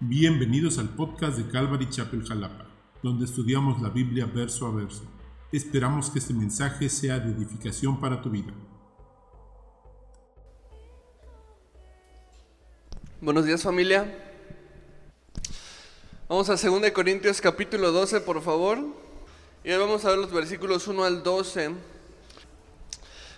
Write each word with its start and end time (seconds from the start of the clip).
Bienvenidos 0.00 0.76
al 0.76 0.90
podcast 0.90 1.38
de 1.38 1.50
Calvary 1.50 1.88
Chapel 1.88 2.22
Jalapa, 2.22 2.66
donde 3.02 3.24
estudiamos 3.24 3.80
la 3.80 3.88
Biblia 3.88 4.26
verso 4.26 4.66
a 4.66 4.70
verso. 4.70 5.04
Esperamos 5.50 6.10
que 6.10 6.18
este 6.18 6.34
mensaje 6.34 6.90
sea 6.90 7.18
de 7.18 7.30
edificación 7.30 7.98
para 7.98 8.20
tu 8.20 8.28
vida. 8.28 8.52
Buenos 13.22 13.46
días 13.46 13.62
familia. 13.62 14.04
Vamos 16.28 16.50
a 16.50 16.56
2 16.56 16.90
Corintios 16.90 17.40
capítulo 17.40 17.90
12, 17.90 18.20
por 18.20 18.42
favor. 18.42 18.78
Y 19.64 19.70
hoy 19.72 19.78
vamos 19.78 20.04
a 20.04 20.10
ver 20.10 20.18
los 20.18 20.30
versículos 20.30 20.86
1 20.88 21.04
al 21.04 21.22
12. 21.22 21.70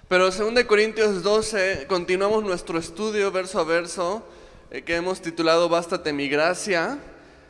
Pero 0.08 0.28
2 0.28 0.64
Corintios 0.64 1.22
12, 1.22 1.86
continuamos 1.88 2.42
nuestro 2.42 2.80
estudio 2.80 3.30
verso 3.30 3.60
a 3.60 3.64
verso 3.64 4.26
eh, 4.70 4.82
que 4.82 4.96
hemos 4.96 5.20
titulado 5.22 5.68
Bástate 5.68 6.12
mi 6.12 6.28
gracia. 6.28 6.98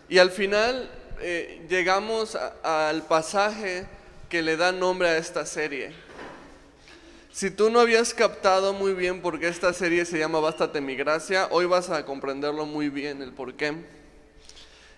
Y 0.09 0.19
al 0.19 0.31
final 0.31 0.91
eh, 1.21 1.65
llegamos 1.69 2.37
al 2.63 3.03
pasaje 3.03 3.87
que 4.29 4.43
le 4.43 4.57
da 4.57 4.73
nombre 4.73 5.09
a 5.09 5.17
esta 5.17 5.45
serie. 5.45 5.93
Si 7.33 7.51
tú 7.51 7.71
no 7.71 7.81
habías 7.81 8.15
captado 8.15 8.73
muy 8.73 8.95
bien 8.95 9.21
por 9.21 9.39
qué 9.39 9.49
esta 9.49 9.73
serie 9.73 10.05
se 10.05 10.19
llama 10.19 10.41
Bástate 10.41 10.81
mi 10.81 10.97
gracia, 10.97 11.49
hoy 11.51 11.67
vas 11.67 11.91
a 11.91 12.05
comprenderlo 12.05 12.67
muy 12.67 12.89
bien 12.89 13.23
el 13.23 13.33
por 13.33 13.55
qué. 13.55 13.98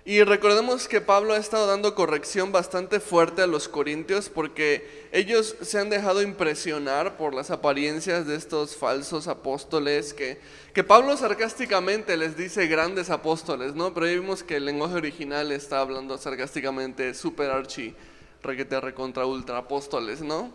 Y 0.04 0.22
recordemos 0.22 0.88
que 0.88 1.02
Pablo 1.02 1.34
ha 1.34 1.36
estado 1.36 1.66
dando 1.66 1.95
corrección 1.95 2.52
bastante 2.52 3.00
fuerte 3.00 3.42
a 3.42 3.46
los 3.46 3.68
corintios 3.68 4.30
porque 4.30 5.08
ellos 5.12 5.56
se 5.60 5.78
han 5.78 5.91
dejado 5.91 6.22
impresionar 6.22 7.18
por 7.18 7.34
las 7.34 7.50
apariencias 7.50 8.27
de 8.27 8.34
estos 8.34 8.77
falsos 8.77 9.28
apóstoles 9.28 10.14
que, 10.14 10.41
que 10.72 10.84
Pablo 10.84 11.14
sarcásticamente 11.18 12.16
les 12.16 12.34
dice 12.34 12.66
grandes 12.66 13.10
apóstoles, 13.10 13.74
¿no? 13.74 13.92
Pero 13.92 14.06
ahí 14.06 14.18
vimos 14.18 14.42
que 14.42 14.56
el 14.56 14.64
lenguaje 14.64 14.94
original 14.94 15.52
está 15.52 15.80
hablando 15.80 16.16
sarcásticamente 16.16 17.12
super 17.12 17.50
archi, 17.50 17.94
requete 18.42 18.80
recontra 18.80 19.27
ultra 19.27 19.58
apóstoles, 19.58 20.22
¿no? 20.22 20.50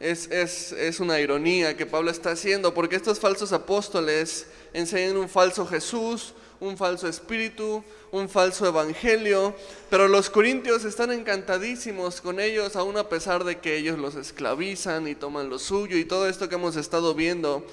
Es, 0.00 0.28
es, 0.32 0.72
es 0.72 0.98
una 0.98 1.20
ironía 1.20 1.76
que 1.76 1.86
Pablo 1.86 2.10
está 2.10 2.32
haciendo 2.32 2.74
porque 2.74 2.96
estos 2.96 3.20
falsos 3.20 3.52
apóstoles 3.52 4.48
enseñan 4.72 5.16
un 5.16 5.28
falso 5.28 5.66
Jesús, 5.66 6.34
un 6.60 6.76
falso 6.76 7.08
espíritu, 7.08 7.84
un 8.10 8.28
falso 8.28 8.66
evangelio, 8.66 9.54
pero 9.90 10.08
los 10.08 10.30
corintios 10.30 10.84
están 10.84 11.12
encantadísimos 11.12 12.20
con 12.20 12.40
ellos, 12.40 12.76
aún 12.76 12.96
a 12.96 13.08
pesar 13.08 13.44
de 13.44 13.58
que 13.58 13.76
ellos 13.76 13.98
los 13.98 14.14
esclavizan 14.14 15.06
y 15.08 15.14
toman 15.14 15.48
lo 15.48 15.58
suyo 15.58 15.96
y 15.96 16.04
todo 16.04 16.28
esto 16.28 16.48
que 16.48 16.56
hemos 16.56 16.76
estado 16.76 17.14
viendo. 17.14 17.64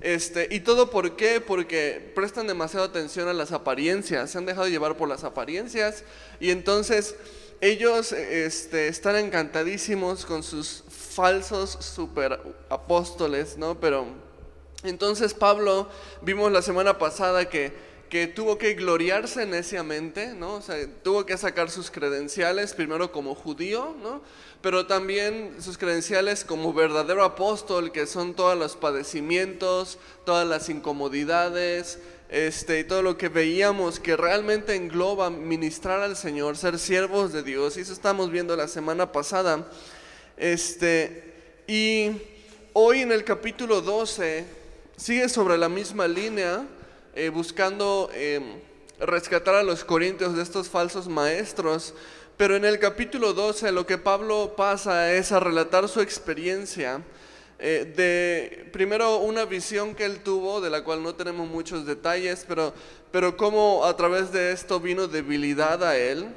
Este, 0.00 0.48
¿Y 0.50 0.60
todo 0.60 0.90
por 0.90 1.14
qué? 1.14 1.40
Porque 1.40 2.12
prestan 2.16 2.48
demasiada 2.48 2.86
atención 2.86 3.28
a 3.28 3.32
las 3.32 3.52
apariencias, 3.52 4.30
se 4.30 4.38
han 4.38 4.46
dejado 4.46 4.66
llevar 4.66 4.96
por 4.96 5.08
las 5.08 5.22
apariencias 5.22 6.02
y 6.40 6.50
entonces 6.50 7.14
ellos 7.60 8.10
este, 8.10 8.88
están 8.88 9.14
encantadísimos 9.14 10.26
con 10.26 10.42
sus 10.42 10.82
falsos 10.88 11.78
super 11.80 12.40
apóstoles, 12.68 13.56
¿no? 13.56 13.78
Pero 13.78 14.06
entonces 14.82 15.32
Pablo, 15.32 15.88
vimos 16.22 16.50
la 16.50 16.62
semana 16.62 16.98
pasada 16.98 17.48
que 17.48 17.91
que 18.12 18.26
tuvo 18.26 18.58
que 18.58 18.74
gloriarse 18.74 19.46
neciamente, 19.46 20.34
¿no? 20.34 20.56
O 20.56 20.60
sea, 20.60 20.76
tuvo 21.02 21.24
que 21.24 21.38
sacar 21.38 21.70
sus 21.70 21.90
credenciales, 21.90 22.74
primero 22.74 23.10
como 23.10 23.34
judío, 23.34 23.96
¿no? 24.02 24.20
Pero 24.60 24.86
también 24.86 25.56
sus 25.60 25.78
credenciales 25.78 26.44
como 26.44 26.74
verdadero 26.74 27.24
apóstol, 27.24 27.90
que 27.90 28.06
son 28.06 28.34
todos 28.34 28.54
los 28.54 28.76
padecimientos, 28.76 29.98
todas 30.26 30.46
las 30.46 30.68
incomodidades, 30.68 32.00
este, 32.28 32.80
y 32.80 32.84
todo 32.84 33.00
lo 33.00 33.16
que 33.16 33.30
veíamos 33.30 33.98
que 33.98 34.14
realmente 34.14 34.74
engloba 34.74 35.30
ministrar 35.30 36.00
al 36.00 36.14
Señor, 36.14 36.58
ser 36.58 36.78
siervos 36.78 37.32
de 37.32 37.42
Dios, 37.42 37.78
y 37.78 37.80
eso 37.80 37.94
estamos 37.94 38.30
viendo 38.30 38.54
la 38.58 38.68
semana 38.68 39.10
pasada. 39.10 39.66
Este, 40.36 41.32
y 41.66 42.10
hoy 42.74 43.00
en 43.00 43.10
el 43.10 43.24
capítulo 43.24 43.80
12 43.80 44.44
sigue 44.98 45.30
sobre 45.30 45.56
la 45.56 45.70
misma 45.70 46.06
línea, 46.06 46.66
eh, 47.14 47.28
buscando 47.28 48.10
em, 48.14 48.60
rescatar 48.98 49.54
a 49.54 49.62
los 49.62 49.84
corintios 49.84 50.36
de 50.36 50.42
estos 50.42 50.68
falsos 50.68 51.08
maestros. 51.08 51.94
Pero 52.36 52.56
en 52.56 52.64
el 52.64 52.78
capítulo 52.78 53.32
12 53.32 53.72
lo 53.72 53.86
que 53.86 53.98
Pablo 53.98 54.54
pasa 54.56 55.12
es 55.12 55.32
a 55.32 55.40
relatar 55.40 55.88
su 55.88 56.00
experiencia 56.00 57.02
eh, 57.58 57.92
de, 57.96 58.70
primero, 58.72 59.18
una 59.18 59.44
visión 59.44 59.94
que 59.94 60.04
él 60.04 60.20
tuvo, 60.20 60.60
de 60.60 60.70
la 60.70 60.82
cual 60.82 61.02
no 61.02 61.14
tenemos 61.14 61.48
muchos 61.48 61.86
detalles, 61.86 62.44
pero, 62.48 62.74
pero 63.12 63.36
cómo 63.36 63.84
a 63.84 63.96
través 63.96 64.32
de 64.32 64.52
esto 64.52 64.80
vino 64.80 65.06
debilidad 65.06 65.84
a 65.84 65.96
él. 65.96 66.28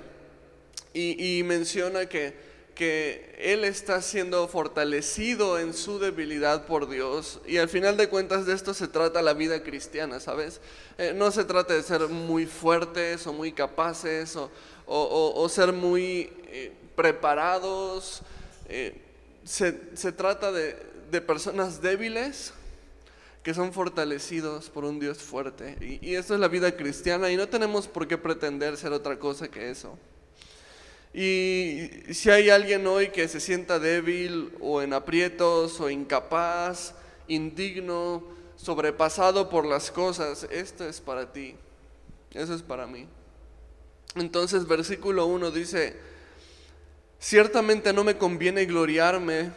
y 0.94 1.44
menciona 1.44 2.06
que 2.06 2.55
que 2.76 3.34
él 3.40 3.64
está 3.64 4.02
siendo 4.02 4.48
fortalecido 4.50 5.58
en 5.58 5.74
su 5.74 5.98
debilidad 5.98 6.66
por 6.66 6.90
Dios. 6.90 7.40
Y 7.48 7.58
al 7.58 7.70
final 7.70 7.96
de 7.96 8.10
cuentas 8.10 8.46
de 8.46 8.54
esto 8.54 8.74
se 8.74 8.90
trata 8.90 9.22
la 9.22 9.34
vida 9.34 9.64
cristiana, 9.64 10.20
¿sabes? 10.20 10.60
Eh, 10.98 11.14
no 11.16 11.32
se 11.32 11.46
trata 11.46 11.74
de 11.74 11.82
ser 11.82 12.02
muy 12.10 12.46
fuertes 12.46 13.26
o 13.26 13.34
muy 13.34 13.54
capaces 13.54 14.38
o, 14.86 15.50
ser 15.50 15.72
muy 15.72 16.34
eh, 16.48 16.74
preparados. 16.96 18.22
Eh, 18.68 19.02
se, 19.46 19.72
trata 20.12 20.52
de, 20.52 20.76
de, 21.12 21.22
personas 21.22 21.82
débiles 21.82 22.54
que 23.42 23.54
son 23.54 23.72
fortalecidos 23.72 24.70
por 24.70 24.84
un 24.84 25.00
Dios 25.00 25.20
fuerte. 25.20 25.78
Y, 25.80 26.10
y 26.10 26.16
esto 26.16 26.34
es 26.34 26.42
la 26.42 26.50
vida 26.50 26.76
cristiana 26.76 27.32
y 27.32 27.38
no 27.38 27.48
tenemos 27.48 27.88
por 27.88 28.06
qué 28.06 28.18
pretender 28.18 28.76
ser 28.76 28.92
otra 28.92 29.18
cosa 29.18 29.48
que 29.48 29.70
eso. 29.70 29.98
Y 31.18 32.14
si 32.14 32.30
hay 32.30 32.50
alguien 32.50 32.86
hoy 32.88 33.08
que 33.08 33.30
se 33.30 33.40
sienta 33.40 33.80
débil 33.80 34.52
o 34.60 34.82
en 34.82 34.92
aprietos 34.92 35.80
o 35.80 35.90
incapaz, 35.90 36.94
indigno, 37.30 38.22
sobrepasado 38.58 39.50
por 39.50 39.66
las 39.66 39.92
cosas, 39.92 40.46
esto 40.52 40.86
es 40.86 41.00
para 41.00 41.32
ti, 41.32 41.56
eso 42.34 42.54
es 42.54 42.62
para 42.62 42.86
mí. 42.86 43.08
Entonces 44.16 44.68
versículo 44.68 45.26
1 45.28 45.52
dice, 45.52 45.96
ciertamente 47.18 47.94
no 47.94 48.04
me 48.04 48.18
conviene 48.18 48.66
gloriarme, 48.66 49.52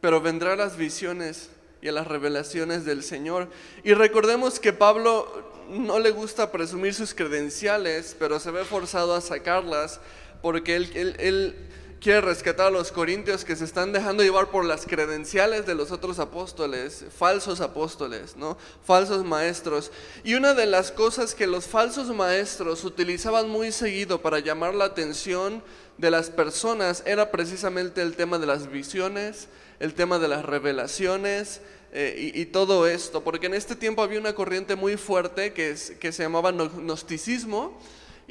pero 0.00 0.22
vendrán 0.22 0.56
las 0.56 0.78
visiones 0.78 1.50
y 1.82 1.88
a 1.88 1.92
las 1.92 2.06
revelaciones 2.06 2.86
del 2.86 3.02
Señor. 3.02 3.50
Y 3.84 3.92
recordemos 3.92 4.58
que 4.58 4.72
Pablo 4.72 5.52
no 5.68 5.98
le 5.98 6.12
gusta 6.12 6.50
presumir 6.50 6.94
sus 6.94 7.12
credenciales, 7.12 8.16
pero 8.18 8.40
se 8.40 8.50
ve 8.50 8.64
forzado 8.64 9.14
a 9.14 9.20
sacarlas 9.20 10.00
porque 10.42 10.76
él, 10.76 11.56
quiere 12.00 12.20
rescatar 12.20 12.66
a 12.66 12.70
los 12.70 12.90
corintios 12.90 13.44
que 13.44 13.54
se 13.54 13.64
están 13.64 13.92
dejando 13.92 14.24
llevar 14.24 14.50
por 14.50 14.64
las 14.64 14.86
credenciales 14.86 15.66
de 15.66 15.76
los 15.76 15.92
otros 15.92 16.18
apóstoles, 16.18 17.04
falsos 17.16 17.60
apóstoles, 17.60 18.36
¿no? 18.36 18.58
Falsos 18.84 19.24
maestros. 19.24 19.92
Y 20.24 20.34
una 20.34 20.52
de 20.52 20.66
las 20.66 20.90
cosas 20.90 21.32
que 21.36 21.46
los 21.46 21.66
falsos 21.66 22.08
maestros 22.08 22.82
utilizaban 22.82 23.48
muy 23.48 23.70
seguido 23.70 24.20
para 24.20 24.40
llamar 24.40 24.74
la 24.74 24.86
atención 24.86 25.62
de 25.96 26.10
las 26.10 26.28
personas 26.28 27.04
era 27.06 27.30
precisamente 27.30 28.02
el 28.02 28.16
tema 28.16 28.40
de 28.40 28.46
las 28.46 28.68
visiones, 28.68 29.46
el 29.78 29.94
tema 29.94 30.18
de 30.18 30.26
las 30.26 30.44
revelaciones, 30.44 31.60
eh, 31.94 32.32
y, 32.34 32.46
todo 32.46 32.86
esto, 32.86 33.22
porque 33.22 33.48
en 33.48 33.54
este 33.54 33.76
tiempo 33.76 34.00
había 34.00 34.18
una 34.18 34.34
corriente 34.34 34.76
muy 34.76 34.96
fuerte 34.96 35.52
que, 35.52 35.76
que 36.00 36.12
se 36.12 36.22
llamaba 36.22 36.50
gnosticismo, 36.50 37.78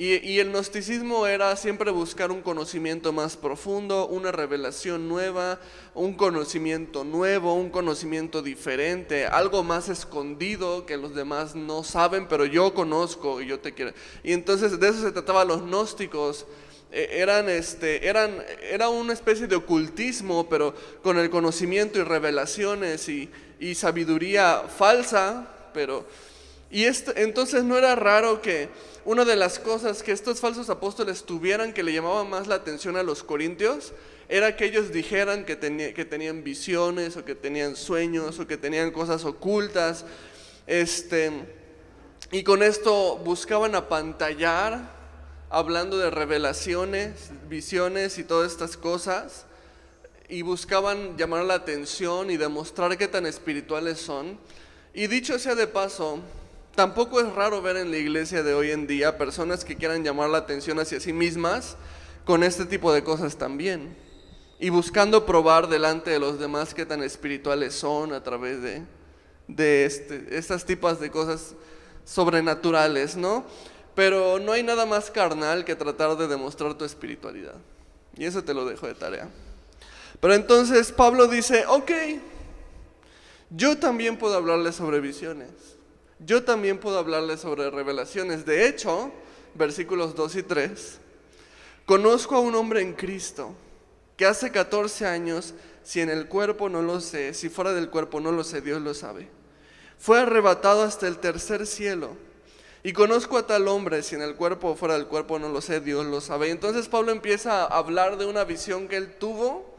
y, 0.03 0.39
el 0.39 0.50
gnosticismo 0.50 1.28
era 1.28 1.56
siempre 1.56 1.91
buscar 1.91 2.31
un 2.31 2.41
conocimiento 2.41 3.13
más 3.13 3.38
profundo, 3.38 4.07
una 4.07 4.31
revelación 4.31 5.07
nueva, 5.07 5.59
un 5.94 6.16
conocimiento 6.16 7.03
nuevo, 7.03 7.53
un 7.53 7.69
conocimiento 7.69 8.41
diferente, 8.41 9.28
algo 9.28 9.62
más 9.62 9.89
escondido 9.89 10.88
que 10.88 10.97
los 10.97 11.13
demás 11.13 11.53
no 11.53 11.84
saben, 11.84 12.28
pero 12.28 12.45
yo 12.45 12.73
conozco 12.73 13.41
y 13.44 13.45
yo 13.45 13.59
te 13.59 13.75
quiero. 13.75 13.94
Y 14.23 14.34
entonces 14.34 14.79
de 14.79 14.89
eso 14.89 15.03
se 15.03 15.12
trataba 15.12 15.45
los 15.45 15.62
gnósticos. 15.62 16.47
E, 16.92 17.19
eran, 17.19 17.47
este, 17.47 18.07
eran, 18.07 18.44
era 18.71 18.89
una 18.89 19.13
especie 19.13 19.45
de 19.45 19.56
ocultismo, 19.56 20.50
pero 20.50 20.74
con 21.04 21.19
el 21.19 21.30
conocimiento 21.30 22.00
y 22.00 22.04
revelaciones 22.04 23.07
y, 23.07 23.30
sabiduría 23.75 24.63
falsa, 24.68 25.47
pero... 25.75 26.07
Y 26.74 26.86
esto, 26.86 27.12
entonces 27.18 27.65
no 27.65 27.77
era 27.77 27.95
raro 27.95 28.42
que 28.42 28.69
una 29.06 29.25
de 29.25 29.36
las 29.36 29.59
cosas 29.59 30.03
que 30.03 30.12
estos 30.12 30.39
falsos 30.39 30.69
apóstoles 30.69 31.24
tuvieran 31.24 31.74
que 31.74 31.83
le 31.83 31.94
llamaba 31.94 32.24
más 32.24 32.48
la 32.48 32.56
atención 32.56 32.98
a 32.98 33.03
los 33.03 33.24
corintios 33.24 33.94
era 34.30 34.56
que 34.56 34.65
ellos 34.65 34.92
dijeran 34.92 35.44
que, 35.44 35.57
que 35.94 36.06
tenían 36.06 36.44
visiones 36.44 37.18
o 37.18 37.25
que 37.25 37.36
tenían 37.36 37.75
sueños 37.75 38.39
o 38.39 38.48
que 38.48 38.57
tenían 38.57 38.92
cosas 38.92 39.25
ocultas. 39.25 40.06
Este, 40.68 41.31
y 42.31 42.44
con 42.44 42.63
esto 42.63 43.18
buscaban 43.18 43.75
apantallar, 43.75 44.89
hablando 45.50 45.97
de 45.97 46.09
revelaciones, 46.09 47.31
visiones 47.50 48.18
y 48.19 48.24
todas 48.24 48.54
estas 48.54 48.77
cosas, 48.77 49.45
y 50.30 50.44
buscaban 50.44 51.18
llamar 51.18 51.44
la 51.44 51.56
atención 51.56 52.31
y 52.31 52.38
demostrar 52.38 52.97
qué 52.97 53.09
tan 53.09 53.25
espirituales 53.25 54.00
son. 54.00 54.39
Y 54.94 55.07
dicho 55.07 55.38
sea 55.39 55.56
de 55.56 55.68
paso, 55.68 56.19
Tampoco 56.75 57.19
es 57.19 57.31
raro 57.33 57.62
ver 57.62 57.75
en 57.75 57.91
la 57.91 57.97
iglesia 57.97 58.44
de 58.44 58.53
hoy 58.53 58.71
en 58.71 58.88
día 58.88 59.18
personas 59.18 59.65
que 59.65 59.75
quieran 59.75 60.06
llamar 60.06 60.29
la 60.29 60.38
atención 60.38 60.79
hacia 60.79 61.01
sí 61.01 61.12
mismas 61.12 61.75
con 62.23 62.44
este 62.44 62.65
tipo 62.65 62.94
de 62.94 63.03
cosas 63.03 63.38
también. 63.38 63.95
Y 64.57 64.69
buscando 64.69 65.25
probar 65.25 65.68
delante 65.68 66.12
de 66.12 66.19
los 66.19 66.39
demás 66.39 66.73
qué 66.73 66.85
tan 66.85 67.03
espirituales 67.03 67.73
son 67.73 68.13
a 68.13 68.23
través 68.23 68.62
de, 68.62 68.83
de 69.50 69.85
este, 69.85 70.38
estas 70.38 70.65
tipas 70.65 71.00
de 71.01 71.12
cosas 71.12 71.56
sobrenaturales, 72.06 73.18
¿no? 73.18 73.44
Pero 73.94 74.39
no 74.39 74.53
hay 74.53 74.63
nada 74.63 74.85
más 74.85 75.12
carnal 75.12 75.65
que 75.65 75.75
tratar 75.75 76.15
de 76.15 76.27
demostrar 76.27 76.75
tu 76.75 76.85
espiritualidad. 76.85 77.56
Y 78.15 78.23
eso 78.23 78.44
te 78.44 78.53
lo 78.53 78.63
dejo 78.63 78.88
de 78.88 78.94
tarea. 78.94 79.27
Pero 80.21 80.35
entonces 80.35 80.91
Pablo 80.94 81.27
dice, 81.27 81.65
ok, 81.68 81.91
yo 83.50 83.77
también 83.77 84.18
puedo 84.18 84.38
hablarles 84.38 84.75
sobre 84.75 85.01
visiones. 85.01 85.81
Yo 86.25 86.44
también 86.44 86.77
puedo 86.77 87.00
hablarles 87.00 87.39
sobre 87.39 87.69
revelaciones. 87.71 88.45
De 88.45 88.68
hecho, 88.68 89.12
versículos 89.56 90.15
2 90.15 90.35
y 90.35 90.44
3, 90.44 91.00
conozco 91.85 92.35
a 92.35 92.39
un 92.39 92.53
hombre 92.56 92.81
en 92.81 92.94
Cristo 92.94 93.56
que 94.15 94.25
hace 94.27 94.51
14 94.51 95.07
años, 95.07 95.56
si 95.83 96.00
en 96.00 96.09
el 96.12 96.27
cuerpo 96.27 96.69
no 96.69 96.83
lo 96.83 97.01
sé, 97.01 97.33
si 97.33 97.50
fuera 97.50 97.73
del 97.73 97.89
cuerpo 97.89 98.19
no 98.19 98.31
lo 98.31 98.44
sé, 98.44 98.62
Dios 98.62 98.79
lo 98.81 98.94
sabe. 98.94 99.27
Fue 99.97 100.19
arrebatado 100.19 100.83
hasta 100.83 101.07
el 101.07 101.18
tercer 101.18 101.65
cielo. 101.65 102.15
Y 102.83 102.94
conozco 102.94 103.38
a 103.38 103.47
tal 103.47 103.68
hombre, 103.68 104.03
si 104.03 104.15
en 104.15 104.21
el 104.21 104.35
cuerpo 104.35 104.69
o 104.69 104.75
fuera 104.75 104.95
del 104.95 105.07
cuerpo 105.07 105.39
no 105.39 105.50
lo 105.50 105.62
sé, 105.62 105.79
Dios 105.79 106.06
lo 106.06 106.21
sabe. 106.21 106.50
entonces 106.50 106.88
Pablo 106.88 107.12
empieza 107.12 107.63
a 107.63 107.77
hablar 107.77 108.18
de 108.18 108.25
una 108.25 108.44
visión 108.44 108.88
que 108.88 108.97
él 108.97 109.15
tuvo 109.18 109.70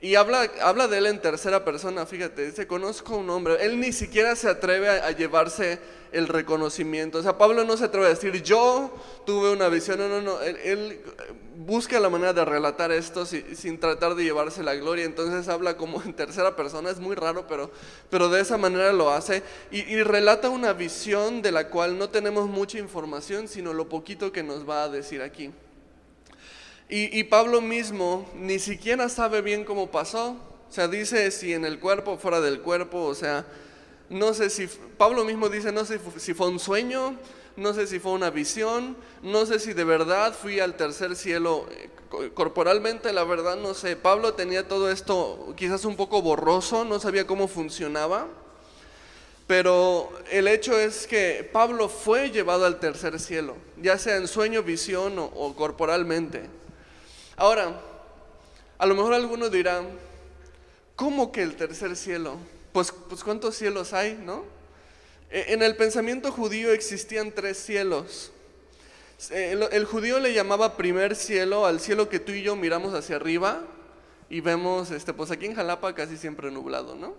y 0.00 0.16
habla, 0.16 0.50
habla 0.60 0.86
de 0.86 0.98
él 0.98 1.06
en 1.06 1.20
tercera 1.20 1.64
persona, 1.64 2.04
fíjate, 2.04 2.46
dice, 2.46 2.66
conozco 2.66 3.14
a 3.14 3.18
un 3.18 3.30
hombre, 3.30 3.56
él 3.64 3.80
ni 3.80 3.92
siquiera 3.92 4.36
se 4.36 4.48
atreve 4.48 4.88
a, 4.88 5.10
llevarse 5.12 5.78
el 6.12 6.28
reconocimiento, 6.28 7.18
o 7.18 7.22
sea, 7.22 7.38
Pablo 7.38 7.64
no 7.64 7.76
se 7.76 7.84
atreve 7.84 8.06
a 8.06 8.10
decir, 8.10 8.42
yo 8.42 8.92
tuve 9.24 9.50
una 9.50 9.68
visión, 9.68 9.98
no, 9.98 10.08
no, 10.08 10.20
no, 10.20 10.40
él, 10.42 11.00
busca 11.56 11.98
la 12.00 12.10
manera 12.10 12.32
de 12.32 12.44
relatar 12.44 12.92
esto 12.92 13.24
sin, 13.24 13.80
tratar 13.80 14.14
de 14.14 14.24
llevarse 14.24 14.62
la 14.62 14.74
gloria, 14.74 15.04
entonces 15.04 15.48
habla 15.48 15.76
como 15.76 16.02
en 16.02 16.12
tercera 16.12 16.54
persona, 16.54 16.90
es 16.90 16.98
muy 16.98 17.14
raro, 17.14 17.46
pero, 17.46 17.70
pero 18.10 18.28
de 18.28 18.42
esa 18.42 18.58
manera 18.58 18.92
lo 18.92 19.10
hace, 19.10 19.42
y 19.70 20.02
relata 20.02 20.50
una 20.50 20.72
visión 20.74 21.40
de 21.40 21.52
la 21.52 21.68
cual 21.68 21.98
no 21.98 22.10
tenemos 22.10 22.48
mucha 22.48 22.78
información, 22.78 23.48
sino 23.48 23.72
lo 23.72 23.88
poquito 23.88 24.32
que 24.32 24.42
nos 24.42 24.68
va 24.68 24.84
a 24.84 24.88
decir 24.88 25.22
aquí. 25.22 25.50
Y, 26.88 27.24
Pablo 27.24 27.60
mismo 27.60 28.28
ni 28.36 28.58
siquiera 28.58 29.08
sabe 29.08 29.40
bien 29.40 29.64
cómo 29.64 29.90
pasó. 29.90 30.36
O 30.68 30.72
sea, 30.72 30.86
dice 30.86 31.30
si 31.30 31.54
en 31.54 31.64
el 31.64 31.80
cuerpo 31.80 32.18
fuera 32.18 32.40
del 32.40 32.60
cuerpo. 32.60 33.04
O 33.04 33.14
sea, 33.14 33.46
no 34.10 34.34
sé 34.34 34.50
si, 34.50 34.68
Pablo 34.98 35.24
mismo 35.24 35.48
dice, 35.48 35.72
no 35.72 35.84
sé 35.84 35.98
si 36.18 36.34
fue 36.34 36.48
un 36.48 36.58
sueño, 36.58 37.16
no 37.56 37.72
sé 37.72 37.86
si 37.86 38.00
fue 38.00 38.12
una 38.12 38.30
visión, 38.30 38.96
no 39.22 39.46
sé 39.46 39.58
si 39.60 39.72
de 39.72 39.84
verdad 39.84 40.34
fui 40.34 40.60
al 40.60 40.76
tercer 40.76 41.16
cielo 41.16 41.66
eh, 41.70 42.30
corporalmente, 42.34 43.12
la 43.12 43.24
verdad 43.24 43.56
no 43.56 43.72
sé. 43.72 43.96
Pablo 43.96 44.34
tenía 44.34 44.68
todo 44.68 44.90
esto 44.90 45.54
quizás 45.56 45.86
un 45.86 45.96
poco 45.96 46.20
borroso, 46.20 46.84
no 46.84 47.00
sabía 47.00 47.26
cómo 47.26 47.48
funcionaba. 47.48 48.28
Pero 49.46 50.10
el 50.30 50.48
hecho 50.48 50.78
es 50.78 51.06
que 51.06 51.48
Pablo 51.50 51.88
fue 51.88 52.30
llevado 52.30 52.66
al 52.66 52.78
tercer 52.78 53.18
cielo, 53.20 53.56
ya 53.80 53.98
sea 53.98 54.16
en 54.16 54.28
sueño, 54.28 54.62
visión 54.62 55.14
o 55.18 55.54
corporalmente. 55.54 56.48
Ahora, 57.36 57.80
a 58.78 58.86
lo 58.86 58.94
mejor 58.94 59.12
algunos 59.12 59.50
dirán, 59.50 59.88
¿cómo 60.94 61.32
que 61.32 61.42
el 61.42 61.56
tercer 61.56 61.96
cielo? 61.96 62.36
Pues, 62.72 62.92
pues 62.92 63.24
¿cuántos 63.24 63.56
cielos 63.56 63.92
hay, 63.92 64.14
no? 64.14 64.44
E, 65.30 65.52
en 65.52 65.62
el 65.62 65.76
pensamiento 65.76 66.30
judío 66.30 66.72
existían 66.72 67.32
tres 67.32 67.58
cielos. 67.58 68.30
El, 69.30 69.64
el, 69.72 69.84
judío 69.84 70.20
le 70.20 70.32
llamaba 70.32 70.76
primer 70.76 71.16
cielo 71.16 71.66
al 71.66 71.80
cielo 71.80 72.08
que 72.08 72.20
tú 72.20 72.32
y 72.32 72.42
yo 72.42 72.56
miramos 72.56 72.94
hacia 72.94 73.16
arriba 73.16 73.62
y 74.28 74.40
vemos, 74.40 74.90
este, 74.90 75.12
pues 75.12 75.30
aquí 75.30 75.46
en 75.46 75.54
Jalapa 75.54 75.94
casi 75.94 76.16
siempre 76.16 76.50
nublado, 76.50 76.94
¿no? 76.94 77.14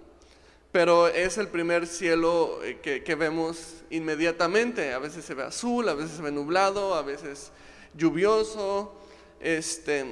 Pero 0.71 1.07
es 1.07 1.37
el 1.37 1.47
primer 1.47 1.87
cielo 1.87 2.63
eh, 2.63 2.79
que, 2.81 3.03
que 3.03 3.15
vemos 3.15 3.83
inmediatamente. 3.89 4.93
A 4.93 4.99
veces 4.99 5.25
se 5.25 5.33
ve 5.33 5.43
azul, 5.43 5.87
a 5.89 5.93
veces 5.93 6.17
se 6.17 6.21
ve 6.21 6.31
nublado, 6.31 6.95
a 6.95 7.01
veces 7.01 7.51
lluvioso, 7.95 8.93
este, 9.39 10.05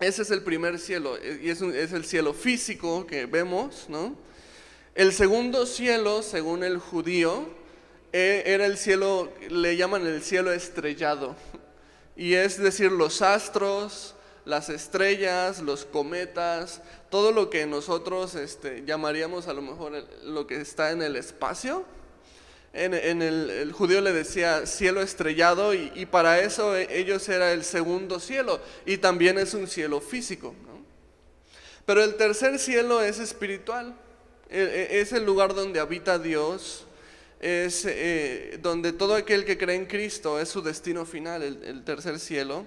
ese 0.00 0.22
es 0.22 0.30
el 0.30 0.42
primer 0.42 0.78
cielo 0.78 1.16
y 1.42 1.50
es, 1.50 1.62
el 1.62 2.04
cielo 2.04 2.34
físico 2.34 3.06
que 3.06 3.26
vemos, 3.26 3.86
¿no? 3.88 4.16
El 4.94 5.12
segundo 5.12 5.66
cielo, 5.66 6.22
según 6.22 6.62
el 6.62 6.78
judío, 6.78 7.48
e, 8.12 8.42
era 8.46 8.66
el 8.66 8.76
cielo, 8.76 9.32
le 9.50 9.76
llaman 9.76 10.06
el 10.06 10.22
cielo 10.22 10.52
estrellado. 10.52 11.34
Y 12.16 12.34
es 12.34 12.58
decir, 12.58 12.92
los 12.92 13.22
astros, 13.22 14.14
las 14.44 14.68
estrellas, 14.68 15.60
los 15.60 15.84
cometas, 15.84 16.80
todo 17.10 17.32
lo 17.32 17.50
que 17.50 17.66
nosotros 17.66 18.34
este, 18.34 18.84
llamaríamos 18.84 19.48
a 19.48 19.52
lo 19.52 19.62
mejor 19.62 20.06
lo 20.22 20.46
que 20.46 20.60
está 20.60 20.90
en 20.92 21.02
el 21.02 21.16
espacio, 21.16 21.84
en, 22.74 23.22
el, 23.22 23.72
judío 23.72 24.00
le 24.00 24.12
decía 24.12 24.66
cielo 24.66 25.00
estrellado 25.00 25.74
y, 25.74 26.06
para 26.06 26.40
eso 26.40 26.76
e, 26.76 26.98
ellos 26.98 27.28
era 27.28 27.52
el 27.52 27.62
segundo 27.62 28.18
cielo 28.18 28.60
y 28.84 28.98
también 28.98 29.38
es 29.38 29.54
un 29.54 29.68
cielo 29.68 30.00
físico. 30.00 30.54
Pero 31.86 32.02
el 32.02 32.16
tercer 32.16 32.58
cielo 32.58 33.00
es 33.00 33.20
espiritual, 33.20 33.94
e, 34.50 34.88
e, 34.90 35.00
es 35.00 35.12
el 35.12 35.24
lugar 35.24 35.54
donde 35.54 35.78
habita 35.78 36.18
Dios, 36.18 36.86
es 37.40 37.84
eh, 37.86 38.58
donde 38.60 38.92
todo 38.92 39.14
aquel 39.14 39.44
que 39.44 39.56
cree 39.56 39.76
en 39.76 39.86
Cristo 39.86 40.40
es 40.40 40.48
su 40.48 40.60
destino 40.60 41.06
final, 41.06 41.42
el, 41.42 41.84
tercer 41.84 42.18
cielo, 42.18 42.66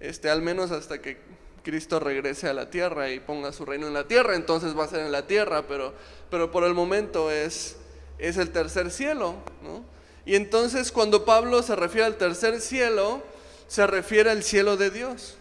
este, 0.00 0.28
al 0.28 0.42
menos 0.42 0.70
hasta 0.70 1.00
que 1.00 1.16
Cristo 1.62 1.98
regrese 1.98 2.48
a 2.48 2.52
la 2.52 2.68
tierra 2.68 3.10
y 3.10 3.20
ponga 3.20 3.52
su 3.52 3.64
reino 3.64 3.86
en 3.86 3.94
la 3.94 4.06
tierra, 4.06 4.34
entonces 4.34 4.76
va 4.76 4.84
a 4.84 4.88
ser 4.88 5.00
en 5.00 5.12
la 5.12 5.26
tierra, 5.26 5.66
pero, 5.66 5.94
pero 6.30 6.50
por 6.50 6.64
el 6.64 6.74
momento 6.74 7.30
es 7.30 7.76
es 8.20 8.36
el 8.36 8.50
tercer 8.50 8.90
cielo. 8.90 9.36
Y 10.24 10.34
entonces 10.36 10.92
cuando 10.92 11.24
Pablo 11.24 11.62
se 11.62 11.74
refiere 11.76 12.06
al 12.06 12.16
tercer 12.16 12.60
cielo, 12.60 13.22
se 13.68 13.86
refiere 13.86 14.30
al 14.30 14.42
cielo 14.42 14.76
de 14.76 14.90
Dios, 14.90 15.36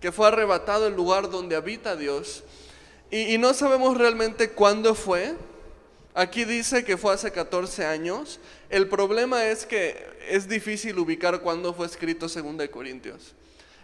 que 0.00 0.12
fue 0.12 0.28
arrebatado 0.28 0.86
el 0.86 0.94
lugar 0.94 1.30
donde 1.30 1.56
habita 1.56 1.96
Dios. 1.96 2.42
Y, 3.10 3.38
no 3.38 3.54
sabemos 3.54 3.96
realmente 3.96 4.50
cuándo 4.50 4.94
fue. 4.94 5.34
Aquí 6.14 6.44
dice 6.44 6.84
que 6.84 6.96
fue 6.96 7.14
hace 7.14 7.30
14 7.30 7.84
años. 7.84 8.40
El 8.68 8.88
problema 8.88 9.44
es 9.44 9.64
que 9.64 10.04
es 10.28 10.48
difícil 10.48 10.98
ubicar 10.98 11.40
cuándo 11.40 11.72
fue 11.72 11.86
escrito 11.86 12.26
2 12.26 12.56
de 12.56 12.70
Corintios. 12.70 13.34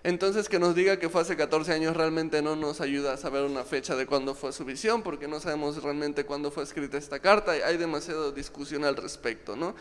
Entonces 0.04 0.49
que 0.49 0.59
nos 0.59 0.75
diga 0.75 0.99
que 0.99 1.09
fue 1.09 1.21
hace 1.21 1.37
14 1.37 1.73
años 1.73 1.97
realmente 1.97 2.42
no 2.42 2.56
nos 2.56 2.80
ayuda 2.80 3.12
a 3.12 3.16
saber 3.16 3.44
una 3.44 3.62
fecha 3.62 3.94
de 3.94 4.04
cuándo 4.04 4.35
fue 4.35 4.52
su 4.52 4.64
visión, 4.64 5.02
porque 5.02 5.28
no 5.28 5.38
sabemos 5.38 5.80
realmente 5.80 6.25
cuándo 6.25 6.50
fue 6.50 6.64
escrita 6.64 6.99
esta 6.99 7.21
carta, 7.21 7.52
hay 7.52 7.76
demasiada 7.76 8.32
discusión 8.32 8.85
al 8.85 8.97
respecto. 8.97 9.54
¿no? 9.54 9.76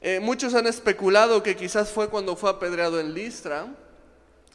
Eh, 0.00 0.18
muchos 0.18 0.54
han 0.54 0.66
especulado 0.66 1.42
que 1.42 1.54
quizás 1.54 1.90
fue 1.90 2.08
cuando 2.10 2.34
fue 2.34 2.50
apedreado 2.50 2.98
en 2.98 3.14
Listra. 3.14 3.72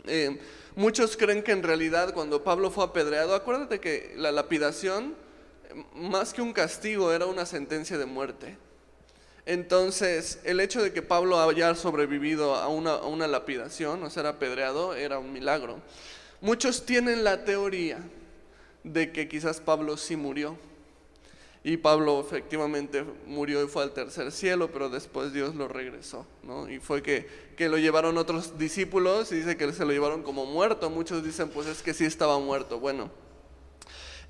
Eh, 0.06 0.38
muchos 0.76 1.16
creen 1.16 1.44
que 1.44 1.54
en 1.54 1.64
realidad 1.64 2.14
cuando 2.14 2.44
Pablo 2.44 2.70
fue 2.70 2.84
apedreado, 2.84 3.34
acuérdate 3.34 3.80
que 3.80 4.14
la 4.18 4.34
lapidación, 4.34 5.16
más 5.96 6.34
que 6.34 6.42
un 6.42 6.52
castigo, 6.52 7.14
era 7.14 7.26
una 7.26 7.46
sentencia 7.46 7.98
de 7.98 8.06
muerte. 8.06 8.58
Entonces, 9.50 10.38
el 10.44 10.60
hecho 10.60 10.80
de 10.80 10.94
que 10.94 11.02
Pablo 11.02 11.40
haya 11.42 11.74
sobrevivido 11.74 12.54
a 12.54 12.68
una, 12.68 13.28
lapidación, 13.28 14.04
o 14.04 14.10
ser 14.12 14.28
apedreado, 14.28 14.94
era 14.94 15.18
un 15.18 15.34
milagro. 15.34 15.80
Muchos 16.40 16.86
tienen 16.86 17.24
la 17.24 17.46
teoría 17.46 17.98
de 18.84 19.12
que 19.12 19.28
quizás 19.28 19.60
Pablo 19.60 19.98
sí 19.98 20.16
murió. 20.16 20.56
Y 21.64 21.78
Pablo 21.78 22.20
efectivamente 22.22 23.04
murió 23.26 23.64
y 23.64 23.68
fue 23.68 23.82
al 23.82 23.92
tercer 23.92 24.32
cielo, 24.32 24.70
pero 24.72 24.88
después 24.88 25.34
Dios 25.34 25.56
lo 25.56 25.68
regresó. 25.68 26.28
¿no? 26.44 26.70
Y 26.70 26.78
fue 26.78 27.02
que, 27.02 27.26
que, 27.58 27.70
lo 27.70 27.80
llevaron 27.80 28.20
otros 28.20 28.60
discípulos 28.60 29.32
y 29.32 29.38
dice 29.38 29.58
que 29.58 29.74
se 29.74 29.84
lo 29.84 29.92
llevaron 29.92 30.22
como 30.22 30.46
muerto. 30.46 30.92
Muchos 30.92 31.24
dicen, 31.24 31.50
pues 31.50 31.66
es 31.66 31.82
que 31.82 31.96
sí 31.96 32.06
estaba 32.06 32.38
muerto. 32.38 32.80
Bueno, 32.80 33.10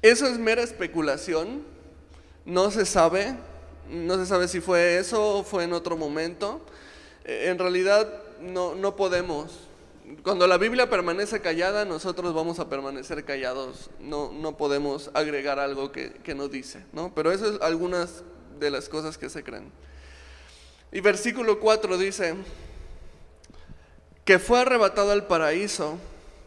eso 0.02 0.28
es 0.28 0.40
mera 0.40 0.64
especulación, 0.64 1.66
no 2.46 2.72
se 2.72 2.86
sabe, 2.86 3.36
no 3.90 4.18
se 4.18 4.26
sabe 4.26 4.48
si 4.48 4.62
fue 4.62 4.98
eso 4.98 5.38
o 5.38 5.44
fue 5.44 5.64
en 5.64 5.74
otro 5.74 5.98
momento. 5.98 6.62
Eh, 7.26 7.48
en 7.50 7.60
realidad 7.60 8.08
no, 8.42 8.76
no 8.76 8.96
podemos. 8.96 9.68
Cuando 10.24 10.48
la 10.48 10.58
Biblia 10.58 10.90
permanece 10.90 11.42
callada, 11.42 11.86
nosotros 11.86 12.34
vamos 12.34 12.60
a 12.60 12.70
permanecer 12.70 13.26
callados. 13.26 13.90
No, 14.00 14.32
no 14.32 14.58
podemos 14.58 15.12
agregar 15.14 15.60
algo 15.60 15.92
que, 15.92 16.14
que 16.24 16.36
no 16.36 16.48
dice. 16.48 16.84
¿no? 16.94 17.14
Pero 17.14 17.32
eso 17.32 17.54
es 17.54 17.62
algunas 17.62 18.24
de 18.60 18.72
las 18.72 18.90
cosas 18.90 19.18
que 19.18 19.30
se 19.30 19.44
creen. 19.44 19.72
Y 20.92 21.02
versículo 21.02 21.60
4 21.60 21.98
dice, 21.98 22.36
que 24.26 24.40
fue 24.40 24.60
arrebatado 24.60 25.12
al 25.12 25.28
paraíso, 25.28 25.98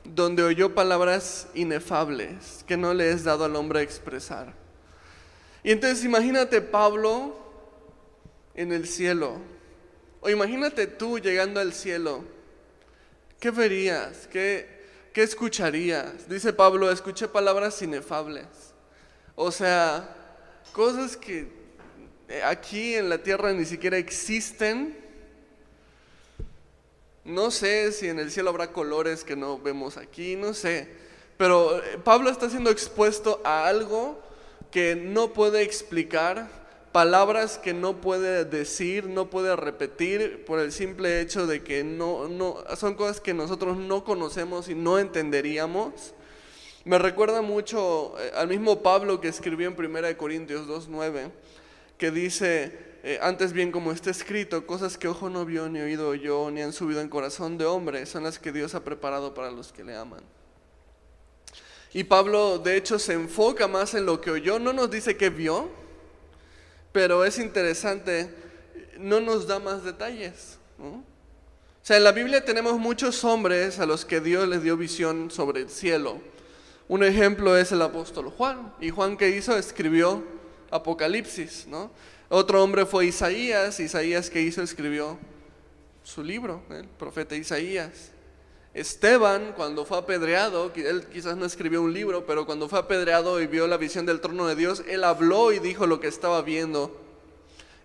donde 0.05 0.43
oyó 0.43 0.75
palabras 0.75 1.49
inefables 1.55 2.65
que 2.67 2.77
no 2.77 2.93
le 2.95 3.11
es 3.11 3.25
dado 3.25 3.45
al 3.45 3.57
hombre 3.57 3.83
expresar. 3.83 4.62
Y 5.65 5.71
entonces 5.71 6.05
imagínate 6.05 6.61
Pablo 6.61 7.37
en 8.55 8.73
el 8.73 8.89
cielo. 8.89 9.37
O 10.21 10.31
imagínate 10.31 10.87
tú 10.87 11.19
llegando 11.19 11.61
al 11.61 11.73
cielo. 11.73 12.25
¿Qué 13.39 13.51
verías? 13.51 14.27
¿Qué, 14.29 14.69
qué 15.13 15.23
escucharías? 15.23 16.29
Dice 16.29 16.53
Pablo, 16.53 16.91
escuché 16.91 17.29
palabras 17.29 17.81
inefables. 17.83 18.47
O 19.35 19.51
sea, 19.51 20.17
cosas 20.73 21.17
que 21.17 21.49
aquí 22.45 22.95
en 22.95 23.09
la 23.09 23.19
tierra 23.19 23.53
ni 23.53 23.65
siquiera 23.65 23.97
existen. 23.99 24.99
No 27.25 27.51
sé 27.51 27.93
si 27.93 28.09
en 28.09 28.19
el 28.19 28.31
cielo 28.31 28.51
habrá 28.51 28.73
colores 28.73 29.23
que 29.23 29.37
no 29.37 29.59
vemos 29.59 29.97
aquí, 29.97 30.35
no 30.35 30.55
sé. 30.55 30.89
Pero 31.37 31.79
eh, 31.79 31.99
Pablo 32.03 32.31
está 32.31 32.51
siendo 32.51 32.71
expuesto 32.71 33.41
a 33.45 33.67
algo 33.67 34.21
que 34.73 34.97
no 34.97 35.35
puede 35.35 35.63
explicar, 35.63 36.49
palabras 36.93 37.59
que 37.59 37.75
no 37.75 38.01
puede 38.01 38.47
decir, 38.47 39.05
no 39.05 39.29
puede 39.29 39.55
repetir 39.55 40.45
por 40.47 40.59
el 40.59 40.73
simple 40.73 41.21
hecho 41.21 41.47
de 41.47 41.63
que 41.63 41.85
no, 41.85 42.27
no, 42.27 42.57
son 42.77 42.95
cosas 42.95 43.21
que 43.21 43.35
nosotros 43.35 43.77
no 43.77 44.03
conocemos 44.03 44.69
y 44.69 44.75
no 44.75 44.99
entenderíamos. 44.99 46.15
Me 46.85 46.99
recuerda 46.99 47.43
mucho 47.43 48.15
eh, 48.19 48.33
al 48.35 48.49
mismo 48.49 48.83
Pablo 48.83 49.21
que 49.21 49.29
escribió 49.29 49.69
en 49.69 49.79
1 49.79 50.17
Corintios 50.17 50.67
2.9, 50.67 51.31
que 51.99 52.11
dice, 52.11 52.73
eh, 53.05 53.19
antes 53.23 53.53
bien 53.53 53.73
como 53.73 53.93
está 53.93 54.11
escrito, 54.11 54.67
cosas 54.67 54.97
que 54.97 55.07
ojo 55.07 55.29
no 55.29 55.45
vio, 55.45 55.69
ni 55.69 55.81
oído 55.81 56.15
yo, 56.15 56.51
ni 56.51 56.63
han 56.63 56.73
subido 56.73 57.03
en 57.03 57.11
corazón 57.11 57.59
de 57.59 57.67
hombre, 57.67 58.07
son 58.07 58.25
las 58.25 58.39
que 58.39 58.53
Dios 58.53 58.75
ha 58.75 58.83
preparado 58.83 59.35
para 59.35 59.51
los 59.51 59.71
que 59.71 59.85
le 59.85 59.95
aman. 59.95 60.25
Y 61.95 62.05
Pablo 62.05 62.59
de 62.59 62.77
hecho 62.77 62.99
se 62.99 63.13
enfoca 63.13 63.69
más 63.69 63.95
en 63.95 64.07
lo 64.07 64.21
que 64.21 64.31
oyó, 64.31 64.59
no 64.59 64.73
nos 64.73 64.91
dice 64.91 65.17
que 65.17 65.31
vio, 65.31 65.69
pero 66.93 67.25
es 67.25 67.39
interesante, 67.39 68.31
no 68.99 69.21
nos 69.21 69.47
da 69.47 69.59
más 69.59 69.85
detalles. 69.85 70.59
O 70.79 71.03
sea, 71.83 71.97
en 71.97 72.05
la 72.05 72.13
Biblia 72.13 72.45
tenemos 72.45 72.79
muchos 72.79 73.25
hombres 73.25 73.79
a 73.79 73.87
los 73.87 74.05
que 74.05 74.21
Dios 74.21 74.49
les 74.49 74.63
dio 74.63 74.77
visión 74.77 75.31
sobre 75.31 75.63
el 75.63 75.71
cielo. 75.71 76.21
Un 76.89 77.05
ejemplo 77.05 77.57
es 77.57 77.73
el 77.73 77.83
apóstol 77.83 78.31
Juan. 78.31 78.73
¿Y 78.81 78.91
Juan 78.91 79.17
qué 79.17 79.31
hizo? 79.31 79.57
Escribió 79.57 80.23
Apocalipsis, 80.71 81.67
¿no? 81.67 81.91
Otro 82.29 82.63
hombre 82.63 82.87
fue 82.87 83.07
Isaías. 83.07 83.81
Isaías 83.81 84.31
qué 84.31 84.43
hizo? 84.43 84.63
Escribió 84.63 85.19
su 86.03 86.23
libro, 86.23 86.63
el 86.71 86.87
profeta 86.87 87.35
Isaías. 87.35 88.13
Esteban, 88.75 89.53
cuando 89.55 89.85
fue 89.85 89.99
apedreado, 89.99 90.73
él 90.75 91.07
quizás 91.13 91.37
no 91.37 91.45
escribió 91.45 91.83
un 91.83 91.93
libro, 91.93 92.25
pero 92.25 92.47
cuando 92.47 92.69
fue 92.69 92.79
apedreado 92.79 93.41
y 93.41 93.47
vio 93.47 93.67
la 93.67 93.77
visión 93.77 94.07
del 94.07 94.21
trono 94.21 94.47
de 94.47 94.57
Dios, 94.57 94.83
él 94.89 95.05
habló 95.05 95.53
y 95.53 95.59
dijo 95.59 95.87
lo 95.87 96.01
que 96.01 96.09
estaba 96.09 96.41
viendo. 96.41 96.99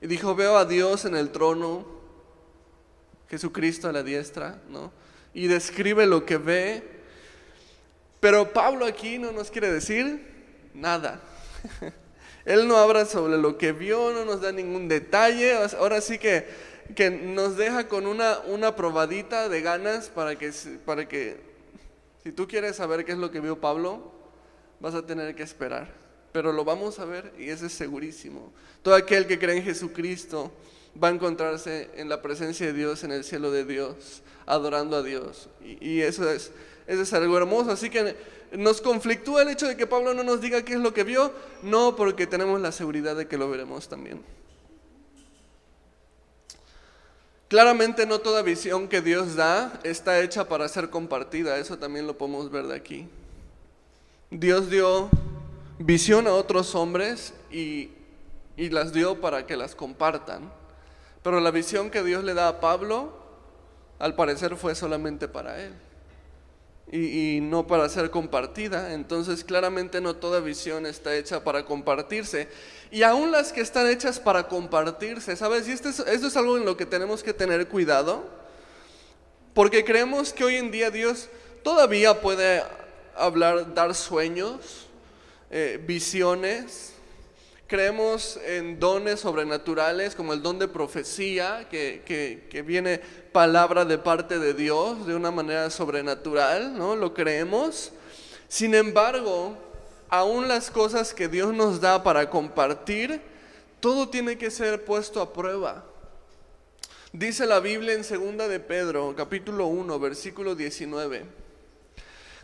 Y 0.02 0.08
dijo, 0.08 0.34
veo 0.36 0.58
a 0.58 0.64
Dios 0.64 1.04
en 1.04 1.16
el 1.16 1.32
trono, 1.32 1.86
Jesucristo 3.30 3.90
a 3.90 3.92
la 3.92 4.04
diestra, 4.04 4.62
¿no? 4.70 4.94
Y 5.34 5.48
describe 5.48 6.06
lo 6.06 6.26
que 6.26 6.38
ve. 6.38 6.84
Pero 8.22 8.54
Pablo 8.54 8.86
aquí 8.86 9.18
no 9.18 9.34
nos 9.34 9.52
quiere 9.52 9.72
decir 9.72 10.26
nada. 10.74 11.22
él 12.46 12.66
no 12.66 12.78
habla 12.78 13.06
sobre 13.06 13.38
lo 13.38 13.58
que 13.58 13.74
vio, 13.74 14.14
no 14.14 14.24
nos 14.24 14.40
da 14.40 14.54
ningún 14.54 14.88
detalle. 14.88 15.54
Ahora 15.78 16.00
sí 16.00 16.18
que 16.18 16.48
que 16.96 17.10
nos 17.10 17.58
deja 17.58 17.88
con 17.88 18.08
una, 18.08 18.40
una 18.48 18.76
probadita 18.76 19.50
de 19.50 19.62
ganas 19.62 20.10
para 20.10 20.38
que, 20.38 20.52
para 20.86 21.08
que, 21.08 21.38
si 22.24 22.32
tú 22.32 22.48
quieres 22.48 22.76
saber 22.76 23.06
qué 23.06 23.14
es 23.14 23.18
lo 23.18 23.32
que 23.32 23.40
vio 23.40 23.60
Pablo, 23.60 24.12
vas 24.80 24.94
a 24.94 25.06
tener 25.06 25.36
que 25.36 25.44
esperar. 25.44 25.94
Pero 26.32 26.52
lo 26.52 26.64
vamos 26.64 27.00
a 27.00 27.06
ver 27.06 27.34
y 27.38 27.50
eso 27.50 27.66
es 27.66 27.74
segurísimo. 27.74 28.52
Todo 28.84 28.96
aquel 28.96 29.28
que 29.28 29.40
cree 29.40 29.58
en 29.58 29.64
Jesucristo 29.64 30.52
va 31.02 31.10
a 31.10 31.12
encontrarse 31.12 31.90
en 31.96 32.10
la 32.10 32.22
presencia 32.22 32.68
de 32.68 32.74
Dios, 32.74 33.04
en 33.04 33.12
el 33.12 33.24
cielo 33.24 33.52
de 33.52 33.66
Dios, 33.66 34.22
adorando 34.46 34.98
a 34.98 35.04
Dios. 35.04 35.50
Y, 35.62 36.02
eso, 36.02 36.30
es, 36.30 36.52
eso 36.86 37.02
es 37.02 37.14
algo 37.14 37.38
hermoso. 37.38 37.72
Así 37.72 37.90
que 37.90 38.16
nos 38.52 38.82
conflictúa 38.82 39.42
el 39.42 39.50
hecho 39.50 39.68
de 39.68 39.76
que 39.76 39.88
Pablo 39.88 40.14
no 40.14 40.24
nos 40.24 40.42
diga 40.42 40.64
qué 40.64 40.74
es 40.74 40.80
lo 40.80 40.94
que 40.94 41.04
vio, 41.04 41.34
no 41.64 41.96
porque 41.96 42.28
tenemos 42.28 42.60
la 42.62 42.72
seguridad 42.72 43.16
de 43.16 43.28
que 43.28 43.38
lo 43.38 43.50
veremos 43.50 43.88
también. 43.88 44.22
Claramente 47.48 48.06
no 48.06 48.20
toda 48.20 48.42
visión 48.42 48.88
que 48.88 49.02
Dios 49.02 49.36
da 49.36 49.80
está 49.84 50.20
hecha 50.20 50.50
para 50.50 50.68
ser 50.68 50.90
compartida, 50.90 51.58
eso 51.58 51.78
también 51.78 52.06
lo 52.06 52.18
podemos 52.18 52.52
ver 52.52 52.68
de 52.68 52.76
aquí. 52.76 53.08
Dios 54.30 54.70
dio 54.70 55.10
visión 55.80 56.28
a 56.28 56.34
otros 56.34 56.76
hombres 56.76 57.34
y, 57.50 57.92
y, 58.58 58.70
las 58.70 58.92
dio 58.92 59.22
para 59.22 59.46
que 59.46 59.56
las 59.56 59.76
compartan, 59.76 60.52
pero 61.24 61.40
la 61.40 61.52
visión 61.52 61.90
que 61.90 62.04
Dios 62.04 62.26
le 62.26 62.34
da 62.34 62.50
a 62.50 62.60
Pablo, 62.60 63.14
al 64.00 64.16
parecer 64.16 64.58
fue 64.58 64.76
solamente 64.76 65.30
para 65.30 65.64
él 65.64 65.74
y, 66.92 67.40
no 67.42 67.68
para 67.68 67.90
ser 67.90 68.10
compartida. 68.10 68.94
Entonces 68.94 69.44
claramente 69.44 70.02
no 70.02 70.16
toda 70.16 70.40
visión 70.40 70.86
está 70.86 71.16
hecha 71.16 71.44
para 71.44 71.66
compartirse. 71.66 72.48
Y 72.92 73.04
aún 73.04 73.32
las 73.32 73.52
que 73.52 73.62
están 73.62 73.88
hechas 73.88 74.20
para 74.20 74.48
compartirse, 74.48 75.36
¿sabes? 75.36 75.68
Y 75.68 75.72
esto 75.72 75.90
es, 75.90 76.00
esto 76.00 76.28
es 76.28 76.38
algo 76.38 76.58
en 76.58 76.66
lo 76.66 76.78
que 76.78 76.86
tenemos 76.86 77.24
que 77.24 77.34
tener 77.34 77.68
cuidado. 77.68 78.26
Porque 79.54 79.84
creemos 79.84 80.32
que 80.34 80.44
hoy 80.44 80.56
en 80.56 80.72
día 80.72 80.92
Dios 80.92 81.30
todavía 81.64 82.22
puede 82.22 82.64
hablar, 83.16 83.74
dar 83.74 83.96
sueños, 83.96 84.88
eh, 85.50 85.82
visiones, 85.86 86.94
Creemos 87.68 88.40
en 88.46 88.80
dones 88.80 89.20
sobrenaturales 89.20 90.16
como 90.16 90.32
el 90.32 90.42
don 90.42 90.58
de 90.58 90.70
profecía, 90.70 91.68
que, 91.70 92.02
que, 92.50 92.62
viene 92.62 93.02
palabra 93.34 93.84
de 93.84 93.98
parte 93.98 94.40
de 94.40 94.54
Dios 94.54 95.06
de 95.06 95.16
una 95.16 95.32
manera 95.32 95.70
sobrenatural, 95.70 96.78
¿no? 96.78 96.96
Lo 96.96 97.14
creemos. 97.14 97.92
Sin 98.48 98.74
embargo, 98.74 99.58
aún 100.08 100.48
las 100.48 100.72
cosas 100.72 101.14
que 101.14 101.28
Dios 101.28 101.54
nos 101.54 101.82
da 101.82 102.04
para 102.04 102.30
compartir, 102.30 103.22
todo 103.82 104.08
tiene 104.08 104.38
que 104.38 104.50
ser 104.50 104.86
puesto 104.86 105.22
a 105.22 105.34
prueba. 105.34 105.84
Dice 107.12 107.46
la 107.46 107.60
Biblia 107.60 107.94
en 107.94 108.06
segunda 108.06 108.48
de 108.48 108.62
Pedro, 108.62 109.14
capítulo 109.18 109.68
1, 109.68 110.00
versículo 110.00 110.56
19. 110.56 111.26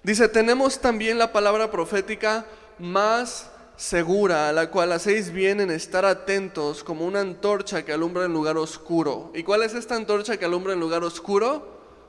Dice, 0.03 0.27
tenemos 0.27 0.79
también 0.79 1.17
la 1.17 1.31
palabra 1.31 1.71
profética 1.71 2.45
más 2.77 3.49
segura, 3.83 4.47
a 4.47 4.53
la 4.53 4.71
cual 4.71 4.93
hacéis 4.93 5.33
bien 5.33 5.59
en 5.59 5.69
estar 5.69 6.05
atentos 6.05 6.85
como 6.85 7.05
una 7.05 7.19
antorcha 7.19 7.83
que 7.83 7.91
alumbra 7.91 8.23
en 8.23 8.31
lugar 8.31 8.55
oscuro. 8.55 9.29
¿Y 9.35 9.43
cuál 9.43 9.61
es 9.61 9.73
esta 9.73 9.95
antorcha 9.95 10.37
que 10.37 10.45
alumbra 10.45 10.71
en 10.71 10.79
lugar 10.79 11.03
oscuro? 11.03 11.67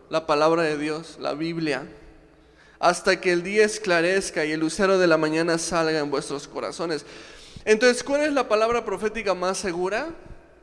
La 0.08 0.24
palabra 0.24 0.62
de 0.62 0.78
Dios, 0.78 1.16
la 1.18 1.34
Biblia. 1.34 1.84
Hasta 2.78 3.20
que 3.20 3.32
el 3.32 3.42
día 3.42 3.64
esclarezca 3.64 4.44
y 4.44 4.52
el 4.52 4.60
lucero 4.60 4.98
de 4.98 5.08
la 5.08 5.16
mañana 5.16 5.58
salga 5.58 5.98
en 5.98 6.12
vuestros 6.12 6.46
corazones. 6.46 7.04
Entonces, 7.64 8.04
¿cuál 8.04 8.22
es 8.22 8.32
la 8.32 8.46
palabra 8.46 8.84
profética 8.84 9.34
más 9.34 9.58
segura? 9.58 10.10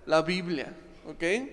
La 0.05 0.21
Biblia, 0.21 0.73
¿ok? 1.05 1.49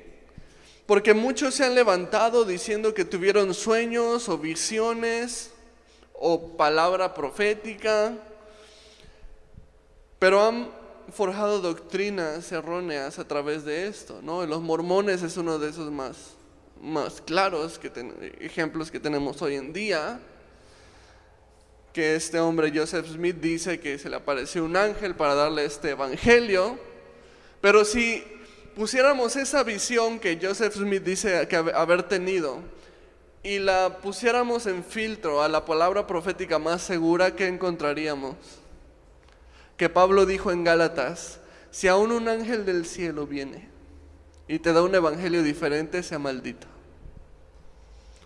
Porque 0.87 1.15
muchos 1.15 1.57
se 1.57 1.65
han 1.65 1.75
levantado 1.75 2.45
diciendo 2.45 2.95
que 2.95 3.05
tuvieron 3.05 3.53
sueños 3.55 4.29
o 4.29 4.39
visiones 4.39 5.51
o 6.13 6.57
palabra 6.57 7.13
profética 7.13 8.15
pero 10.19 10.47
han 10.47 10.71
forjado 11.13 11.61
doctrinas 11.61 12.51
erróneas 12.53 13.19
a 13.19 13.27
través 13.27 13.65
de 13.65 13.87
esto, 13.87 14.21
¿no? 14.23 14.45
Los 14.47 14.61
mormones 14.61 15.23
es 15.23 15.37
uno 15.37 15.59
de 15.59 15.71
esos 15.71 15.91
más, 15.91 16.35
más 16.83 17.21
claros 17.21 17.79
que 17.79 17.91
ejemplos 18.41 18.91
que 18.91 19.01
tenemos 19.01 19.41
hoy 19.41 19.55
en 19.57 19.73
día, 19.73 20.21
que 21.93 22.17
este 22.17 22.39
hombre 22.39 22.73
Joseph 22.75 23.07
Smith 23.07 23.37
dice 23.41 23.81
que 23.81 23.99
se 23.99 24.11
le 24.11 24.17
apareció 24.17 24.65
un 24.65 24.77
ángel 24.77 25.15
para 25.15 25.35
darle 25.35 25.65
este 25.65 25.91
evangelio, 25.91 26.79
pero 27.61 27.85
si 27.85 28.23
pusiéramos 28.77 29.35
esa 29.37 29.63
visión 29.63 30.21
que 30.21 30.39
Joseph 30.41 30.75
Smith 30.75 31.03
dice 31.03 31.49
que 31.49 31.57
haber 31.57 32.03
tenido 32.05 32.59
y 33.43 33.59
la 33.59 33.99
pusiéramos 34.03 34.67
en 34.67 34.85
filtro 34.85 35.43
a 35.43 35.49
la 35.49 35.65
palabra 35.65 36.07
profética 36.07 36.59
más 36.59 36.83
segura, 36.83 37.35
¿qué 37.35 37.47
encontraríamos? 37.47 38.37
Que 39.79 39.89
Pablo 39.89 40.27
dijo 40.27 40.51
en 40.51 40.65
Gálatas, 40.65 41.39
si 41.71 41.89
aún 41.89 42.11
un 42.11 42.29
ángel 42.29 42.67
del 42.67 42.85
cielo 42.85 43.27
viene 43.27 43.69
y 44.49 44.59
te 44.59 44.73
da 44.73 44.83
un 44.83 44.95
evangelio 44.95 45.43
diferente, 45.43 46.03
sea 46.03 46.19
maldito. 46.19 46.67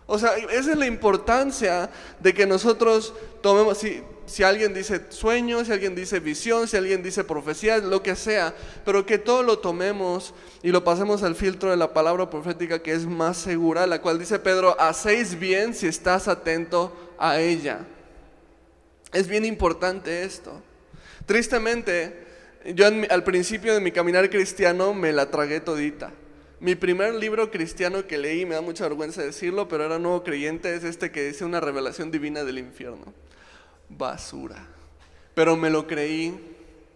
O 0.06 0.18
sea, 0.18 0.36
esa 0.36 0.72
es 0.72 0.76
la 0.76 0.86
importancia 0.86 1.90
de 2.20 2.32
que 2.34 2.46
nosotros 2.46 3.12
tomemos, 3.42 3.78
si, 3.78 4.02
si 4.26 4.42
alguien 4.42 4.72
dice 4.72 5.06
sueño, 5.10 5.64
si 5.64 5.72
alguien 5.72 5.94
dice 5.94 6.20
visión, 6.20 6.66
si 6.66 6.76
alguien 6.76 7.02
dice 7.02 7.22
profecía, 7.22 7.78
lo 7.78 8.02
que 8.02 8.16
sea, 8.16 8.54
pero 8.84 9.04
que 9.04 9.18
todo 9.18 9.42
lo 9.42 9.58
tomemos 9.58 10.32
y 10.62 10.70
lo 10.70 10.82
pasemos 10.84 11.22
al 11.22 11.34
filtro 11.34 11.70
de 11.70 11.76
la 11.76 11.92
palabra 11.92 12.30
profética 12.30 12.82
que 12.82 12.92
es 12.92 13.04
más 13.04 13.36
segura, 13.36 13.86
la 13.86 14.00
cual 14.00 14.18
dice 14.18 14.38
Pedro, 14.38 14.74
hacéis 14.80 15.38
bien 15.38 15.74
si 15.74 15.86
estás 15.86 16.28
atento 16.28 17.14
a 17.18 17.40
ella. 17.40 17.80
Es 19.12 19.28
bien 19.28 19.44
importante 19.44 20.24
esto. 20.24 20.62
Tristemente, 21.26 22.16
yo 22.74 22.86
al 22.86 23.24
principio 23.24 23.74
de 23.74 23.80
mi 23.80 23.92
caminar 23.92 24.28
cristiano 24.30 24.94
me 24.94 25.12
la 25.12 25.30
tragué 25.30 25.60
todita. 25.60 26.12
Mi 26.60 26.76
primer 26.76 27.14
libro 27.14 27.50
cristiano 27.50 28.06
que 28.06 28.18
leí, 28.18 28.46
me 28.46 28.54
da 28.54 28.60
mucha 28.60 28.84
vergüenza 28.84 29.22
decirlo, 29.22 29.66
pero 29.66 29.84
era 29.84 29.98
nuevo 29.98 30.22
creyente, 30.22 30.74
es 30.74 30.84
este 30.84 31.10
que 31.10 31.26
dice 31.26 31.44
una 31.44 31.60
revelación 31.60 32.10
divina 32.10 32.44
del 32.44 32.58
infierno. 32.58 33.12
Basura. 33.88 34.68
Pero 35.34 35.56
me 35.56 35.70
lo 35.70 35.86
creí, 35.86 36.51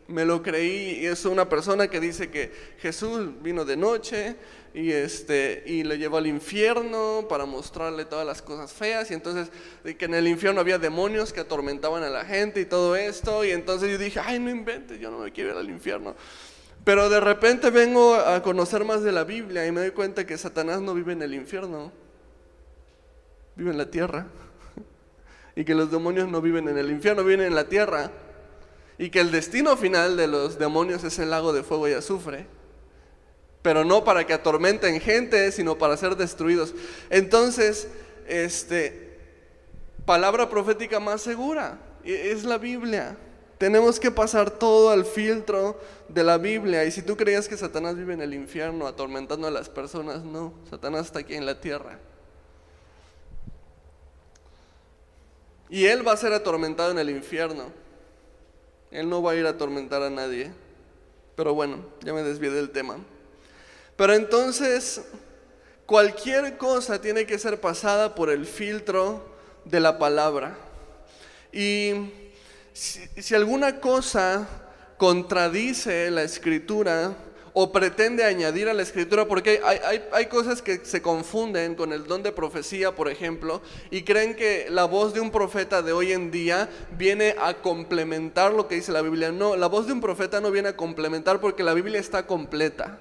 me 0.08 0.24
lo 0.24 0.42
creí 0.42 1.00
y 1.00 1.06
es 1.06 1.24
una 1.24 1.48
persona 1.48 1.88
que 1.88 2.00
dice 2.00 2.30
que 2.30 2.52
Jesús 2.78 3.42
vino 3.42 3.64
de 3.64 3.76
noche 3.76 4.36
y, 4.72 4.92
este, 4.92 5.64
y 5.66 5.82
le 5.82 5.98
llevó 5.98 6.18
al 6.18 6.26
infierno 6.26 7.26
para 7.28 7.44
mostrarle 7.44 8.04
todas 8.04 8.26
las 8.26 8.40
cosas 8.40 8.72
feas 8.72 9.10
y 9.10 9.14
entonces 9.14 9.50
que 9.98 10.04
en 10.04 10.14
el 10.14 10.28
infierno 10.28 10.60
había 10.60 10.78
demonios 10.78 11.32
que 11.32 11.40
atormentaban 11.40 12.04
a 12.04 12.10
la 12.10 12.24
gente 12.24 12.60
y 12.60 12.66
todo 12.66 12.94
esto 12.94 13.44
y 13.44 13.50
entonces 13.50 13.90
yo 13.90 13.98
dije, 13.98 14.20
ay 14.20 14.38
no 14.38 14.50
inventes, 14.50 15.00
yo 15.00 15.10
no 15.10 15.18
me 15.18 15.32
quiero 15.32 15.50
ir 15.50 15.56
al 15.56 15.70
infierno. 15.70 16.14
Pero 16.84 17.08
de 17.08 17.18
repente 17.18 17.70
vengo 17.70 18.14
a 18.14 18.40
conocer 18.42 18.84
más 18.84 19.02
de 19.02 19.10
la 19.10 19.24
Biblia 19.24 19.66
y 19.66 19.72
me 19.72 19.80
doy 19.80 19.90
cuenta 19.90 20.24
que 20.24 20.38
Satanás 20.38 20.80
no 20.80 20.94
vive 20.94 21.14
en 21.14 21.22
el 21.22 21.34
infierno, 21.34 21.90
vive 23.56 23.72
en 23.72 23.78
la 23.78 23.90
tierra. 23.90 24.26
Y 25.58 25.64
que 25.64 25.74
los 25.74 25.90
demonios 25.90 26.28
no 26.28 26.42
viven 26.42 26.68
en 26.68 26.76
el 26.76 26.90
infierno, 26.90 27.24
viven 27.24 27.46
en 27.46 27.54
la 27.54 27.66
tierra 27.66 28.10
y 28.98 29.10
que 29.10 29.20
el 29.20 29.30
destino 29.30 29.76
final 29.76 30.16
de 30.16 30.26
los 30.26 30.58
demonios 30.58 31.04
es 31.04 31.18
el 31.18 31.30
lago 31.30 31.52
de 31.52 31.62
fuego 31.62 31.88
y 31.88 31.92
azufre, 31.92 32.46
pero 33.62 33.84
no 33.84 34.04
para 34.04 34.26
que 34.26 34.32
atormenten 34.32 35.00
gente, 35.00 35.50
sino 35.52 35.76
para 35.76 35.96
ser 35.96 36.16
destruidos. 36.16 36.74
Entonces, 37.10 37.88
este, 38.26 39.18
palabra 40.04 40.48
profética 40.48 41.00
más 41.00 41.20
segura 41.20 41.78
es 42.04 42.44
la 42.44 42.58
Biblia. 42.58 43.16
Tenemos 43.58 43.98
que 43.98 44.10
pasar 44.10 44.50
todo 44.50 44.90
al 44.90 45.04
filtro 45.04 45.80
de 46.08 46.22
la 46.22 46.38
Biblia. 46.38 46.84
Y 46.84 46.90
si 46.90 47.02
tú 47.02 47.16
creías 47.16 47.48
que 47.48 47.56
Satanás 47.56 47.96
vive 47.96 48.14
en 48.14 48.20
el 48.20 48.34
infierno 48.34 48.86
atormentando 48.86 49.46
a 49.46 49.50
las 49.50 49.68
personas, 49.68 50.22
no, 50.24 50.52
Satanás 50.68 51.06
está 51.06 51.20
aquí 51.20 51.34
en 51.34 51.46
la 51.46 51.60
tierra. 51.60 51.98
Y 55.68 55.86
él 55.86 56.06
va 56.06 56.12
a 56.12 56.16
ser 56.16 56.32
atormentado 56.32 56.92
en 56.92 56.98
el 56.98 57.10
infierno. 57.10 57.85
Él 58.96 59.10
no 59.10 59.22
va 59.22 59.32
a 59.32 59.34
ir 59.34 59.44
a 59.44 59.50
atormentar 59.50 60.02
a 60.02 60.08
nadie. 60.08 60.50
Pero 61.34 61.52
bueno, 61.52 61.84
ya 62.00 62.14
me 62.14 62.22
desvié 62.22 62.50
del 62.50 62.70
tema. 62.70 62.96
Pero 63.94 64.14
entonces, 64.14 65.02
cualquier 65.84 66.56
cosa 66.56 66.98
tiene 66.98 67.26
que 67.26 67.38
ser 67.38 67.60
pasada 67.60 68.14
por 68.14 68.30
el 68.30 68.46
filtro 68.46 69.22
de 69.66 69.80
la 69.80 69.98
palabra. 69.98 70.56
Y 71.52 72.10
si, 72.72 73.34
alguna 73.34 73.80
cosa 73.80 74.48
contradice 74.96 76.10
la 76.10 76.22
escritura, 76.22 77.14
o 77.58 77.72
pretende 77.72 78.22
añadir 78.22 78.68
a 78.68 78.74
la 78.74 78.82
escritura, 78.82 79.26
porque 79.26 79.62
hay, 79.64 80.26
cosas 80.26 80.60
que 80.60 80.84
se 80.84 81.00
confunden 81.00 81.74
con 81.74 81.94
el 81.94 82.06
don 82.06 82.22
de 82.22 82.30
profecía, 82.30 82.94
por 82.94 83.08
ejemplo, 83.08 83.62
y 83.90 84.02
creen 84.02 84.36
que 84.36 84.66
la 84.68 84.84
voz 84.84 85.14
de 85.14 85.20
un 85.20 85.30
profeta 85.30 85.80
de 85.80 85.94
hoy 85.94 86.12
en 86.12 86.30
día 86.30 86.68
viene 86.98 87.34
a 87.40 87.54
complementar 87.54 88.52
lo 88.52 88.68
que 88.68 88.74
dice 88.74 88.92
la 88.92 89.00
Biblia. 89.00 89.32
No, 89.32 89.56
la 89.56 89.68
voz 89.68 89.86
de 89.86 89.94
un 89.94 90.02
profeta 90.02 90.38
no 90.42 90.50
viene 90.50 90.68
a 90.68 90.76
complementar 90.76 91.40
porque 91.40 91.62
la 91.62 91.72
Biblia 91.72 91.98
está 91.98 92.26
completa. 92.26 92.98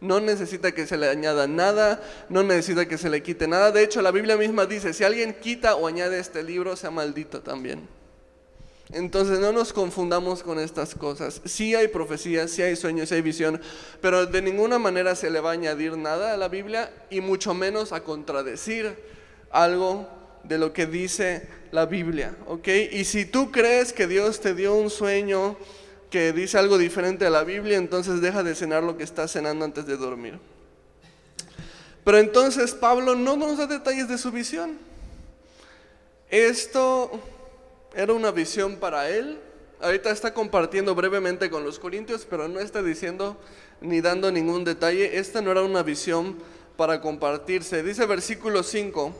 No 0.00 0.20
necesita 0.20 0.70
que 0.70 0.86
se 0.86 0.96
le 0.96 1.08
añada 1.08 1.48
nada, 1.48 2.00
no 2.28 2.44
necesita 2.44 2.86
que 2.86 2.98
se 2.98 3.10
le 3.10 3.24
quite 3.24 3.48
nada. 3.48 3.72
De 3.72 3.82
hecho, 3.82 4.00
la 4.00 4.12
Biblia 4.12 4.36
misma 4.36 4.66
dice, 4.66 4.92
si 4.92 5.02
alguien 5.02 5.34
quita 5.40 5.74
o 5.74 5.88
añade 5.88 6.20
este 6.20 6.44
libro, 6.44 6.76
sea 6.76 6.92
maldito 6.92 7.40
también. 7.40 7.97
Entonces 8.90 9.38
no 9.38 9.52
nos 9.52 9.72
confundamos 9.72 10.42
con 10.42 10.58
estas 10.58 10.94
cosas. 10.94 11.42
Sí 11.44 11.74
hay 11.74 11.88
profecías, 11.88 12.50
sí 12.50 12.62
hay 12.62 12.74
sueños, 12.74 13.10
sí 13.10 13.16
hay 13.16 13.22
visión, 13.22 13.60
pero 14.00 14.24
de 14.24 14.40
ninguna 14.40 14.78
manera 14.78 15.14
se 15.14 15.30
le 15.30 15.40
va 15.40 15.50
a 15.50 15.52
añadir 15.54 15.96
nada 15.98 16.32
a 16.32 16.36
la 16.38 16.48
Biblia 16.48 16.90
y 17.10 17.20
mucho 17.20 17.52
menos 17.52 17.92
a 17.92 18.02
contradecir 18.02 18.96
algo 19.50 20.08
de 20.44 20.56
lo 20.56 20.72
que 20.72 20.86
dice 20.86 21.48
la 21.70 21.84
Biblia, 21.84 22.34
¿ok? 22.46 22.68
Y 22.92 23.04
si 23.04 23.26
tú 23.26 23.50
crees 23.50 23.92
que 23.92 24.06
Dios 24.06 24.40
te 24.40 24.54
dio 24.54 24.74
un 24.74 24.88
sueño 24.88 25.56
que 26.08 26.32
dice 26.32 26.56
algo 26.56 26.78
diferente 26.78 27.26
a 27.26 27.30
la 27.30 27.44
Biblia, 27.44 27.76
entonces 27.76 28.22
deja 28.22 28.42
de 28.42 28.54
cenar 28.54 28.82
lo 28.82 28.96
que 28.96 29.04
estás 29.04 29.32
cenando 29.32 29.66
antes 29.66 29.84
de 29.84 29.98
dormir. 29.98 30.38
Pero 32.04 32.16
entonces 32.16 32.72
Pablo 32.72 33.14
no 33.14 33.36
nos 33.36 33.58
da 33.58 33.66
detalles 33.66 34.08
de 34.08 34.16
su 34.16 34.30
visión. 34.30 34.78
Esto 36.30 37.20
era 37.94 38.12
una 38.12 38.30
visión 38.30 38.76
para 38.76 39.08
él. 39.08 39.38
Ahorita 39.80 40.10
está 40.10 40.34
compartiendo 40.34 40.94
brevemente 40.94 41.50
con 41.50 41.64
los 41.64 41.78
corintios, 41.78 42.26
pero 42.28 42.48
no 42.48 42.60
está 42.60 42.82
diciendo 42.82 43.36
ni 43.80 44.00
dando 44.00 44.32
ningún 44.32 44.64
detalle. 44.64 45.18
Esta 45.18 45.40
no 45.40 45.50
era 45.50 45.62
una 45.62 45.82
visión 45.82 46.36
para 46.76 47.00
compartirse. 47.00 47.82
Dice 47.82 48.06
versículo 48.06 48.62
5, 48.62 49.12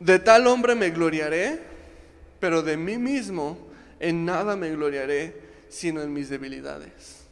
de 0.00 0.18
tal 0.18 0.46
hombre 0.46 0.74
me 0.74 0.90
gloriaré, 0.90 1.60
pero 2.38 2.62
de 2.62 2.76
mí 2.76 2.98
mismo 2.98 3.58
en 3.98 4.24
nada 4.24 4.56
me 4.56 4.70
gloriaré, 4.70 5.34
sino 5.68 6.02
en 6.02 6.12
mis 6.12 6.28
debilidades. 6.28 7.24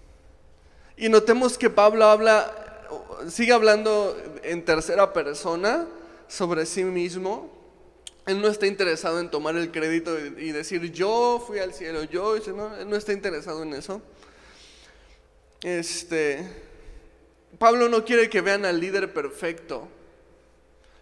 Y 0.96 1.08
notemos 1.08 1.58
que 1.58 1.70
Pablo 1.70 2.06
habla, 2.06 2.52
sigue 3.28 3.52
hablando 3.52 4.16
en 4.42 4.64
tercera 4.64 5.12
persona 5.12 5.86
sobre 6.28 6.66
sí 6.66 6.84
mismo, 6.84 7.53
él 8.26 8.40
no 8.40 8.48
está 8.48 8.66
interesado 8.66 9.20
en 9.20 9.30
tomar 9.30 9.56
el 9.56 9.70
crédito 9.70 10.18
y 10.18 10.52
decir 10.52 10.92
yo 10.92 11.42
fui 11.46 11.58
al 11.58 11.74
cielo, 11.74 12.04
yo, 12.04 12.38
no, 12.54 12.76
él 12.76 12.88
no 12.88 12.96
está 12.96 13.12
interesado 13.12 13.62
en 13.62 13.74
eso. 13.74 14.00
Este, 15.62 16.46
Pablo 17.58 17.88
no 17.88 18.04
quiere 18.04 18.30
que 18.30 18.40
vean 18.40 18.64
al 18.64 18.80
líder 18.80 19.12
perfecto. 19.12 19.88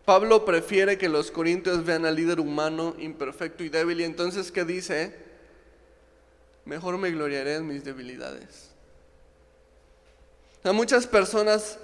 Pablo 0.05 0.45
prefiere 0.45 0.99
que 0.99 1.09
los 1.09 1.31
corintios 1.31 1.85
vean 1.85 2.07
al 2.07 2.17
líder 2.17 2.41
humano, 2.41 2.97
imperfecto 2.99 3.63
y 3.63 3.69
débil. 3.69 4.01
Y 4.01 4.05
entonces, 4.05 4.51
¿qué 4.51 4.65
dice? 4.65 5.15
Mejor 6.65 6.99
me 6.99 7.11
gloriaré 7.11 7.57
en 7.57 7.69
mis 7.69 7.85
debilidades. 7.85 8.71
A 10.65 10.73
muchas 10.73 11.07
personas 11.07 11.79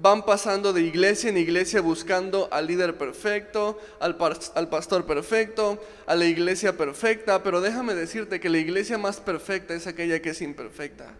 van 0.00 0.24
pasando 0.24 0.72
de 0.72 0.82
iglesia 0.82 1.30
en 1.30 1.36
iglesia 1.36 1.80
buscando 1.80 2.48
al 2.50 2.66
líder 2.66 2.98
perfecto, 2.98 3.78
al, 4.00 4.16
al, 4.54 4.68
pastor 4.68 5.06
perfecto, 5.06 5.80
a 6.06 6.14
la 6.14 6.24
iglesia 6.24 6.76
perfecta, 6.76 7.42
pero 7.42 7.60
déjame 7.60 7.94
decirte 7.94 8.40
que 8.40 8.48
la 8.48 8.58
iglesia 8.58 8.98
más 8.98 9.20
perfecta 9.20 9.74
es 9.74 9.86
aquella 9.86 10.20
que 10.20 10.30
es 10.30 10.42
imperfecta. 10.42 11.14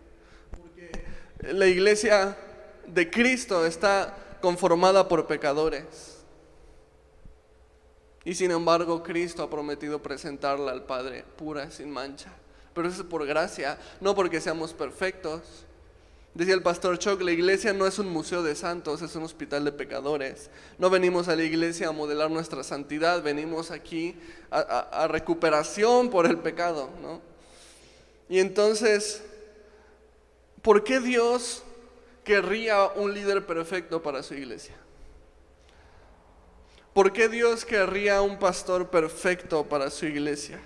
Porque 0.51 0.91
la 1.53 1.67
iglesia 1.67 2.37
de 2.87 3.11
Cristo 3.11 3.65
está 3.65 4.17
conformada 4.41 5.09
por 5.09 5.27
pecadores. 5.27 6.19
Y 8.25 8.35
sin 8.35 8.51
embargo 8.51 9.03
Cristo 9.03 9.43
ha 9.43 9.51
prometido 9.51 10.03
presentarla 10.03 10.73
al 10.73 10.85
Padre 10.85 11.25
pura, 11.37 11.71
sin 11.71 11.91
mancha. 11.91 12.33
Pero 12.75 12.89
eso 12.89 13.03
es 13.03 13.09
por 13.09 13.25
gracia, 13.27 13.79
no 14.01 14.15
porque 14.15 14.41
seamos 14.41 14.73
perfectos. 14.73 15.65
Decía 16.35 16.55
el 16.55 16.63
pastor 16.63 16.99
Chuck, 16.99 17.21
la 17.21 17.31
iglesia 17.31 17.73
no 17.73 17.87
es 17.87 18.01
un 18.01 18.09
museo 18.09 18.43
de 18.43 18.57
santos, 18.57 19.03
es 19.03 19.15
un 19.15 19.23
hospital 19.23 19.65
de 19.65 19.71
pecadores. 19.71 20.51
No 20.79 20.91
venimos 20.91 21.29
a 21.29 21.37
la 21.37 21.45
iglesia 21.45 21.89
a 21.89 21.93
modelar 21.93 22.29
nuestra 22.29 22.65
santidad, 22.65 23.23
venimos 23.23 23.71
aquí 23.71 24.17
a, 24.51 25.07
recuperación 25.09 26.11
por 26.11 26.27
el 26.27 26.39
pecado. 26.39 26.91
¿no? 27.01 27.21
Y 28.29 28.41
entonces, 28.41 29.23
¿por 30.61 30.83
qué 30.83 30.99
Dios 30.99 31.63
querría 32.25 32.85
un 32.97 33.15
líder 33.15 33.47
perfecto 33.47 34.03
para 34.03 34.25
su 34.25 34.35
iglesia? 34.35 34.75
¿Por 36.93 37.13
qué 37.13 37.29
Dios 37.29 37.65
querría 37.65 38.23
un 38.23 38.41
pastor 38.41 38.91
perfecto 38.91 39.65
para 39.69 39.89
su 39.89 40.07
iglesia? 40.07 40.61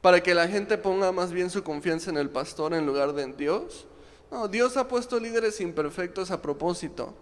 ¿Para 0.00 0.22
que 0.22 0.32
la 0.32 0.46
gente 0.46 0.78
ponga 0.78 1.10
más 1.10 1.32
bien 1.32 1.50
su 1.50 1.64
confianza 1.64 2.10
en 2.10 2.18
el 2.18 2.30
pastor 2.30 2.72
en 2.72 2.86
lugar 2.86 3.14
de 3.14 3.22
en 3.24 3.36
Dios? 3.36 3.88
No, 4.30 4.48
Dios 4.48 4.76
ha 4.76 4.86
puesto 4.86 5.18
líderes 5.18 5.60
imperfectos 5.60 6.30
a 6.30 6.42
propósito. 6.42 7.14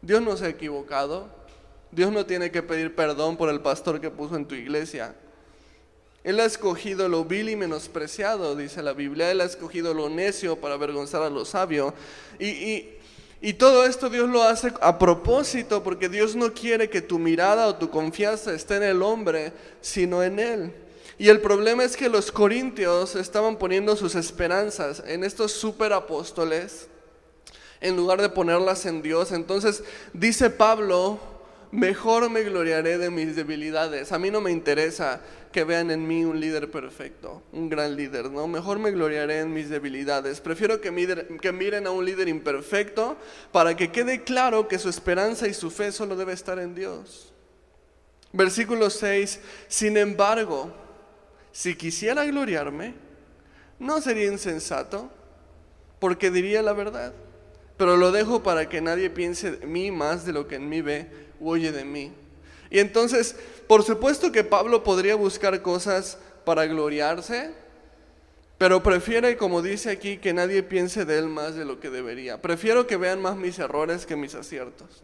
Dios 0.00 0.20
no 0.20 0.36
se 0.36 0.46
ha 0.46 0.48
equivocado. 0.48 1.28
Dios 1.92 2.10
no 2.10 2.26
tiene 2.26 2.50
que 2.50 2.62
pedir 2.62 2.94
perdón 2.94 3.36
por 3.36 3.48
el 3.48 3.60
pastor 3.60 4.00
que 4.00 4.10
puso 4.10 4.34
en 4.36 4.46
tu 4.46 4.54
iglesia. 4.54 5.14
Él 6.24 6.40
ha 6.40 6.44
escogido 6.44 7.08
lo 7.08 7.24
vil 7.24 7.48
y 7.48 7.56
menospreciado, 7.56 8.56
dice 8.56 8.82
la 8.82 8.92
Biblia. 8.92 9.30
Él 9.30 9.40
ha 9.40 9.44
escogido 9.44 9.92
lo 9.92 10.08
necio 10.08 10.56
para 10.56 10.74
avergonzar 10.74 11.22
a 11.22 11.30
lo 11.30 11.44
sabio. 11.44 11.94
Y, 12.38 12.88
y 13.40 13.52
todo 13.54 13.84
esto 13.84 14.08
Dios 14.08 14.28
lo 14.28 14.42
hace 14.42 14.72
a 14.80 14.98
propósito 14.98 15.82
porque 15.82 16.08
Dios 16.08 16.34
no 16.34 16.52
quiere 16.52 16.88
que 16.88 17.02
tu 17.02 17.18
mirada 17.18 17.66
o 17.66 17.76
tu 17.76 17.90
confianza 17.90 18.54
esté 18.54 18.76
en 18.76 18.84
el 18.84 19.02
hombre, 19.02 19.52
sino 19.80 20.22
en 20.22 20.38
Él. 20.38 20.72
Y 21.22 21.28
el 21.28 21.40
problema 21.40 21.84
es 21.84 21.96
que 21.96 22.08
los 22.08 22.32
corintios 22.32 23.14
estaban 23.14 23.56
poniendo 23.56 23.94
sus 23.94 24.16
esperanzas 24.16 25.04
en 25.06 25.22
estos 25.22 25.52
superapóstoles 25.52 26.88
en 27.80 27.94
lugar 27.94 28.20
de 28.20 28.28
ponerlas 28.28 28.86
en 28.86 29.02
Dios. 29.02 29.30
Entonces 29.30 29.84
dice 30.12 30.50
Pablo, 30.50 31.20
mejor 31.70 32.28
me 32.28 32.42
gloriaré 32.42 32.98
de 32.98 33.08
mis 33.10 33.36
debilidades. 33.36 34.10
A 34.10 34.18
mí 34.18 34.32
no 34.32 34.40
me 34.40 34.50
interesa 34.50 35.20
que 35.52 35.62
vean 35.62 35.92
en 35.92 36.08
mí 36.08 36.24
un 36.24 36.40
líder 36.40 36.72
perfecto, 36.72 37.40
un 37.52 37.68
gran 37.68 37.94
líder, 37.94 38.28
¿no? 38.28 38.48
Mejor 38.48 38.80
me 38.80 38.90
gloriaré 38.90 39.38
en 39.38 39.52
mis 39.52 39.70
debilidades. 39.70 40.40
Prefiero 40.40 40.80
que, 40.80 40.90
miren, 40.90 41.86
a 41.86 41.92
un 41.92 42.04
líder 42.04 42.26
imperfecto 42.26 43.16
para 43.52 43.76
que 43.76 43.92
quede 43.92 44.24
claro 44.24 44.66
que 44.66 44.80
su 44.80 44.88
esperanza 44.88 45.46
y 45.46 45.54
su 45.54 45.70
fe 45.70 45.92
solo 45.92 46.16
debe 46.16 46.32
estar 46.32 46.58
en 46.58 46.74
Dios. 46.74 47.32
Versículo 48.32 48.90
6, 48.90 49.38
sin 49.68 49.96
embargo, 49.96 50.82
si 51.52 51.76
quisiera 51.76 52.24
gloriarme, 52.24 52.94
no 53.78 54.00
sería 54.00 54.26
insensato, 54.26 55.10
porque 55.98 56.30
diría 56.30 56.62
la 56.62 56.72
verdad. 56.72 57.12
Pero 57.76 57.96
lo 57.96 58.10
dejo 58.10 58.42
para 58.42 58.68
que 58.68 58.80
nadie 58.80 59.10
piense 59.10 59.52
de 59.52 59.66
mí 59.66 59.90
más 59.90 60.24
de 60.24 60.32
lo 60.32 60.48
que 60.48 60.56
en 60.56 60.68
mí 60.68 60.80
ve 60.80 61.08
o 61.40 61.50
oye 61.50 61.72
de 61.72 61.84
mí. 61.84 62.12
Y 62.70 62.78
entonces, 62.78 63.36
por 63.66 63.82
supuesto 63.82 64.32
que 64.32 64.44
Pablo 64.44 64.82
podría 64.82 65.14
buscar 65.14 65.60
cosas 65.62 66.18
para 66.44 66.66
gloriarse, 66.66 67.52
pero 68.56 68.82
prefiere, 68.82 69.36
como 69.36 69.60
dice 69.60 69.90
aquí, 69.90 70.18
que 70.18 70.32
nadie 70.32 70.62
piense 70.62 71.04
de 71.04 71.18
él 71.18 71.26
más 71.26 71.54
de 71.54 71.64
lo 71.64 71.80
que 71.80 71.90
debería. 71.90 72.40
Prefiero 72.40 72.86
que 72.86 72.96
vean 72.96 73.20
más 73.20 73.36
mis 73.36 73.58
errores 73.58 74.06
que 74.06 74.16
mis 74.16 74.34
aciertos. 74.34 75.02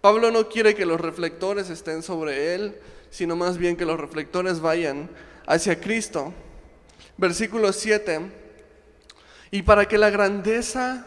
Pablo 0.00 0.30
no 0.30 0.48
quiere 0.48 0.74
que 0.74 0.86
los 0.86 1.00
reflectores 1.00 1.68
estén 1.68 2.02
sobre 2.02 2.54
él, 2.54 2.76
sino 3.10 3.36
más 3.36 3.58
bien 3.58 3.76
que 3.76 3.84
los 3.84 3.98
reflectores 3.98 4.60
vayan 4.60 5.10
hacia 5.50 5.80
Cristo. 5.80 6.32
Versículo 7.16 7.72
7. 7.72 8.20
Y 9.50 9.62
para 9.62 9.86
que 9.86 9.98
la 9.98 10.10
grandeza 10.10 11.06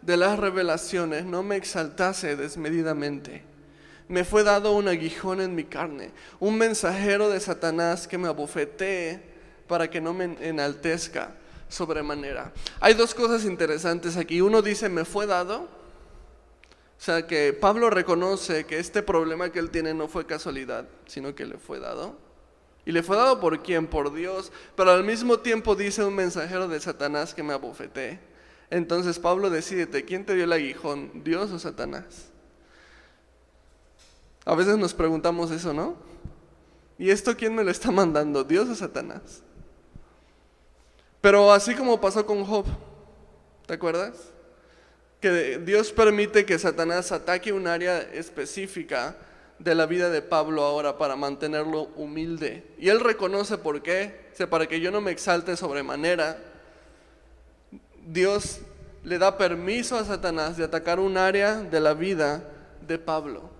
de 0.00 0.16
las 0.16 0.38
revelaciones 0.38 1.24
no 1.24 1.42
me 1.42 1.56
exaltase 1.56 2.36
desmedidamente 2.36 3.50
me 4.10 4.24
fue 4.24 4.42
dado 4.42 4.72
un 4.72 4.88
aguijón 4.88 5.40
en 5.40 5.54
mi 5.54 5.62
carne, 5.62 6.10
un 6.40 6.58
mensajero 6.58 7.28
de 7.28 7.38
Satanás 7.38 8.08
que 8.08 8.18
me 8.18 8.26
abofetee 8.26 9.22
para 9.68 9.88
que 9.88 10.00
no 10.00 10.12
me 10.12 10.36
enaltezca 10.40 11.36
sobremanera. 11.68 12.52
Hay 12.80 12.94
dos 12.94 13.14
cosas 13.14 13.44
interesantes 13.44 14.16
aquí. 14.16 14.40
Uno 14.40 14.62
dice, 14.62 14.88
me 14.88 15.04
fue 15.04 15.26
dado. 15.28 15.60
O 15.60 17.02
sea, 17.02 17.24
que 17.28 17.52
Pablo 17.52 17.88
reconoce 17.88 18.66
que 18.66 18.80
este 18.80 19.04
problema 19.04 19.52
que 19.52 19.60
él 19.60 19.70
tiene 19.70 19.94
no 19.94 20.08
fue 20.08 20.26
casualidad, 20.26 20.88
sino 21.06 21.36
que 21.36 21.46
le 21.46 21.56
fue 21.56 21.78
dado. 21.78 22.29
¿Y 22.86 22.92
le 22.92 23.02
fue 23.02 23.16
dado 23.16 23.40
por 23.40 23.62
quién? 23.62 23.86
Por 23.86 24.12
Dios. 24.12 24.52
Pero 24.76 24.90
al 24.90 25.04
mismo 25.04 25.38
tiempo 25.38 25.74
dice 25.74 26.04
un 26.04 26.14
mensajero 26.14 26.68
de 26.68 26.80
Satanás 26.80 27.34
que 27.34 27.42
me 27.42 27.52
abofetee. 27.52 28.18
Entonces 28.70 29.18
Pablo 29.18 29.50
decide, 29.50 29.86
¿quién 30.04 30.24
te 30.24 30.34
dio 30.34 30.44
el 30.44 30.52
aguijón? 30.52 31.22
¿Dios 31.24 31.50
o 31.50 31.58
Satanás? 31.58 32.30
A 34.44 34.54
veces 34.54 34.78
nos 34.78 34.94
preguntamos 34.94 35.50
eso, 35.50 35.74
¿no? 35.74 35.96
¿Y 36.98 37.10
esto 37.10 37.36
quién 37.36 37.54
me 37.54 37.64
lo 37.64 37.70
está 37.70 37.90
mandando? 37.90 38.44
¿Dios 38.44 38.68
o 38.68 38.74
Satanás? 38.74 39.42
Pero 41.20 41.52
así 41.52 41.74
como 41.74 42.00
pasó 42.00 42.24
con 42.24 42.44
Job, 42.44 42.64
¿te 43.66 43.74
acuerdas? 43.74 44.16
Que 45.20 45.58
Dios 45.58 45.92
permite 45.92 46.46
que 46.46 46.58
Satanás 46.58 47.12
ataque 47.12 47.52
un 47.52 47.66
área 47.66 48.00
específica 48.00 49.16
de 49.60 49.74
la 49.74 49.86
vida 49.86 50.08
de 50.08 50.22
Pablo 50.22 50.64
ahora 50.64 50.96
para 50.96 51.16
mantenerlo 51.16 51.90
humilde. 51.94 52.64
Y 52.78 52.88
él 52.88 52.98
reconoce 52.98 53.58
por 53.58 53.82
qué. 53.82 54.30
O 54.42 54.46
para 54.46 54.66
que 54.66 54.80
yo 54.80 54.90
no 54.90 55.02
me 55.02 55.10
exalte 55.10 55.54
sobremanera, 55.54 56.38
Dios 58.06 58.60
le 59.04 59.18
da 59.18 59.36
permiso 59.36 59.96
a 59.96 60.04
Satanás 60.04 60.56
de 60.56 60.64
atacar 60.64 60.98
un 60.98 61.18
área 61.18 61.56
de 61.56 61.78
la 61.78 61.92
vida 61.92 62.42
de 62.86 62.98
Pablo. 62.98 63.50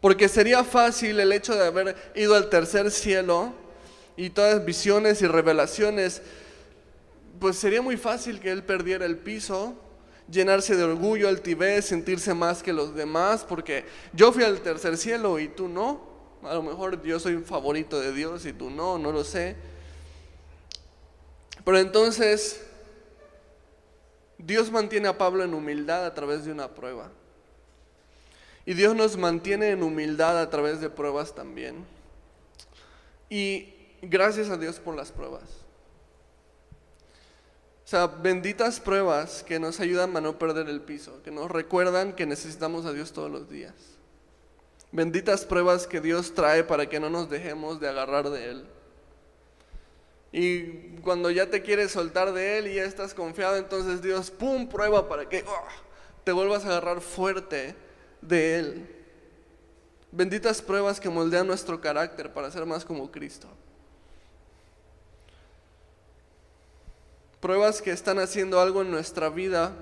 Porque 0.00 0.28
sería 0.28 0.64
fácil 0.64 1.20
el 1.20 1.32
hecho 1.32 1.54
de 1.54 1.64
haber 1.64 1.96
ido 2.16 2.34
al 2.34 2.50
tercer 2.50 2.90
cielo 2.90 3.52
y 4.16 4.30
todas 4.30 4.64
visiones 4.64 5.22
y 5.22 5.28
revelaciones, 5.28 6.22
pues 7.38 7.56
sería 7.56 7.82
muy 7.82 7.96
fácil 7.96 8.40
que 8.40 8.50
él 8.50 8.64
perdiera 8.64 9.06
el 9.06 9.16
piso, 9.16 9.76
llenarse 10.30 10.76
de 10.76 10.84
orgullo, 10.84 11.28
altivez, 11.28 11.84
sentirse 11.84 12.34
más 12.34 12.62
que 12.62 12.72
los 12.72 12.94
demás, 12.94 13.44
porque 13.44 13.84
yo 14.12 14.32
fui 14.32 14.44
al 14.44 14.60
tercer 14.60 14.96
cielo 14.96 15.38
y 15.38 15.48
tú 15.48 15.68
no. 15.68 16.12
A 16.42 16.54
lo 16.54 16.62
mejor 16.62 17.02
yo 17.02 17.20
soy 17.20 17.34
un 17.34 17.44
favorito 17.44 18.00
de 18.00 18.12
Dios 18.12 18.46
y 18.46 18.52
tú 18.52 18.70
no, 18.70 18.98
no 18.98 19.12
lo 19.12 19.24
sé. 19.24 19.56
Pero 21.64 21.78
entonces 21.78 22.60
Dios 24.38 24.70
mantiene 24.70 25.08
a 25.08 25.18
Pablo 25.18 25.44
en 25.44 25.54
humildad 25.54 26.04
a 26.04 26.14
través 26.14 26.44
de 26.44 26.52
una 26.52 26.68
prueba. 26.68 27.10
Y 28.64 28.74
Dios 28.74 28.94
nos 28.94 29.16
mantiene 29.16 29.70
en 29.70 29.82
humildad 29.82 30.40
a 30.40 30.50
través 30.50 30.80
de 30.80 30.90
pruebas 30.90 31.34
también. 31.34 31.84
Y 33.28 33.74
gracias 34.02 34.50
a 34.50 34.56
Dios 34.56 34.78
por 34.78 34.96
las 34.96 35.10
pruebas. 35.10 35.61
O 37.84 37.88
sea, 37.88 38.06
benditas 38.06 38.80
pruebas 38.80 39.42
que 39.42 39.58
nos 39.58 39.80
ayudan 39.80 40.16
a 40.16 40.20
no 40.20 40.38
perder 40.38 40.68
el 40.68 40.80
piso, 40.80 41.22
que 41.22 41.30
nos 41.30 41.50
recuerdan 41.50 42.12
que 42.14 42.26
necesitamos 42.26 42.86
a 42.86 42.92
Dios 42.92 43.12
todos 43.12 43.30
los 43.30 43.50
días. 43.50 43.74
Benditas 44.92 45.44
pruebas 45.44 45.86
que 45.86 46.00
Dios 46.00 46.34
trae 46.34 46.64
para 46.64 46.88
que 46.88 47.00
no 47.00 47.10
nos 47.10 47.28
dejemos 47.28 47.80
de 47.80 47.88
agarrar 47.88 48.30
de 48.30 48.50
Él. 48.50 48.64
Y 50.30 50.98
cuando 51.00 51.30
ya 51.30 51.50
te 51.50 51.62
quieres 51.62 51.92
soltar 51.92 52.32
de 52.32 52.58
Él 52.58 52.68
y 52.68 52.74
ya 52.74 52.84
estás 52.84 53.14
confiado, 53.14 53.56
entonces 53.56 54.00
Dios, 54.00 54.30
¡pum!, 54.30 54.68
prueba 54.68 55.08
para 55.08 55.28
que 55.28 55.44
te 56.24 56.32
vuelvas 56.32 56.64
a 56.64 56.68
agarrar 56.68 57.00
fuerte 57.00 57.74
de 58.20 58.58
Él. 58.58 58.86
Benditas 60.10 60.62
pruebas 60.62 61.00
que 61.00 61.10
moldean 61.10 61.46
nuestro 61.46 61.80
carácter 61.80 62.32
para 62.32 62.50
ser 62.50 62.64
más 62.64 62.84
como 62.84 63.10
Cristo. 63.10 63.48
Pruebas 67.42 67.82
que 67.82 67.90
están 67.90 68.20
haciendo 68.20 68.60
algo 68.60 68.82
en 68.82 68.92
nuestra 68.92 69.28
vida 69.28 69.72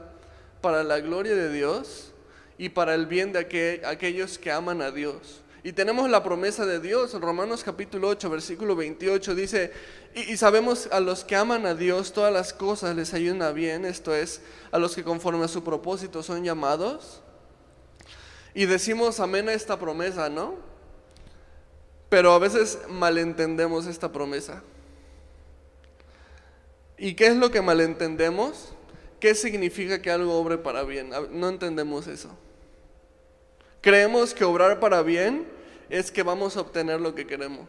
para 0.63 0.83
la 0.83 0.99
gloria 1.01 1.35
de 1.35 1.53
Dios 1.53 2.11
y 2.57 2.71
para 2.71 2.95
el 2.95 3.05
bien 3.05 3.35
de 3.35 3.83
aquellos 3.85 4.39
que 4.39 4.51
aman 4.51 4.81
a 4.81 4.91
Dios. 4.91 5.43
Y 5.63 5.73
tenemos 5.73 6.09
la 6.09 6.25
promesa 6.25 6.65
de 6.65 6.81
Dios, 6.81 7.13
Romanos 7.21 7.63
capítulo 7.63 8.09
8, 8.09 8.31
versículo 8.31 8.75
28, 8.77 9.35
dice, 9.35 9.73
y, 10.15 10.33
y, 10.33 10.39
sabemos 10.39 10.89
a 10.91 11.01
los 11.01 11.23
que 11.23 11.37
aman 11.37 11.67
a 11.67 11.75
Dios, 11.75 12.15
todas 12.15 12.33
las 12.33 12.55
cosas 12.55 12.97
les 12.97 13.13
ayudan 13.13 13.43
a 13.43 13.51
bien, 13.53 13.85
esto 13.85 14.15
es, 14.15 14.41
a 14.73 14.79
los 14.79 14.95
que 14.95 15.05
conforme 15.05 15.45
a 15.45 15.49
su 15.49 15.63
propósito 15.63 16.23
son 16.23 16.43
llamados. 16.43 17.21
Y 18.55 18.65
decimos 18.65 19.21
amén 19.21 19.51
a 19.51 19.53
esta 19.53 19.79
promesa, 19.79 20.31
¿no? 20.31 20.55
Pero 22.09 22.33
a 22.33 22.39
veces 22.39 22.79
malentendemos 22.89 23.87
esta 23.87 24.11
promesa. 24.11 24.63
¿Y 27.03 27.15
qué 27.15 27.29
es 27.29 27.37
lo 27.37 27.51
que 27.51 27.63
malentendemos? 27.63 28.75
¿Qué 29.21 29.35
significa 29.35 30.03
que 30.03 30.11
algo 30.11 30.39
obre 30.39 30.59
para 30.59 30.83
bien? 30.83 31.11
No 31.31 31.49
entendemos 31.49 32.07
eso. 32.07 32.29
Creemos 33.81 34.35
que 34.35 34.45
obrar 34.45 34.81
para 34.81 35.01
bien 35.03 35.49
es 35.89 36.13
que 36.13 36.23
vamos 36.23 36.59
a 36.59 36.61
obtener 36.61 37.01
lo 37.01 37.15
que 37.15 37.27
queremos. 37.27 37.67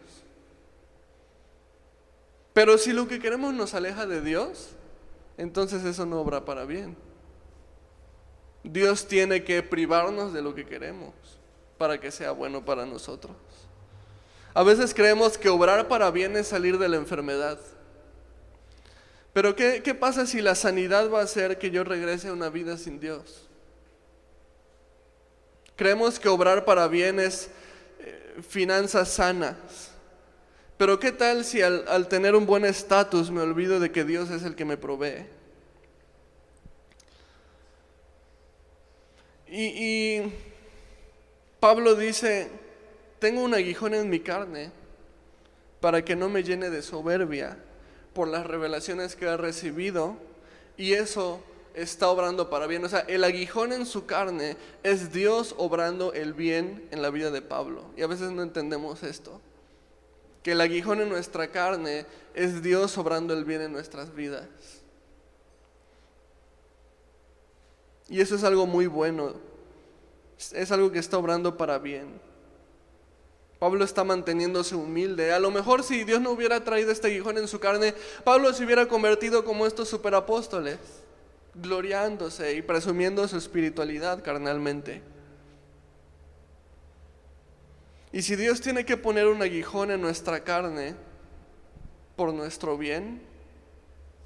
Pero 2.52 2.78
si 2.78 2.92
lo 2.92 3.08
que 3.08 3.20
queremos 3.20 3.54
nos 3.54 3.74
aleja 3.74 4.06
de 4.06 4.20
Dios, 4.20 4.72
entonces 5.38 5.86
eso 5.86 6.06
no 6.06 6.20
obra 6.20 6.44
para 6.44 6.66
bien. 6.66 6.98
Dios 8.66 9.08
tiene 9.08 9.46
que 9.46 9.64
privarnos 9.64 10.34
de 10.34 10.42
lo 10.42 10.54
que 10.54 10.66
queremos 10.66 11.14
para 11.78 12.02
que 12.02 12.12
sea 12.12 12.32
bueno 12.32 12.66
para 12.66 12.86
nosotros. 12.86 13.38
A 14.54 14.64
veces 14.64 14.94
creemos 14.94 15.38
que 15.38 15.48
obrar 15.48 15.88
para 15.88 16.12
bien 16.12 16.36
es 16.36 16.48
salir 16.48 16.78
de 16.78 16.90
la 16.90 16.98
enfermedad. 16.98 17.58
Pero 19.34 19.56
¿qué, 19.56 19.82
¿qué, 19.82 19.96
pasa 19.96 20.26
si 20.26 20.42
la 20.42 20.56
sanidad 20.56 21.10
va 21.10 21.22
a 21.22 21.24
hacer 21.24 21.58
que 21.58 21.72
yo 21.72 21.84
regrese 21.84 22.28
a 22.28 22.34
una 22.34 22.50
vida 22.50 22.78
sin 22.78 23.00
Dios? 23.00 23.48
Creemos 25.76 26.20
que 26.20 26.28
obrar 26.28 26.66
para 26.66 26.88
bien 26.88 27.20
es 27.20 27.50
eh, 28.00 28.42
finanzas 28.48 29.10
sanas. 29.10 29.56
Pero 30.78 31.00
¿qué 31.00 31.12
tal 31.12 31.46
si 31.46 31.62
al, 31.62 31.86
al 31.88 32.08
tener 32.08 32.36
un 32.36 32.46
buen 32.46 32.66
estatus 32.66 33.32
me 33.32 33.42
olvido 33.42 33.80
de 33.80 33.92
que 33.92 34.04
Dios 34.04 34.30
es 34.32 34.44
el 34.44 34.56
que 34.56 34.66
me 34.66 34.78
provee? 34.78 35.26
Y, 39.54 40.22
Pablo 41.60 41.96
dice, 41.96 42.50
tengo 43.20 43.44
un 43.44 43.54
aguijón 43.54 43.94
en 43.94 44.10
mi 44.10 44.22
carne 44.22 44.72
para 45.82 46.06
que 46.06 46.16
no 46.16 46.30
me 46.30 46.42
llene 46.42 46.70
de 46.70 46.82
soberbia 46.82 47.58
por 48.14 48.28
las 48.28 48.46
revelaciones 48.46 49.16
que 49.16 49.26
he 49.26 49.38
recibido 49.38 50.16
y 50.78 50.94
eso 50.94 51.42
está 51.74 52.10
obrando 52.10 52.50
para 52.50 52.68
bien. 52.68 52.84
O 52.84 52.90
sea, 52.90 53.02
el 53.02 53.24
aguijón 53.24 53.74
en 53.74 53.86
su 53.86 54.06
carne 54.06 54.58
es 54.84 55.12
Dios 55.12 55.56
obrando 55.58 56.14
el 56.14 56.34
bien 56.34 56.88
en 56.92 57.02
la 57.02 57.10
vida 57.10 57.32
de 57.32 57.42
Pablo. 57.42 57.86
Y 57.96 58.02
a 58.02 58.08
veces 58.08 58.32
no 58.32 58.42
entendemos 58.42 59.04
esto. 59.04 59.40
Que 60.44 60.54
el 60.54 60.62
aguijón 60.62 61.02
en 61.02 61.10
nuestra 61.10 61.48
carne 61.52 62.06
es 62.34 62.64
Dios 62.64 62.98
obrando 62.98 63.34
el 63.34 63.46
bien 63.46 63.62
en 63.62 63.72
nuestras 63.72 64.14
vidas. 64.14 64.48
Y 68.10 68.20
eso 68.20 68.36
es 68.36 68.44
algo 68.44 68.66
muy 68.66 68.88
bueno. 68.88 69.36
Es 70.54 70.72
algo 70.72 70.92
que 70.92 71.00
está 71.00 71.18
obrando 71.18 71.58
para 71.58 71.78
bien. 71.78 72.20
Pablo 73.62 73.86
está 73.86 74.04
manteniéndose 74.04 74.74
humilde. 74.74 75.32
A 75.32 75.38
lo 75.38 75.52
mejor 75.52 75.84
si 75.84 76.04
Dios 76.04 76.20
no 76.20 76.32
hubiera 76.32 76.64
traído 76.64 76.92
este 76.92 77.10
aguijón 77.10 77.38
en 77.38 77.48
su 77.48 77.60
carne, 77.60 77.94
Pablo 78.24 78.52
se 78.54 78.66
hubiera 78.66 78.88
convertido 78.88 79.46
como 79.46 79.68
estos 79.68 79.88
superapóstoles, 79.88 80.80
gloriándose 81.54 82.56
y 82.56 82.64
presumiendo 82.64 83.28
su 83.28 83.38
espiritualidad 83.38 84.24
carnalmente. 84.24 85.04
Y 88.12 88.24
si 88.24 88.36
Dios 88.36 88.62
tiene 88.62 88.84
que 88.84 88.98
poner 88.98 89.28
un 89.28 89.44
aguijón 89.44 89.92
en 89.92 90.02
nuestra 90.02 90.44
carne 90.44 90.96
por 92.16 92.34
nuestro 92.34 92.80
bien, 92.80 93.22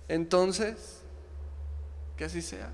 entonces, 0.08 1.02
que 2.16 2.24
así 2.24 2.42
sea. 2.42 2.72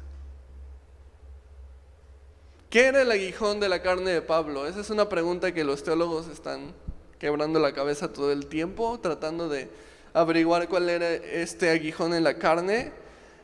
¿Qué 2.72 2.86
era 2.86 3.02
el 3.02 3.12
aguijón 3.12 3.60
de 3.60 3.68
la 3.68 3.82
carne 3.82 4.12
de 4.12 4.22
Pablo? 4.22 4.66
Esa 4.66 4.80
es 4.80 4.90
una 4.90 5.10
pregunta 5.10 5.54
que 5.54 5.66
los 5.66 5.84
teólogos 5.84 6.30
están 6.30 6.74
quebrando 7.20 7.60
la 7.60 7.74
cabeza 7.74 8.14
todo 8.14 8.32
el 8.32 8.46
tiempo, 8.46 8.98
tratando 9.02 9.50
de 9.50 9.68
averiguar 10.14 10.70
cuál 10.70 10.90
era 10.90 11.12
este 11.12 11.70
aguijón 11.70 12.14
en 12.14 12.24
la 12.24 12.38
carne. 12.38 12.94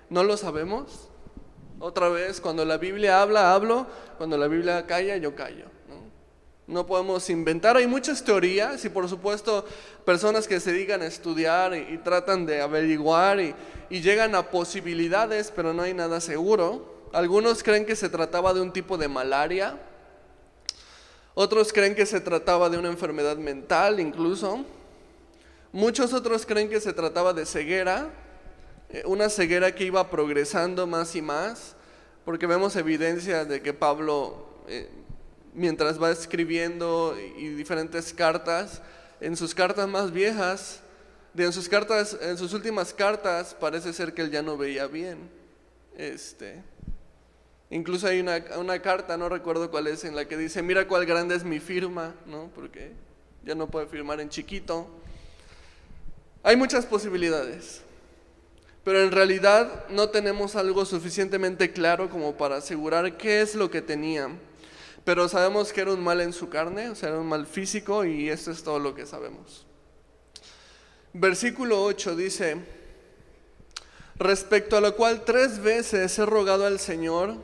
No 0.09 0.23
lo 0.23 0.37
sabemos. 0.37 1.09
Otra 1.77 2.07
vez, 2.07 2.39
cuando 2.39 2.63
la 2.63 2.77
Biblia 2.77 3.21
habla, 3.21 3.53
hablo. 3.53 3.85
Cuando 4.17 4.37
la 4.37 4.47
Biblia 4.47 4.85
calla, 4.87 5.17
yo 5.17 5.35
callo. 5.35 5.65
No, 6.65 6.85
podemos 6.85 7.29
inventar. 7.29 7.75
Hay 7.75 7.85
muchas 7.85 8.23
teorías 8.23 8.85
y 8.85 8.87
por 8.87 9.09
supuesto 9.09 9.65
personas 10.05 10.47
que 10.47 10.61
se 10.61 10.71
dedican 10.71 11.01
a 11.01 11.05
estudiar 11.05 11.75
y, 11.75 11.97
tratan 11.97 12.45
de 12.45 12.61
averiguar 12.61 13.41
y 13.41 13.53
llegan 13.89 14.35
a 14.35 14.49
posibilidades, 14.49 15.51
pero 15.53 15.73
no 15.73 15.81
hay 15.81 15.93
nada 15.93 16.21
seguro. 16.21 16.96
Algunos 17.13 17.63
creen 17.63 17.85
que 17.85 17.95
se 17.95 18.09
trataba 18.09 18.53
de 18.53 18.61
un 18.61 18.71
tipo 18.73 18.97
de 18.97 19.07
malaria, 19.07 19.77
otros 21.33 21.71
creen 21.71 21.95
que 21.95 22.05
se 22.05 22.19
trataba 22.19 22.69
de 22.69 22.77
una 22.77 22.89
enfermedad 22.89 23.37
mental 23.37 23.99
incluso, 23.99 24.65
muchos 25.71 26.13
otros 26.13 26.45
creen 26.45 26.69
que 26.69 26.79
se 26.81 26.93
trataba 26.93 27.33
de 27.33 27.45
ceguera, 27.45 28.09
eh, 28.89 29.03
una 29.05 29.29
ceguera 29.29 29.73
que 29.73 29.85
iba 29.85 30.09
progresando 30.09 30.87
más 30.87 31.15
y 31.15 31.21
más, 31.21 31.75
porque 32.25 32.47
vemos 32.47 32.75
evidencia 32.75 33.45
de 33.45 33.61
que 33.61 33.73
Pablo, 33.73 34.47
eh, 34.67 34.89
mientras 35.53 36.01
va 36.01 36.11
escribiendo 36.11 37.15
y 37.37 37.49
diferentes 37.49 38.13
cartas, 38.13 38.81
en 39.21 39.37
sus 39.37 39.55
cartas 39.55 39.87
más 39.87 40.11
viejas, 40.11 40.81
en 41.37 41.53
sus 41.53 41.69
cartas, 41.69 42.17
en 42.21 42.37
sus 42.37 42.53
últimas 42.53 42.93
cartas, 42.93 43.55
parece 43.59 43.93
ser 43.93 44.13
que 44.13 44.23
él 44.23 44.31
ya 44.31 44.41
no 44.41 44.57
veía 44.57 44.87
bien. 44.87 45.29
Este, 45.95 46.63
Incluso 47.69 48.07
hay 48.07 48.21
una, 48.21 48.81
carta, 48.81 49.17
no 49.17 49.27
recuerdo 49.27 49.69
cuál 49.69 49.87
es, 49.87 50.05
en 50.05 50.15
la 50.15 50.25
que 50.25 50.37
dice, 50.37 50.61
mira 50.61 50.87
cuál 50.87 51.05
grande 51.05 51.35
es 51.35 51.43
mi 51.43 51.59
firma, 51.59 52.15
¿no? 52.25 52.49
Porque 52.55 52.93
ya 53.43 53.55
no 53.55 53.67
puede 53.67 53.87
firmar 53.87 54.21
en 54.21 54.29
chiquito. 54.29 54.87
Hay 56.43 56.55
muchas 56.55 56.85
posibilidades, 56.85 57.81
pero 58.85 59.01
en 59.01 59.11
realidad 59.11 59.85
no 59.89 60.09
tenemos 60.09 60.55
algo 60.55 60.85
suficientemente 60.85 61.73
claro 61.73 62.09
como 62.09 62.37
para 62.37 62.57
asegurar 62.57 63.17
qué 63.17 63.41
es 63.41 63.53
lo 63.53 63.69
que 63.69 63.81
tenía. 63.81 64.29
Pero 65.03 65.27
sabemos 65.27 65.73
que 65.73 65.81
era 65.81 65.91
un 65.91 66.03
mal 66.03 66.21
en 66.21 66.31
su 66.31 66.47
carne, 66.47 66.89
o 66.89 66.95
sea, 66.95 67.09
era 67.09 67.19
un 67.19 67.27
mal 67.27 67.45
físico 67.45 68.05
y 68.05 68.29
esto 68.29 68.51
es 68.51 68.63
todo 68.63 68.79
lo 68.79 68.95
que 68.95 69.05
sabemos. 69.05 69.65
Versículo 71.11 71.83
8 71.83 72.15
dice, 72.15 72.57
respecto 74.15 74.77
a 74.77 74.81
lo 74.81 74.95
cual 74.95 75.25
tres 75.25 75.59
veces 75.59 76.17
he 76.17 76.25
rogado 76.25 76.65
al 76.65 76.79
Señor, 76.79 77.35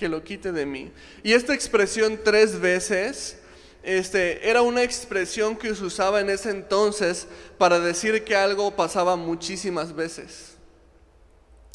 que 0.00 0.08
lo 0.08 0.24
quite 0.24 0.50
de 0.50 0.64
mí. 0.64 0.90
Y 1.22 1.34
esta 1.34 1.52
expresión 1.52 2.18
tres 2.24 2.58
veces 2.58 3.36
este, 3.82 4.48
era 4.48 4.62
una 4.62 4.82
expresión 4.82 5.56
que 5.56 5.74
se 5.74 5.84
usaba 5.84 6.20
en 6.22 6.30
ese 6.30 6.48
entonces 6.48 7.26
para 7.58 7.78
decir 7.78 8.24
que 8.24 8.34
algo 8.34 8.70
pasaba 8.74 9.16
muchísimas 9.16 9.94
veces. 9.94 10.54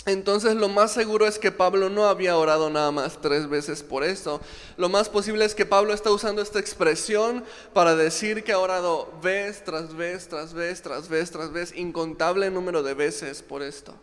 Entonces 0.08 0.56
lo 0.56 0.70
más 0.70 0.92
seguro 0.92 1.28
es 1.28 1.38
que 1.38 1.52
Pablo 1.52 1.92
no 1.92 2.06
había 2.06 2.36
orado 2.36 2.72
nada 2.72 2.92
más 2.92 3.22
tres 3.22 3.48
veces 3.48 3.84
por 3.84 4.04
esto. 4.04 4.42
Lo 4.76 4.90
más 4.90 5.08
posible 5.08 5.46
es 5.46 5.54
que 5.54 5.68
Pablo 5.68 5.94
está 5.94 6.10
usando 6.10 6.42
esta 6.42 6.60
expresión 6.60 7.44
para 7.74 7.96
decir 7.96 8.44
que 8.44 8.54
ha 8.54 8.60
orado 8.60 9.14
vez 9.22 9.64
tras 9.64 9.96
vez, 9.96 10.28
tras 10.28 10.54
vez, 10.54 10.82
tras 10.82 11.10
vez, 11.10 11.30
tras 11.30 11.52
vez, 11.52 11.76
incontable 11.76 12.50
número 12.50 12.82
de 12.82 12.96
veces 12.96 13.44
por 13.44 13.62
esto. 13.62 13.94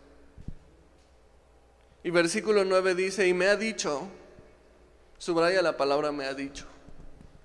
Y 2.03 2.09
versículo 2.09 2.65
9 2.65 2.95
dice, 2.95 3.27
y 3.27 3.33
me 3.33 3.47
ha 3.47 3.55
dicho, 3.55 4.07
subraya 5.17 5.61
la 5.61 5.77
palabra 5.77 6.11
me 6.11 6.25
ha 6.25 6.33
dicho. 6.33 6.65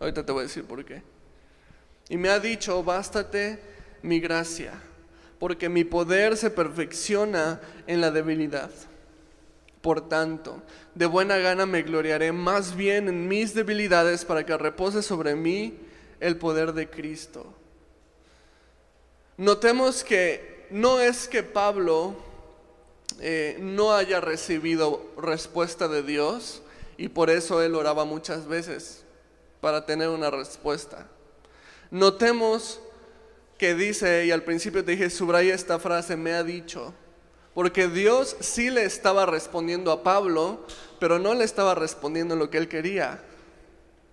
Ahorita 0.00 0.26
te 0.26 0.32
voy 0.32 0.40
a 0.40 0.46
decir 0.46 0.64
por 0.64 0.84
qué. 0.84 1.02
Y 2.08 2.16
me 2.16 2.28
ha 2.28 2.40
dicho, 2.40 2.82
bástate 2.82 3.60
mi 4.02 4.18
gracia, 4.18 4.72
porque 5.38 5.68
mi 5.68 5.84
poder 5.84 6.36
se 6.36 6.50
perfecciona 6.50 7.60
en 7.86 8.00
la 8.00 8.10
debilidad. 8.10 8.70
Por 9.80 10.08
tanto, 10.08 10.62
de 10.94 11.06
buena 11.06 11.36
gana 11.38 11.64
me 11.64 11.82
gloriaré 11.82 12.32
más 12.32 12.74
bien 12.74 13.08
en 13.08 13.28
mis 13.28 13.54
debilidades 13.54 14.24
para 14.24 14.44
que 14.44 14.56
repose 14.56 15.02
sobre 15.02 15.36
mí 15.36 15.78
el 16.18 16.36
poder 16.36 16.72
de 16.72 16.90
Cristo. 16.90 17.54
Notemos 19.36 20.02
que 20.02 20.66
no 20.70 20.98
es 20.98 21.28
que 21.28 21.44
Pablo 21.44 22.27
eh, 23.20 23.56
no 23.60 23.94
haya 23.94 24.20
recibido 24.20 25.02
respuesta 25.16 25.88
de 25.88 26.02
Dios 26.02 26.62
y 26.96 27.08
por 27.08 27.30
eso 27.30 27.62
él 27.62 27.74
oraba 27.74 28.04
muchas 28.04 28.46
veces 28.46 29.04
para 29.60 29.86
tener 29.86 30.08
una 30.08 30.30
respuesta. 30.30 31.08
Notemos 31.90 32.80
que 33.56 33.74
dice, 33.74 34.26
y 34.26 34.30
al 34.30 34.44
principio 34.44 34.84
te 34.84 34.92
dije, 34.92 35.10
subraya 35.10 35.54
esta 35.54 35.78
frase, 35.78 36.16
me 36.16 36.32
ha 36.32 36.44
dicho, 36.44 36.94
porque 37.54 37.88
Dios 37.88 38.36
sí 38.40 38.70
le 38.70 38.84
estaba 38.84 39.26
respondiendo 39.26 39.90
a 39.90 40.04
Pablo, 40.04 40.64
pero 41.00 41.18
no 41.18 41.34
le 41.34 41.44
estaba 41.44 41.74
respondiendo 41.74 42.36
lo 42.36 42.50
que 42.50 42.58
él 42.58 42.68
quería. 42.68 43.20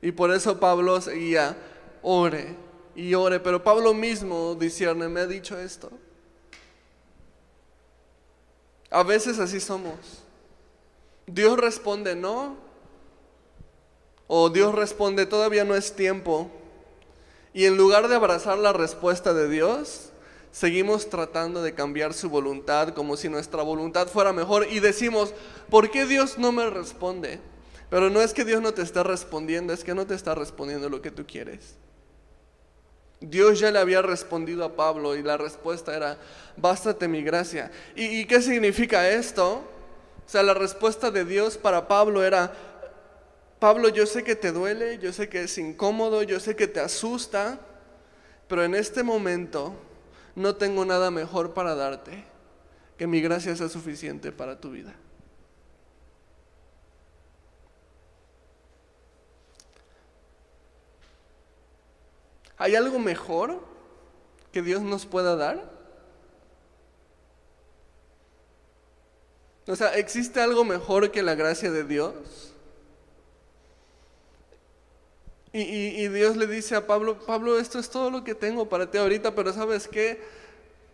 Y 0.02 0.12
por 0.12 0.32
eso 0.32 0.60
Pablo 0.60 1.00
seguía, 1.00 1.56
ore 2.02 2.56
y 2.96 3.14
ore, 3.14 3.40
pero 3.40 3.64
Pablo 3.64 3.94
mismo 3.94 4.56
discierne, 4.56 5.08
me 5.10 5.22
ha 5.22 5.28
dicho 5.28 5.60
esto. 5.60 5.92
A 8.96 9.04
veces 9.04 9.40
así 9.40 9.60
somos. 9.60 10.24
Dios 11.28 11.60
responde 11.60 12.16
no. 12.16 12.56
O 14.26 14.50
Dios 14.50 14.74
responde 14.74 15.26
todavía 15.26 15.66
no 15.66 15.76
es 15.76 15.98
tiempo. 15.98 16.50
Y 17.54 17.66
en 17.66 17.76
lugar 17.76 18.08
de 18.08 18.16
abrazar 18.16 18.58
la 18.58 18.72
respuesta 18.72 19.34
de 19.34 19.50
Dios, 19.50 20.12
seguimos 20.54 21.10
tratando 21.10 21.62
de 21.62 21.74
cambiar 21.74 22.14
su 22.14 22.30
voluntad 22.30 22.94
como 22.94 23.18
si 23.18 23.28
nuestra 23.28 23.64
voluntad 23.64 24.08
fuera 24.08 24.32
mejor 24.32 24.66
y 24.72 24.80
decimos, 24.80 25.34
¿por 25.70 25.92
qué 25.92 26.06
Dios 26.06 26.38
no 26.38 26.54
me 26.54 26.70
responde? 26.70 27.42
Pero 27.90 28.10
no 28.10 28.22
es 28.22 28.34
que 28.34 28.46
Dios 28.46 28.62
no 28.62 28.74
te 28.74 28.82
esté 28.82 29.04
respondiendo, 29.04 29.74
es 29.74 29.84
que 29.84 29.94
no 29.94 30.08
te 30.08 30.16
está 30.16 30.36
respondiendo 30.36 30.88
lo 30.88 31.02
que 31.02 31.12
tú 31.12 31.26
quieres. 31.28 31.76
Dios 33.22 33.60
ya 33.60 33.72
le 33.72 33.80
había 33.80 34.02
respondido 34.02 34.66
a 34.66 34.76
Pablo 34.76 35.16
y 35.16 35.24
la 35.24 35.38
respuesta 35.38 35.96
era, 35.96 36.18
bástate 36.58 37.08
mi 37.08 37.24
gracia. 37.24 37.72
¿Y, 37.96 38.26
qué 38.26 38.42
significa 38.42 39.10
esto? 39.10 39.64
O 40.26 40.30
sea, 40.30 40.44
la 40.44 40.54
respuesta 40.54 41.12
de 41.12 41.26
Dios 41.26 41.58
para 41.58 41.88
Pablo 41.88 42.24
era, 42.24 42.54
Pablo, 43.60 43.90
yo 43.90 44.06
sé 44.06 44.24
que 44.24 44.36
te 44.36 44.52
duele, 44.52 45.00
yo 45.00 45.14
sé 45.14 45.30
que 45.30 45.44
es 45.44 45.58
incómodo, 45.58 46.24
yo 46.24 46.40
sé 46.40 46.56
que 46.56 46.68
te 46.68 46.80
asusta, 46.80 47.60
pero 48.48 48.64
en 48.64 48.76
este 48.76 49.02
momento 49.02 49.74
no 50.36 50.56
tengo 50.56 50.86
nada 50.86 51.10
mejor 51.10 51.54
para 51.54 51.76
darte 51.76 52.26
que 52.98 53.08
mi 53.08 53.22
gracia 53.22 53.56
sea 53.56 53.70
suficiente 53.70 54.32
para 54.32 54.60
tu 54.60 54.72
vida. 54.72 54.94
¿Hay 62.58 62.76
algo 62.76 63.00
mejor 63.00 63.60
que 64.52 64.62
Dios 64.62 64.82
nos 64.82 65.06
pueda 65.06 65.36
dar? 65.36 65.76
O 69.68 69.76
sea, 69.76 69.96
¿existe 69.96 70.40
algo 70.40 70.64
mejor 70.64 71.12
que 71.12 71.24
la 71.24 71.36
gracia 71.36 71.72
de 71.72 71.84
Dios? 71.84 72.14
Y, 75.58 76.10
Dios 76.10 76.36
le 76.36 76.48
dice 76.48 76.76
a 76.76 76.86
Pablo, 76.86 77.18
Pablo, 77.18 77.58
esto 77.58 77.80
es 77.80 77.90
todo 77.90 78.12
lo 78.12 78.26
que 78.26 78.36
tengo 78.36 78.68
para 78.68 78.92
ti 78.92 78.98
ahorita, 78.98 79.36
pero 79.36 79.54
¿sabes 79.54 79.88
qué? 79.88 80.20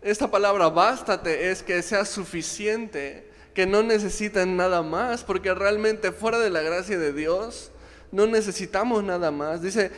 Esta 0.03 0.29
palabra 0.29 0.69
bástate 0.69 1.49
es 1.49 1.63
que 1.63 1.81
sea 1.81 2.05
suficiente, 2.05 3.27
que 3.55 3.65
no 3.65 3.81
necesitan 3.81 4.55
nada 4.55 4.83
más, 4.83 5.23
porque 5.23 5.51
realmente 5.55 6.11
fuera 6.11 6.37
de 6.37 6.51
la 6.51 6.61
gracia 6.61 6.99
de 6.99 7.11
Dios 7.11 7.71
no 8.11 8.27
necesitamos 8.27 9.03
nada 9.03 9.31
más. 9.31 9.63
Dice, 9.63 9.89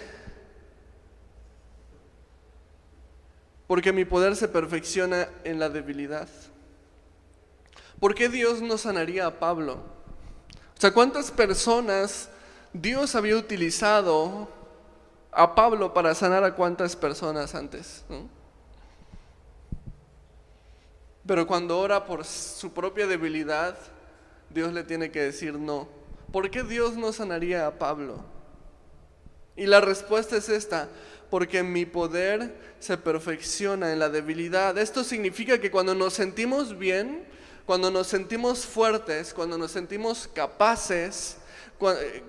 porque 3.73 3.91
mi 3.91 4.05
poder 4.05 4.35
se 4.35 4.47
perfecciona 4.47 5.27
en 5.43 5.57
la 5.57 5.67
debilidad. 5.67 6.29
¿Por 7.99 8.13
qué 8.13 8.29
Dios 8.29 8.61
no 8.61 8.77
sanaría 8.77 9.25
a 9.25 9.39
Pablo? 9.39 9.79
O 10.77 10.79
sea, 10.79 10.93
¿cuántas 10.93 11.31
personas 11.31 12.29
Dios 12.71 13.15
había 13.15 13.35
utilizado 13.35 14.47
a 15.35 15.55
Pablo 15.55 15.91
para 15.91 16.13
sanar 16.13 16.43
a 16.43 16.55
cuántas 16.55 16.95
personas 16.95 17.55
antes. 17.55 18.03
Pero 21.25 21.47
cuando 21.47 21.79
ora 21.79 22.05
por 22.05 22.25
su 22.25 22.71
propia 22.71 23.07
debilidad, 23.07 23.75
Dios 24.51 24.71
le 24.73 24.83
tiene 24.83 25.09
que 25.09 25.21
decir 25.21 25.55
no. 25.55 25.87
¿Por 26.31 26.51
qué 26.51 26.61
Dios 26.63 26.95
no 26.95 27.11
sanaría 27.11 27.65
a 27.65 27.79
Pablo? 27.79 28.23
Y 29.55 29.67
la 29.67 29.81
respuesta 29.81 30.35
es 30.35 30.49
esta, 30.49 30.89
porque 31.33 31.63
mi 31.63 31.87
poder 31.87 32.53
se 32.79 32.95
perfecciona 32.95 33.91
en 33.91 33.97
la 33.97 34.07
debilidad. 34.07 34.77
Esto 34.77 35.03
significa 35.03 35.59
que 35.59 35.71
cuando 35.71 35.95
nos 35.95 36.13
sentimos 36.13 36.77
bien, 36.77 37.23
cuando 37.65 37.89
nos 37.89 38.05
sentimos 38.05 38.67
fuertes, 38.67 39.33
cuando 39.33 39.57
nos 39.57 39.71
sentimos 39.71 40.29
capaces, 40.31 41.37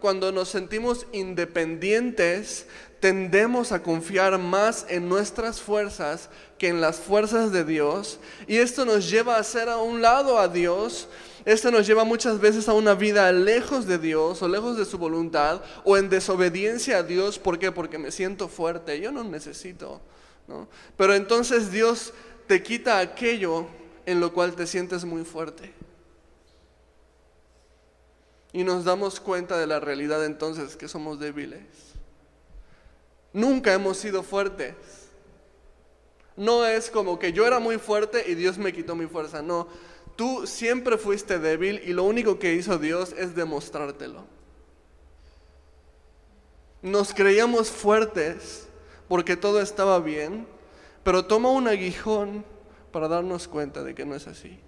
cuando 0.01 0.33
nos 0.33 0.49
sentimos 0.49 1.07
independientes, 1.13 2.67
tendemos 2.99 3.73
a 3.73 3.83
confiar 3.83 4.39
más 4.39 4.87
en 4.89 5.07
nuestras 5.07 5.61
fuerzas 5.61 6.31
que 6.57 6.69
en 6.69 6.81
las 6.81 6.97
fuerzas 6.97 7.53
de 7.53 7.63
Dios. 7.63 8.19
Y 8.47 8.57
esto 8.57 8.87
nos 8.87 9.11
lleva 9.11 9.37
a 9.37 9.41
hacer 9.41 9.69
a 9.69 9.77
un 9.77 10.01
lado 10.01 10.39
a 10.39 10.49
Dios. 10.49 11.09
Esto 11.45 11.71
nos 11.71 11.87
lleva 11.87 12.05
muchas 12.05 12.41
veces 12.41 12.69
a 12.69 12.73
una 12.73 12.95
vida 12.95 13.31
lejos 13.31 13.87
de 13.87 13.99
Dios 13.99 14.41
o 14.41 14.49
lejos 14.49 14.79
de 14.79 14.87
su 14.87 14.97
voluntad 14.97 15.63
o 15.85 15.99
en 15.99 16.09
desobediencia 16.09 16.99
a 16.99 17.03
Dios. 17.03 17.39
¿Por 17.39 17.59
qué? 17.59 17.71
Porque 17.71 17.99
me 17.99 18.11
siento 18.11 18.49
fuerte. 18.49 18.99
Yo 19.01 19.13
no 19.13 19.25
necesito. 19.25 20.01
Pero 20.97 21.15
entonces 21.15 21.71
Dios 21.71 22.15
te 22.47 22.63
quita 22.63 22.99
aquello 22.99 23.67
en 24.07 24.21
lo 24.21 24.33
cual 24.33 24.55
te 24.55 24.67
sientes 24.67 25.05
muy 25.05 25.25
fuerte. 25.25 25.73
Y 28.53 28.65
nos 28.65 28.85
damos 28.85 29.21
cuenta 29.21 29.59
de 29.59 29.67
la 29.67 29.81
realidad 29.81 30.25
entonces 30.25 30.77
que 30.77 30.89
somos 30.89 31.19
débiles. 31.19 31.61
Nunca 33.33 33.75
hemos 33.75 33.99
sido 33.99 34.23
fuertes. 34.23 34.75
No 36.37 36.65
es 36.65 36.91
como 36.91 37.19
que 37.19 37.33
yo 37.33 37.47
era 37.47 37.59
muy 37.59 37.79
fuerte 37.79 38.25
y 38.29 38.35
Dios 38.35 38.59
me 38.59 38.73
quitó 38.73 38.95
mi 38.95 39.07
fuerza. 39.07 39.43
No, 39.43 39.69
tú 40.17 40.47
siempre 40.47 40.99
fuiste 40.99 41.39
débil 41.39 41.81
y 41.85 41.93
lo 41.93 42.05
único 42.05 42.39
que 42.39 42.55
hizo 42.55 42.79
Dios 42.79 43.15
es 43.17 43.35
demostrártelo. 43.35 44.25
Nos 46.83 47.15
creíamos 47.15 47.71
fuertes 47.71 48.69
porque 49.09 49.37
todo 49.37 49.61
estaba 49.61 49.99
bien, 50.01 50.47
pero 51.03 51.25
toma 51.25 51.51
un 51.51 51.69
aguijón 51.69 52.45
para 52.93 53.09
darnos 53.09 53.49
cuenta 53.49 53.83
de 53.83 53.95
que 53.95 54.05
no 54.05 54.15
es 54.15 54.27
así. 54.27 54.59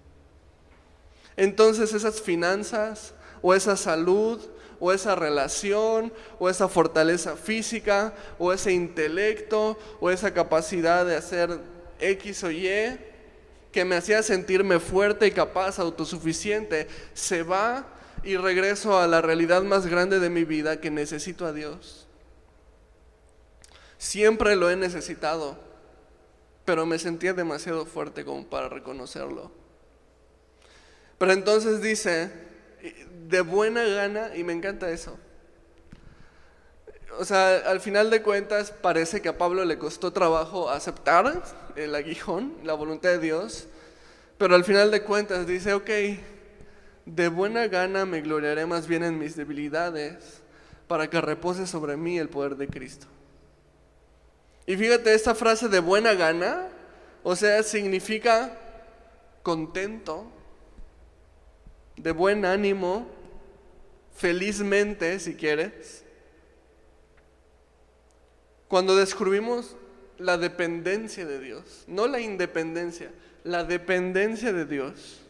Entonces 1.36 1.92
esas 1.92 2.20
finanzas 2.20 3.14
o 3.42 3.54
esa 3.54 3.76
salud 3.76 4.40
o 4.80 4.92
esa 4.92 5.14
relación, 5.14 6.12
o 6.38 6.48
esa 6.48 6.68
fortaleza 6.68 7.36
física, 7.36 8.14
o 8.38 8.52
ese 8.52 8.72
intelecto, 8.72 9.78
o 10.00 10.10
esa 10.10 10.34
capacidad 10.34 11.04
de 11.06 11.16
hacer 11.16 11.58
X 11.98 12.44
o 12.44 12.50
Y, 12.50 12.98
que 13.76 13.84
me 13.84 13.96
hacía 13.96 14.22
sentirme 14.22 14.80
fuerte 14.80 15.26
y 15.26 15.32
capaz, 15.32 15.78
autosuficiente, 15.78 16.88
se 17.12 17.42
va 17.42 17.86
y 18.24 18.38
regreso 18.38 18.98
a 18.98 19.06
la 19.06 19.20
realidad 19.20 19.60
más 19.64 19.84
grande 19.84 20.18
de 20.18 20.30
mi 20.30 20.44
vida, 20.44 20.80
que 20.80 20.90
necesito 20.90 21.44
a 21.44 21.52
Dios. 21.52 22.06
Siempre 23.98 24.56
lo 24.56 24.70
he 24.70 24.76
necesitado, 24.76 25.58
pero 26.64 26.86
me 26.86 26.98
sentía 26.98 27.34
demasiado 27.34 27.84
fuerte 27.84 28.24
como 28.24 28.46
para 28.46 28.70
reconocerlo. 28.70 29.52
Pero 31.18 31.32
entonces 31.32 31.82
dice, 31.82 32.30
de 33.28 33.42
buena 33.42 33.84
gana 33.84 34.34
y 34.34 34.42
me 34.42 34.54
encanta 34.54 34.88
eso. 34.88 35.18
O 37.18 37.24
sea, 37.24 37.56
al 37.66 37.80
final 37.80 38.10
de 38.10 38.22
cuentas 38.22 38.70
parece 38.70 39.22
que 39.22 39.28
a 39.28 39.38
Pablo 39.38 39.64
le 39.64 39.78
costó 39.78 40.12
trabajo 40.12 40.70
aceptar 40.70 41.42
el 41.74 41.94
aguijón, 41.94 42.54
la 42.62 42.74
voluntad 42.74 43.10
de 43.10 43.18
Dios, 43.18 43.66
pero 44.38 44.54
al 44.54 44.64
final 44.64 44.90
de 44.90 45.02
cuentas 45.02 45.46
dice, 45.46 45.72
ok, 45.72 45.90
de 47.06 47.28
buena 47.28 47.68
gana 47.68 48.04
me 48.04 48.20
gloriaré 48.20 48.66
más 48.66 48.86
bien 48.86 49.02
en 49.04 49.18
mis 49.18 49.36
debilidades 49.36 50.42
para 50.88 51.08
que 51.08 51.20
repose 51.20 51.66
sobre 51.66 51.96
mí 51.96 52.18
el 52.18 52.28
poder 52.28 52.56
de 52.56 52.68
Cristo. 52.68 53.06
Y 54.66 54.76
fíjate, 54.76 55.14
esta 55.14 55.34
frase 55.34 55.68
de 55.68 55.80
buena 55.80 56.14
gana, 56.14 56.68
o 57.22 57.36
sea, 57.36 57.62
significa 57.62 58.58
contento, 59.42 60.26
de 61.96 62.12
buen 62.12 62.44
ánimo, 62.44 63.06
felizmente, 64.14 65.18
si 65.20 65.34
quieres, 65.34 66.05
cuando 68.68 68.96
descubrimos 68.96 69.76
la 70.18 70.38
dependencia 70.38 71.26
de 71.26 71.40
Dios, 71.40 71.84
no 71.86 72.06
la 72.06 72.20
independencia, 72.20 73.10
la 73.44 73.64
dependencia 73.64 74.52
de 74.52 74.64
Dios, 74.64 75.20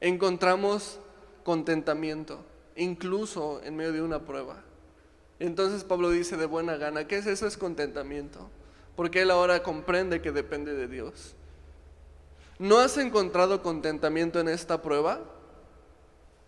encontramos 0.00 0.98
contentamiento, 1.44 2.44
incluso 2.74 3.60
en 3.62 3.76
medio 3.76 3.92
de 3.92 4.02
una 4.02 4.24
prueba. 4.24 4.62
Entonces 5.38 5.84
Pablo 5.84 6.10
dice 6.10 6.36
de 6.36 6.46
buena 6.46 6.76
gana, 6.76 7.06
¿qué 7.06 7.18
es 7.18 7.26
eso? 7.26 7.46
Es 7.46 7.56
contentamiento, 7.56 8.48
porque 8.96 9.22
él 9.22 9.30
ahora 9.30 9.62
comprende 9.62 10.22
que 10.22 10.32
depende 10.32 10.74
de 10.74 10.88
Dios. 10.88 11.34
¿No 12.58 12.78
has 12.78 12.96
encontrado 12.96 13.62
contentamiento 13.62 14.40
en 14.40 14.48
esta 14.48 14.82
prueba? 14.82 15.20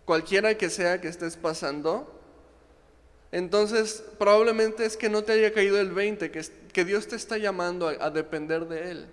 cualquiera 0.09 0.57
que 0.57 0.71
sea 0.71 0.99
que 0.99 1.07
estés 1.07 1.37
pasando, 1.37 2.18
entonces 3.31 4.03
probablemente 4.17 4.85
es 4.85 4.97
que 4.97 5.09
no 5.09 5.23
te 5.23 5.33
haya 5.33 5.53
caído 5.53 5.79
el 5.79 5.91
20, 5.91 6.31
que, 6.31 6.85
Dios 6.85 7.07
te 7.07 7.15
está 7.15 7.37
llamando 7.37 7.87
a, 7.87 8.05
a 8.05 8.09
depender 8.09 8.67
de 8.67 8.91
Él. 8.91 9.07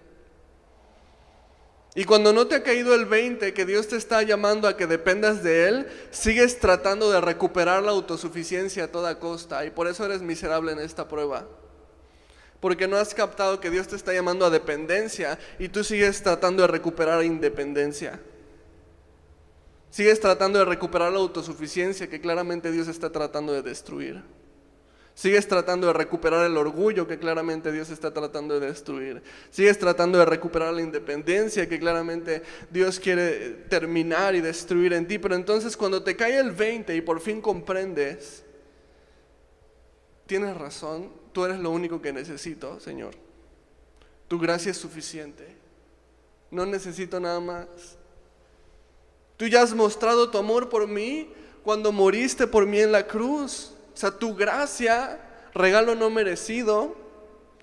Y 1.96 2.04
cuando 2.04 2.32
no 2.32 2.46
te 2.46 2.56
ha 2.56 2.62
caído 2.62 2.94
el 2.94 3.06
20, 3.06 3.54
que 3.54 3.64
Dios 3.64 3.88
te 3.88 3.96
está 3.96 4.22
llamando 4.22 4.68
a 4.68 4.76
que 4.76 4.86
dependas 4.86 5.42
de 5.42 5.66
Él, 5.66 5.86
sigues 6.10 6.58
tratando 6.58 7.10
de 7.10 7.22
recuperar 7.22 7.82
la 7.82 7.92
autosuficiencia 7.92 8.84
a 8.84 8.92
toda 8.92 9.18
costa. 9.18 9.64
Y 9.64 9.70
por 9.70 9.86
eso 9.86 10.04
eres 10.04 10.20
miserable 10.20 10.72
en 10.72 10.78
esta 10.78 11.08
prueba. 11.08 11.48
Porque 12.60 12.86
no 12.86 12.98
has 12.98 13.14
captado 13.14 13.60
que 13.60 13.70
Dios 13.70 13.88
te 13.88 13.96
está 13.96 14.12
llamando 14.12 14.44
a 14.44 14.50
dependencia 14.50 15.38
y 15.58 15.68
tú 15.68 15.84
sigues 15.84 16.22
tratando 16.22 16.62
de 16.62 16.68
recuperar 16.68 17.24
independencia. 17.24 18.20
Sigues 19.96 20.20
tratando 20.20 20.58
de 20.58 20.66
recuperar 20.66 21.10
la 21.10 21.20
autosuficiencia 21.20 22.06
que 22.06 22.20
claramente 22.20 22.70
Dios 22.70 22.86
está 22.86 23.10
tratando 23.10 23.54
de 23.54 23.62
destruir. 23.62 24.22
Sigues 25.14 25.48
tratando 25.48 25.86
de 25.86 25.94
recuperar 25.94 26.44
el 26.44 26.58
orgullo 26.58 27.08
que 27.08 27.18
claramente 27.18 27.72
Dios 27.72 27.88
está 27.88 28.12
tratando 28.12 28.60
de 28.60 28.66
destruir. 28.66 29.22
Sigues 29.48 29.78
tratando 29.78 30.18
de 30.18 30.26
recuperar 30.26 30.74
la 30.74 30.82
independencia 30.82 31.66
que 31.66 31.78
claramente 31.78 32.42
Dios 32.70 33.00
quiere 33.00 33.52
terminar 33.70 34.34
y 34.34 34.42
destruir 34.42 34.92
en 34.92 35.08
ti. 35.08 35.18
Pero 35.18 35.34
entonces 35.34 35.74
cuando 35.78 36.02
te 36.02 36.14
cae 36.14 36.40
el 36.40 36.50
20 36.50 36.94
y 36.94 37.00
por 37.00 37.18
fin 37.18 37.40
comprendes, 37.40 38.44
tienes 40.26 40.54
razón, 40.58 41.10
tú 41.32 41.46
eres 41.46 41.58
lo 41.58 41.70
único 41.70 42.02
que 42.02 42.12
necesito, 42.12 42.80
Señor. 42.80 43.14
Tu 44.28 44.38
gracia 44.38 44.72
es 44.72 44.76
suficiente. 44.76 45.56
No 46.50 46.66
necesito 46.66 47.18
nada 47.18 47.40
más. 47.40 47.96
Tú 49.36 49.46
ya 49.46 49.62
has 49.62 49.74
mostrado 49.74 50.30
tu 50.30 50.38
amor 50.38 50.68
por 50.68 50.86
mí 50.88 51.30
cuando 51.62 51.92
moriste 51.92 52.46
por 52.46 52.64
mí 52.64 52.80
en 52.80 52.92
la 52.92 53.06
cruz. 53.06 53.72
O 53.94 53.96
sea, 53.96 54.10
tu 54.10 54.34
gracia, 54.34 55.20
regalo 55.52 55.94
no 55.94 56.10
merecido, 56.10 56.94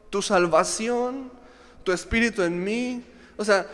tu 0.09 0.21
salvación, 0.21 1.31
tu 1.83 1.91
espíritu 1.91 2.43
en 2.43 2.63
mí. 2.63 3.03
O 3.37 3.45
sea, 3.45 3.65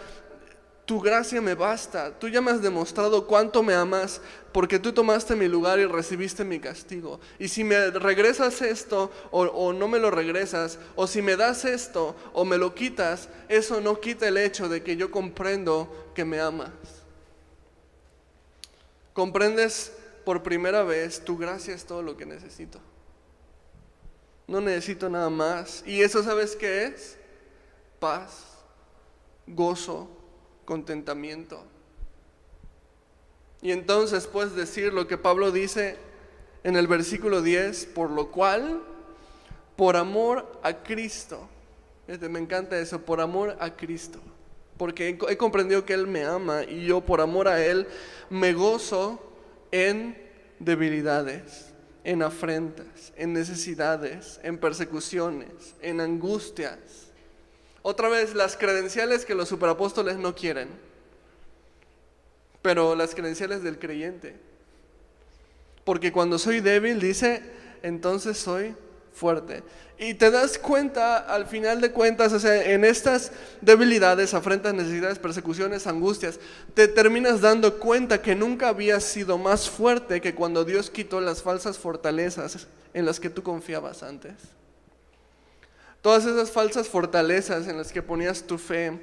tu 0.85 1.01
gracia 1.01 1.41
me 1.41 1.55
basta. 1.55 2.17
Tú 2.17 2.29
ya 2.29 2.41
me 2.41 2.51
has 2.51 2.61
demostrado 2.61 3.27
cuánto 3.27 3.63
me 3.63 3.73
amas 3.73 4.21
porque 4.53 4.79
tú 4.79 4.93
tomaste 4.93 5.35
mi 5.35 5.47
lugar 5.47 5.79
y 5.79 5.85
recibiste 5.85 6.45
mi 6.45 6.59
castigo. 6.59 7.19
Y 7.37 7.49
si 7.49 7.63
me 7.63 7.91
regresas 7.91 8.61
esto 8.61 9.11
o, 9.31 9.41
o, 9.41 9.73
no 9.73 9.87
me 9.87 9.99
lo 9.99 10.09
regresas, 10.09 10.79
o 10.95 11.05
si 11.05 11.21
me 11.21 11.35
das 11.35 11.65
esto 11.65 12.15
o 12.33 12.45
me 12.45 12.57
lo 12.57 12.73
quitas, 12.73 13.29
eso 13.49 13.81
no 13.81 13.99
quita 13.99 14.27
el 14.27 14.37
hecho 14.37 14.69
de 14.69 14.83
que 14.83 14.95
yo 14.95 15.11
comprendo 15.11 16.11
que 16.15 16.23
me 16.23 16.39
amas 16.39 16.98
comprendes 19.19 19.91
por 20.23 20.43
primera 20.43 20.81
vez, 20.83 21.25
tu 21.25 21.37
gracia 21.37 21.75
es 21.75 21.83
todo 21.83 22.01
lo 22.01 22.15
que 22.15 22.25
necesito. 22.25 22.79
No 24.47 24.61
necesito 24.61 25.09
nada 25.09 25.29
más. 25.29 25.83
¿Y 25.85 26.01
eso 26.01 26.23
sabes 26.23 26.55
qué 26.55 26.85
es? 26.85 27.17
Paz, 27.99 28.45
gozo, 29.45 30.07
contentamiento. 30.63 31.61
Y 33.61 33.73
entonces 33.73 34.25
puedes 34.25 34.55
decir 34.55 34.93
lo 34.93 35.05
que 35.05 35.17
Pablo 35.17 35.51
dice 35.51 35.97
en 36.63 36.77
el 36.77 36.87
versículo 36.87 37.41
10, 37.41 37.87
por 37.87 38.11
lo 38.11 38.31
cual, 38.31 38.81
por 39.75 39.97
amor 39.97 40.49
a 40.63 40.81
Cristo, 40.81 41.49
me 42.07 42.39
encanta 42.39 42.79
eso, 42.79 43.01
por 43.01 43.19
amor 43.19 43.57
a 43.59 43.75
Cristo 43.75 44.21
porque 44.79 45.19
he 45.27 45.35
comprendido 45.35 45.83
que 45.83 45.93
Él 45.93 46.07
me 46.07 46.23
ama 46.23 46.63
y 46.63 46.85
yo 46.85 47.01
por 47.01 47.19
amor 47.19 47.49
a 47.49 47.63
Él 47.63 47.85
me 48.29 48.53
gozo 48.53 49.21
en 49.73 50.17
debilidades, 50.57 51.73
en 52.05 52.23
afrentas, 52.23 53.11
en 53.17 53.33
necesidades, 53.33 54.39
en 54.41 54.57
persecuciones, 54.57 55.75
en 55.81 55.99
angustias. 55.99 56.79
Otra 57.81 58.07
vez, 58.07 58.33
las 58.33 58.55
credenciales 58.55 59.25
que 59.25 59.35
los 59.35 59.49
superapóstoles 59.49 60.15
no 60.15 60.33
quieren, 60.33 60.69
pero 62.61 62.95
las 62.95 63.13
credenciales 63.13 63.61
del 63.63 63.79
creyente. 63.79 64.37
Porque 65.83 66.13
cuando 66.13 66.39
soy 66.39 66.61
débil, 66.61 67.01
dice, 67.01 67.43
entonces 67.83 68.37
soy 68.37 68.73
fuerte. 69.13 69.63
Y 69.97 70.13
te 70.13 70.31
das 70.31 70.57
cuenta, 70.57 71.17
al 71.17 71.45
final 71.45 71.81
de 71.81 71.91
cuentas, 71.91 72.31
o 72.31 72.39
sea, 72.39 72.71
en 72.71 72.85
estas 72.85 73.33
debilidades, 73.59 74.33
afrentas, 74.33 74.73
necesidades, 74.73 75.19
persecuciones, 75.19 75.87
angustias, 75.87 76.39
te 76.73 76.87
terminas 76.87 77.41
dando 77.41 77.79
cuenta 77.79 78.21
que 78.21 78.33
nunca 78.33 78.69
habías 78.69 79.03
sido 79.03 79.37
más 79.37 79.69
fuerte 79.69 80.21
que 80.21 80.33
cuando 80.33 80.63
Dios 80.63 80.89
quitó 80.89 81.19
las 81.19 81.41
falsas 81.41 81.77
fortalezas 81.77 82.67
en 82.93 83.05
las 83.05 83.19
que 83.19 83.29
tú 83.29 83.43
confiabas 83.43 84.01
antes. 84.01 84.33
Todas 86.01 86.25
esas 86.25 86.49
falsas 86.49 86.87
fortalezas 86.87 87.67
en 87.67 87.77
las 87.77 87.91
que 87.91 88.01
ponías 88.01 88.43
tu 88.43 88.57
fe, 88.57 88.97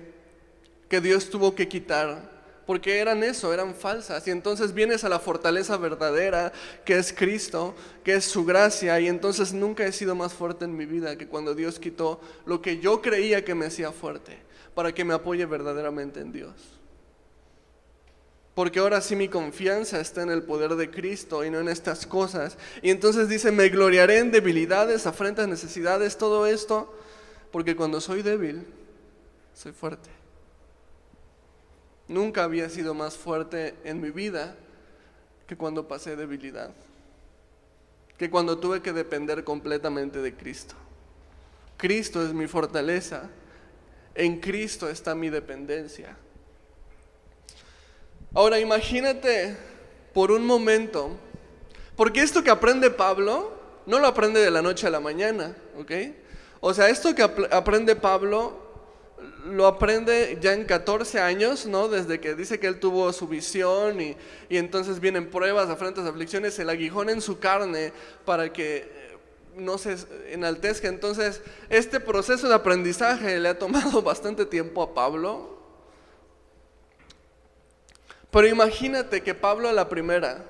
que 0.88 1.02
Dios 1.02 1.28
tuvo 1.28 1.54
que 1.54 1.68
quitar 1.68 2.36
porque 2.67 2.99
eran 2.99 3.23
eso, 3.23 3.55
eran 3.55 3.75
falsas. 3.75 4.27
Y 4.27 4.33
entonces 4.33 4.75
vienes 4.75 5.05
a 5.05 5.09
la 5.09 5.21
fortaleza 5.21 5.77
verdadera, 5.77 6.53
que 6.85 6.99
es 6.99 7.12
Cristo, 7.12 7.75
que 8.03 8.17
es 8.17 8.25
su 8.25 8.45
gracia, 8.45 8.99
y 9.01 9.07
entonces 9.07 9.53
nunca 9.53 9.87
he 9.87 9.93
sido 9.93 10.14
más 10.17 10.35
fuerte 10.35 10.64
en 10.64 10.77
mi 10.77 10.85
vida 10.85 11.17
que 11.17 11.29
cuando 11.29 11.55
Dios 11.55 11.79
quitó 11.79 12.21
lo 12.45 12.61
que 12.61 12.79
yo 12.79 13.01
creía 13.01 13.45
que 13.45 13.55
me 13.55 13.67
hacía 13.67 13.93
fuerte, 13.93 14.39
para 14.75 14.93
que 14.93 15.05
me 15.05 15.14
apoye 15.14 15.47
verdaderamente 15.47 16.21
en 16.21 16.33
Dios. 16.33 16.53
Porque 18.57 18.81
ahora 18.81 19.01
sí 19.01 19.14
mi 19.14 19.29
confianza 19.29 20.01
está 20.01 20.23
en 20.23 20.31
el 20.31 20.43
poder 20.43 20.75
de 20.77 20.91
Cristo 20.91 21.45
y 21.45 21.51
no 21.51 21.61
en 21.61 21.69
estas 21.69 22.07
cosas. 22.07 22.57
Y 22.81 22.91
entonces 22.91 23.29
dice, 23.29 23.53
me 23.53 23.69
gloriaré 23.69 24.19
en 24.19 24.33
debilidades, 24.33 25.07
afrentas, 25.07 25.47
necesidades, 25.47 26.17
todo 26.17 26.47
esto, 26.47 26.93
porque 27.53 27.77
cuando 27.77 28.01
soy 28.01 28.23
débil, 28.23 28.67
soy 29.55 29.73
fuerte. 29.73 30.09
Nunca 32.09 32.44
había 32.44 32.68
sido 32.68 32.94
más 32.94 33.16
fuerte 33.16 33.74
en 33.84 34.00
mi 34.00 34.11
vida 34.11 34.54
que 35.46 35.57
cuando 35.57 35.88
pasé 35.88 36.16
debilidad, 36.16 36.70
que 38.16 38.30
cuando 38.30 38.59
tuve 38.59 38.82
que 38.82 38.92
depender 38.92 39.44
completamente 39.44 40.20
de 40.20 40.34
Cristo. 40.34 40.74
Cristo 41.76 42.24
es 42.24 42.32
mi 42.32 42.46
fortaleza, 42.46 43.28
en 44.14 44.40
Cristo 44.40 44.88
está 44.88 45.14
mi 45.14 45.30
dependencia. 45.30 46.16
Ahora 48.34 48.59
imagínate 48.59 49.57
por 50.12 50.30
un 50.30 50.46
momento, 50.46 51.16
porque 51.96 52.22
esto 52.22 52.42
que 52.42 52.50
aprende 52.50 52.90
Pablo 52.90 53.52
no 53.86 53.98
lo 53.98 54.07
aprende 54.07 54.40
de 54.40 54.50
la 54.50 54.62
noche 54.62 54.86
a 54.86 54.90
la 54.90 55.00
mañana, 55.00 55.57
¿ok? 55.78 55.92
O 56.61 56.74
sea, 56.74 56.88
esto 56.88 57.14
que 57.14 57.22
aprende 57.22 57.94
Pablo 57.96 58.66
lo 59.47 59.66
aprende 59.66 60.39
ya 60.41 60.53
en 60.53 60.64
14 60.64 61.20
años, 61.20 61.66
¿no? 61.66 61.89
Desde 61.89 62.20
que 62.20 62.35
dice 62.35 62.59
que 62.59 62.66
él 62.66 62.81
tuvo 62.81 63.12
su 63.12 63.29
visión 63.29 64.01
y, 64.01 64.16
entonces 64.51 65.01
vienen 65.01 65.31
pruebas, 65.31 65.68
afrentas, 65.68 66.07
aflicciones, 66.07 66.59
el 66.59 66.70
aguijón 66.70 67.09
en 67.11 67.20
su 67.20 67.39
carne 67.39 67.93
para 68.24 68.53
que 68.53 68.77
eh, 68.77 69.18
no 69.57 69.79
se 69.79 69.97
enaltezca. 70.31 70.89
Entonces, 70.89 71.43
este 71.68 72.01
proceso 72.01 72.49
de 72.49 72.55
aprendizaje 72.55 73.39
le 73.39 73.49
ha 73.49 73.59
tomado 73.59 74.03
bastante 74.03 74.47
tiempo 74.47 74.83
a 74.83 74.95
Pablo. 74.95 75.57
Pero 78.31 78.49
imagínate 78.49 79.22
que 79.22 79.35
Pablo 79.35 79.68
a 79.68 79.72
la 79.72 79.89
primera 79.89 80.45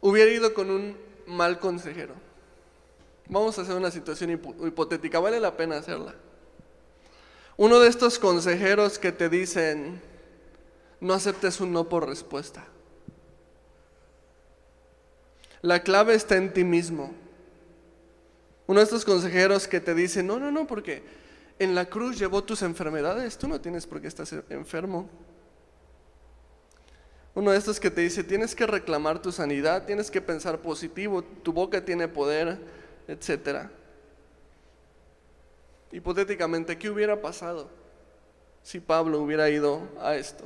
hubiera 0.00 0.30
ido 0.30 0.52
con 0.52 0.70
un 0.70 0.96
mal 1.26 1.58
consejero. 1.58 2.14
Vamos 3.28 3.58
a 3.58 3.62
hacer 3.62 3.74
una 3.74 3.90
situación 3.90 4.30
hipotética, 4.30 5.18
vale 5.18 5.40
la 5.40 5.56
pena 5.56 5.78
hacerla. 5.78 6.14
Uno 7.56 7.80
de 7.80 7.88
estos 7.88 8.18
consejeros 8.18 8.98
que 8.98 9.12
te 9.12 9.28
dicen, 9.28 10.00
no 11.00 11.14
aceptes 11.14 11.60
un 11.60 11.72
no 11.72 11.88
por 11.88 12.06
respuesta. 12.08 12.64
La 15.62 15.82
clave 15.82 16.14
está 16.14 16.36
en 16.36 16.52
ti 16.52 16.64
mismo. 16.64 17.14
Uno 18.66 18.80
de 18.80 18.84
estos 18.84 19.04
consejeros 19.04 19.68
que 19.68 19.80
te 19.80 19.94
dicen, 19.94 20.26
no, 20.26 20.38
no, 20.38 20.50
no, 20.50 20.66
porque 20.66 21.02
en 21.58 21.74
la 21.74 21.86
cruz 21.86 22.18
llevó 22.18 22.42
tus 22.42 22.62
enfermedades, 22.62 23.38
tú 23.38 23.48
no 23.48 23.60
tienes 23.60 23.86
por 23.86 24.00
qué 24.00 24.08
estar 24.08 24.26
enfermo. 24.50 25.08
Uno 27.34 27.50
de 27.50 27.58
estos 27.58 27.80
que 27.80 27.90
te 27.90 28.00
dice, 28.00 28.24
tienes 28.24 28.54
que 28.54 28.66
reclamar 28.66 29.20
tu 29.20 29.32
sanidad, 29.32 29.86
tienes 29.86 30.10
que 30.10 30.20
pensar 30.20 30.60
positivo, 30.60 31.22
tu 31.22 31.52
boca 31.52 31.84
tiene 31.84 32.08
poder, 32.08 32.58
etcétera. 33.08 33.70
Hipotéticamente, 35.92 36.76
¿qué 36.78 36.90
hubiera 36.90 37.20
pasado 37.20 37.68
si 38.62 38.80
Pablo 38.80 39.20
hubiera 39.20 39.48
ido 39.48 39.82
a 40.00 40.16
esto? 40.16 40.44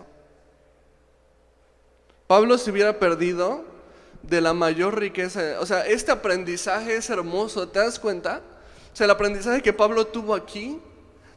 Pablo 2.27 2.59
se 2.59 2.71
hubiera 2.71 2.99
perdido 2.99 3.65
de 4.23 4.41
la 4.41 4.53
mayor 4.53 4.99
riqueza. 4.99 5.59
O 5.61 5.67
sea, 5.67 5.87
este 5.87 6.13
aprendizaje 6.13 6.97
es 6.97 7.09
hermoso, 7.09 7.69
¿te 7.69 7.79
das 7.79 7.99
cuenta? 7.99 8.43
O 8.93 8.97
sea, 8.97 9.07
el 9.07 9.11
aprendizaje 9.11 9.63
que 9.63 9.73
Pablo 9.73 10.07
tuvo 10.07 10.35
aquí, 10.35 10.79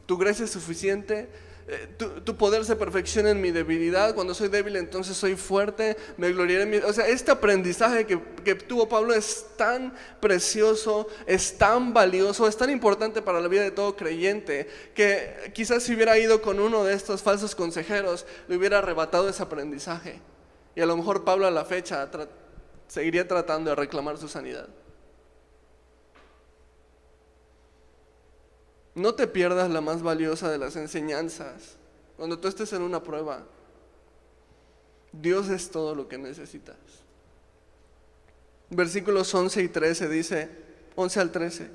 tu 0.04 0.18
gracia 0.18 0.44
es 0.44 0.50
suficiente, 0.50 1.28
eh, 1.68 1.88
tu, 1.96 2.36
poder 2.36 2.64
se 2.64 2.74
perfecciona 2.74 3.30
en 3.30 3.40
mi 3.40 3.50
debilidad. 3.50 4.14
Cuando 4.14 4.34
soy 4.34 4.48
débil, 4.48 4.76
entonces 4.76 5.16
soy 5.16 5.36
fuerte. 5.36 5.96
Me 6.16 6.32
gloriaré 6.32 6.64
en 6.64 6.70
mi. 6.70 6.76
O 6.78 6.92
sea, 6.92 7.06
este 7.06 7.30
aprendizaje 7.30 8.06
que, 8.06 8.20
que, 8.44 8.54
tuvo 8.54 8.88
Pablo 8.88 9.14
es 9.14 9.46
tan 9.56 9.94
precioso, 10.20 11.08
es 11.26 11.56
tan 11.58 11.92
valioso, 11.92 12.48
es 12.48 12.56
tan 12.56 12.70
importante 12.70 13.22
para 13.22 13.40
la 13.40 13.48
vida 13.48 13.62
de 13.62 13.70
todo 13.70 13.96
creyente 13.96 14.68
que 14.94 15.52
quizás 15.54 15.82
si 15.82 15.94
hubiera 15.94 16.18
ido 16.18 16.42
con 16.42 16.58
uno 16.58 16.84
de 16.84 16.94
estos 16.94 17.22
falsos 17.22 17.54
consejeros, 17.54 18.26
le 18.48 18.56
hubiera 18.56 18.78
arrebatado 18.78 19.28
ese 19.28 19.42
aprendizaje. 19.42 20.20
Y 20.74 20.80
a 20.80 20.86
lo 20.86 20.96
mejor 20.96 21.24
Pablo 21.24 21.46
a 21.46 21.50
la 21.50 21.64
fecha 21.64 22.08
seguiría 22.88 23.28
tratando 23.28 23.70
de 23.70 23.76
reclamar 23.76 24.18
su 24.18 24.28
sanidad. 24.28 24.68
No 28.94 29.14
te 29.14 29.26
pierdas 29.26 29.70
la 29.70 29.80
más 29.80 30.02
valiosa 30.02 30.50
de 30.50 30.58
las 30.58 30.76
enseñanzas. 30.76 31.76
Cuando 32.16 32.38
tú 32.38 32.48
estés 32.48 32.72
en 32.72 32.82
una 32.82 33.02
prueba, 33.02 33.44
Dios 35.12 35.48
es 35.48 35.70
todo 35.70 35.94
lo 35.94 36.08
que 36.08 36.18
necesitas. 36.18 36.76
Versículos 38.70 39.34
11 39.34 39.62
y 39.62 39.68
13 39.68 40.08
dice, 40.08 40.48
11 40.94 41.20
al 41.20 41.32
13, 41.32 41.70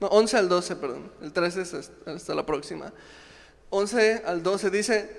no, 0.00 0.08
11 0.08 0.36
al 0.36 0.48
12, 0.48 0.76
perdón, 0.76 1.12
el 1.22 1.32
13 1.32 1.62
es 1.62 1.92
hasta 2.06 2.34
la 2.34 2.46
próxima. 2.46 2.92
11 3.70 4.22
al 4.24 4.42
12 4.42 4.70
dice, 4.70 5.10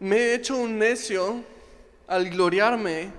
me 0.00 0.16
he 0.16 0.34
hecho 0.34 0.56
un 0.56 0.78
necio 0.78 1.42
al 2.06 2.28
gloriarme, 2.30 3.12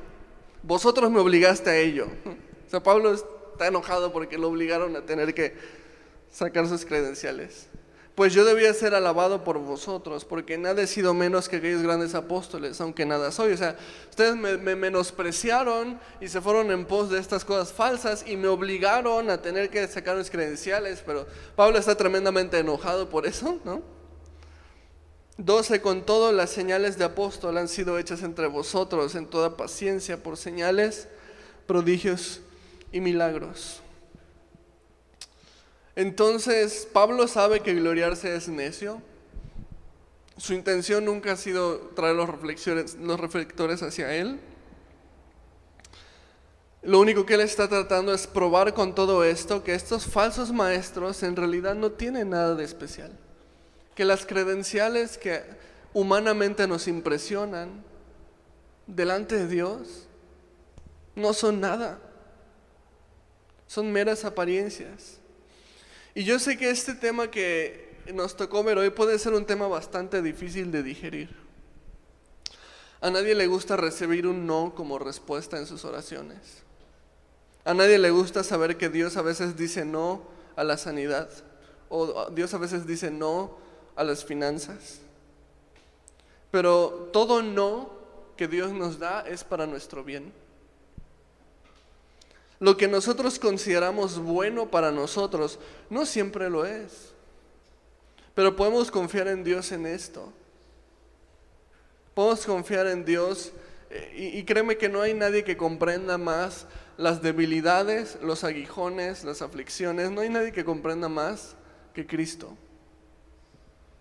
vosotros 0.64 1.10
me 1.12 1.20
obligaste 1.20 1.70
a 1.70 1.78
ello. 1.78 2.08
O 2.66 2.68
sea, 2.68 2.82
Pablo 2.82 3.14
está 3.14 3.68
enojado 3.68 4.12
porque 4.12 4.40
lo 4.40 4.50
obligaron 4.50 4.96
a 4.96 5.06
tener 5.06 5.36
que 5.36 5.54
sacar 6.36 6.68
sus 6.68 6.86
credenciales. 6.86 7.68
Pues 8.14 8.34
yo 8.34 8.46
debía 8.46 8.74
ser 8.74 8.94
alabado 8.94 9.44
por 9.44 9.58
vosotros, 9.58 10.26
porque 10.26 10.58
nada 10.58 10.82
he 10.82 10.88
sido 10.88 11.14
menos 11.14 11.48
que 11.48 11.58
aquellos 11.58 11.82
grandes 11.82 12.14
apóstoles, 12.14 12.80
aunque 12.80 13.06
nada 13.06 13.32
soy. 13.32 13.54
O 13.54 13.58
sea, 13.58 13.78
ustedes 14.10 14.36
me, 14.36 14.76
menospreciaron 14.76 16.00
y 16.20 16.28
se 16.28 16.42
fueron 16.42 16.72
en 16.72 16.86
pos 16.86 17.10
de 17.10 17.20
estas 17.20 17.44
cosas 17.44 17.74
falsas 17.74 18.26
y 18.28 18.38
me 18.38 18.48
obligaron 18.48 19.30
a 19.30 19.42
tener 19.42 19.70
que 19.70 19.86
sacar 19.88 20.18
mis 20.18 20.30
credenciales, 20.30 21.04
pero 21.06 21.26
Pablo 21.56 21.78
está 21.78 21.96
tremendamente 21.96 22.58
enojado 22.60 23.10
por 23.10 23.26
eso, 23.26 23.60
¿no? 23.64 23.82
12. 25.38 25.82
Con 25.82 26.06
todo, 26.06 26.32
las 26.32 26.50
señales 26.50 26.98
de 26.98 27.06
apóstol 27.06 27.58
han 27.58 27.68
sido 27.68 27.98
hechas 27.98 28.24
entre 28.24 28.48
vosotros 28.48 29.16
en 29.16 29.28
toda 29.28 29.58
paciencia 29.58 30.22
por 30.22 30.38
señales, 30.38 31.10
prodigios 31.66 32.42
y 32.94 33.02
milagros. 33.02 33.82
Entonces, 35.96 36.88
Pablo 36.92 37.28
sabe 37.28 37.62
que 37.62 37.74
gloriarse 37.74 38.36
es 38.36 38.50
necio. 38.50 39.02
Su 40.38 40.54
intención 40.54 41.06
nunca 41.06 41.32
ha 41.32 41.38
sido 41.38 41.80
traer 41.96 42.16
los, 42.16 42.30
los 43.00 43.20
reflectores 43.20 43.82
hacia 43.82 44.14
él. 44.14 44.40
Lo 46.82 47.00
único 47.00 47.26
que 47.26 47.36
él 47.36 47.42
está 47.42 47.68
tratando 47.68 48.14
es 48.14 48.28
probar 48.28 48.74
con 48.74 48.94
todo 48.94 49.24
esto 49.24 49.64
que 49.64 49.74
estos 49.74 50.06
falsos 50.06 50.52
maestros 50.52 51.24
en 51.24 51.36
realidad 51.36 51.74
no 51.74 51.92
tienen 51.92 52.32
nada 52.32 52.56
de 52.56 52.66
especial. 52.66 53.12
Que 53.96 54.04
las 54.06 54.26
credenciales 54.26 55.18
que 55.18 55.42
humanamente 55.94 56.68
nos 56.68 56.88
impresionan 56.90 57.84
delante 58.86 59.38
de 59.38 59.48
Dios 59.48 60.08
no 61.16 61.34
son 61.34 61.62
nada. 61.62 62.00
Son 63.66 63.92
meras 63.92 64.26
apariencias. 64.26 65.20
Y 66.16 66.24
yo 66.24 66.40
sé 66.40 66.58
que 66.58 66.70
este 66.70 66.96
tema 66.96 67.30
que 67.30 67.94
nos 68.14 68.38
tocó 68.38 68.64
ver 68.64 68.78
hoy 68.78 68.90
puede 68.90 69.20
ser 69.20 69.34
un 69.34 69.46
tema 69.46 69.68
bastante 69.68 70.22
difícil 70.22 70.72
de 70.72 70.82
digerir. 70.82 71.36
A 73.02 73.12
nadie 73.12 73.36
le 73.36 73.48
gusta 73.48 73.76
recibir 73.76 74.26
un 74.26 74.48
no 74.48 74.74
como 74.74 74.98
respuesta 74.98 75.58
en 75.58 75.68
sus 75.68 75.84
oraciones. 75.84 76.64
A 77.66 77.74
nadie 77.74 77.98
le 77.98 78.12
gusta 78.12 78.46
saber 78.46 78.78
que 78.78 78.88
Dios 78.88 79.18
a 79.18 79.22
veces 79.22 79.58
dice 79.58 79.84
no 79.84 80.24
a 80.56 80.64
la 80.64 80.78
sanidad 80.78 81.30
o 81.90 82.30
Dios 82.32 82.54
a 82.54 82.60
veces 82.60 82.88
dice 82.88 83.12
no 83.12 83.58
a 83.98 84.06
las 84.06 84.24
finanzas. 84.24 85.00
Pero 86.50 87.10
todo 87.12 87.42
no 87.42 87.90
que 88.38 88.48
Dios 88.48 88.72
nos 88.72 89.00
da 89.00 89.22
es 89.22 89.44
para 89.44 89.68
nuestro 89.68 90.06
bien. 90.06 90.32
Lo 92.60 92.78
que 92.78 92.88
nosotros 92.88 93.38
consideramos 93.38 94.18
bueno 94.20 94.70
para 94.72 94.92
nosotros 94.92 95.60
no 95.90 96.06
siempre 96.06 96.50
lo 96.50 96.66
es. 96.66 97.14
Pero 98.34 98.56
podemos 98.56 98.92
confiar 98.92 99.28
en 99.28 99.44
Dios 99.44 99.72
en 99.72 99.86
esto. 99.86 100.32
Podemos 102.14 102.46
confiar 102.46 102.88
en 102.88 103.04
Dios 103.04 103.52
eh, 103.90 104.32
y, 104.34 104.44
créeme 104.44 104.78
que 104.78 104.90
no 104.90 105.02
hay 105.02 105.14
nadie 105.14 105.44
que 105.44 105.58
comprenda 105.58 106.18
más 106.18 106.66
las 106.98 107.22
debilidades, 107.22 108.18
los 108.22 108.44
aguijones, 108.44 109.24
las 109.24 109.42
aflicciones. 109.42 110.12
No 110.12 110.22
hay 110.22 110.30
nadie 110.30 110.52
que 110.52 110.64
comprenda 110.64 111.10
más 111.10 111.56
que 111.94 112.08
Cristo. 112.08 112.58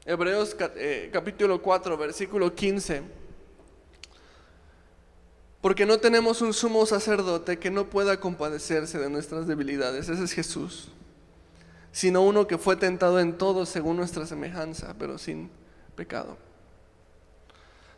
Hebreos 0.04 0.56
eh, 0.76 1.10
capítulo 1.12 1.60
4, 1.60 1.96
versículo 1.96 2.54
15. 2.54 3.23
Porque 5.64 5.86
no 5.86 5.96
tenemos 5.96 6.42
un 6.42 6.52
sumo 6.52 6.84
sacerdote 6.84 7.58
que 7.58 7.70
no 7.70 7.88
pueda 7.88 8.20
compadecerse 8.20 8.98
de 8.98 9.08
nuestras 9.08 9.46
debilidades. 9.46 10.10
Ese 10.10 10.22
es 10.22 10.32
Jesús 10.32 10.90
sino 11.94 12.22
uno 12.22 12.48
que 12.48 12.58
fue 12.58 12.74
tentado 12.74 13.20
en 13.20 13.38
todo 13.38 13.64
según 13.64 13.96
nuestra 13.96 14.26
semejanza, 14.26 14.96
pero 14.98 15.16
sin 15.16 15.48
pecado. 15.94 16.36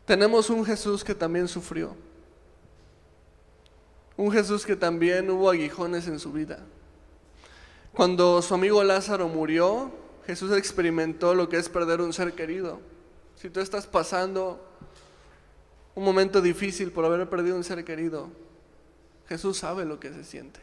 Tenemos 0.04 0.50
un 0.50 0.66
Jesús 0.66 1.02
que 1.02 1.14
también 1.14 1.48
sufrió. 1.48 1.96
Un 4.18 4.30
Jesús 4.30 4.66
que 4.66 4.76
también 4.76 5.30
hubo 5.30 5.48
aguijones 5.48 6.08
en 6.08 6.18
su 6.18 6.30
vida. 6.30 6.58
Cuando 7.94 8.42
su 8.42 8.52
amigo 8.52 8.84
Lázaro 8.84 9.28
murió, 9.28 9.90
Jesús 10.26 10.54
experimentó 10.54 11.34
lo 11.34 11.48
que 11.48 11.56
es 11.56 11.70
perder 11.70 12.02
un 12.02 12.12
ser 12.12 12.34
querido. 12.34 12.80
Si 13.34 13.48
tú 13.48 13.60
estás 13.60 13.86
pasando 13.86 14.62
un 15.96 16.04
momento 16.04 16.40
difícil 16.40 16.92
por 16.92 17.04
haber 17.04 17.28
perdido 17.28 17.56
un 17.56 17.64
ser 17.64 17.84
querido, 17.84 18.28
Jesús 19.28 19.58
sabe 19.58 19.84
lo 19.84 19.98
que 19.98 20.12
se 20.12 20.22
siente. 20.22 20.60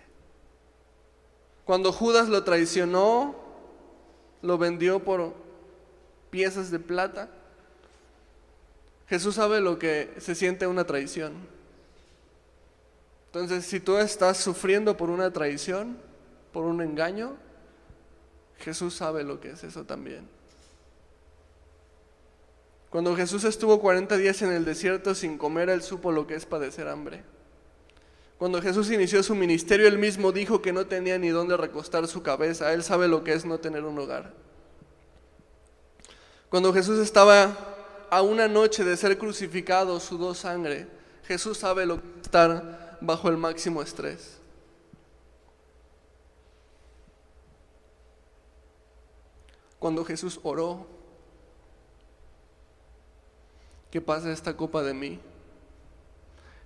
Cuando 1.65 1.91
Judas 1.91 2.29
lo 2.29 2.43
traicionó, 2.43 3.35
lo 4.41 4.57
vendió 4.57 5.03
por 5.03 5.33
piezas 6.29 6.69
de 6.69 6.79
plata. 6.79 7.29
Jesús 9.07 9.35
sabe 9.35 9.59
lo 9.59 9.79
que 9.79 10.13
se 10.19 10.35
siente 10.35 10.67
una 10.67 10.85
traición. 10.85 11.33
Entonces, 13.27 13.65
si 13.65 13.79
tú 13.79 13.97
estás 13.97 14.37
sufriendo 14.37 14.95
por 14.95 15.09
una 15.09 15.33
traición, 15.33 15.97
por 16.51 16.65
un 16.65 16.79
engaño, 16.81 17.35
Jesús 18.59 18.93
sabe 18.93 19.23
lo 19.23 19.39
que 19.39 19.51
es 19.51 19.63
eso 19.63 19.83
también. 19.83 20.27
Cuando 22.93 23.15
Jesús 23.15 23.43
estuvo 23.43 23.79
40 23.79 24.17
días 24.17 24.39
en 24.43 24.51
el 24.51 24.65
desierto 24.65 25.15
sin 25.15 25.39
comer, 25.39 25.67
él 25.71 25.81
supo 25.81 26.11
lo 26.11 26.27
que 26.27 26.35
es 26.35 26.45
padecer 26.45 26.87
hambre. 26.87 27.23
Cuando 28.37 28.61
Jesús 28.61 28.91
inició 28.91 29.23
su 29.23 29.33
ministerio, 29.33 29.87
él 29.87 29.97
mismo 29.97 30.31
dijo 30.31 30.61
que 30.61 30.71
no 30.71 30.85
tenía 30.85 31.17
ni 31.17 31.29
dónde 31.29 31.57
recostar 31.57 32.07
su 32.07 32.21
cabeza. 32.21 32.71
Él 32.71 32.83
sabe 32.83 33.07
lo 33.07 33.23
que 33.23 33.33
es 33.33 33.45
no 33.45 33.57
tener 33.57 33.83
un 33.83 33.97
hogar. 33.97 34.31
Cuando 36.49 36.71
Jesús 36.71 36.99
estaba 36.99 37.57
a 38.11 38.21
una 38.21 38.47
noche 38.47 38.83
de 38.83 38.95
ser 38.95 39.17
crucificado, 39.17 39.99
sudó 39.99 40.35
sangre. 40.35 40.85
Jesús 41.23 41.57
sabe 41.57 41.87
lo 41.87 41.99
que 41.99 42.07
es 42.19 42.25
estar 42.25 42.99
bajo 43.01 43.27
el 43.27 43.37
máximo 43.37 43.81
estrés. 43.81 44.37
Cuando 49.79 50.05
Jesús 50.05 50.39
oró, 50.43 50.85
que 53.93 54.01
pase 54.01 54.31
esta 54.31 54.57
copa 54.57 54.81
de 54.81 54.95
mí. 54.95 55.19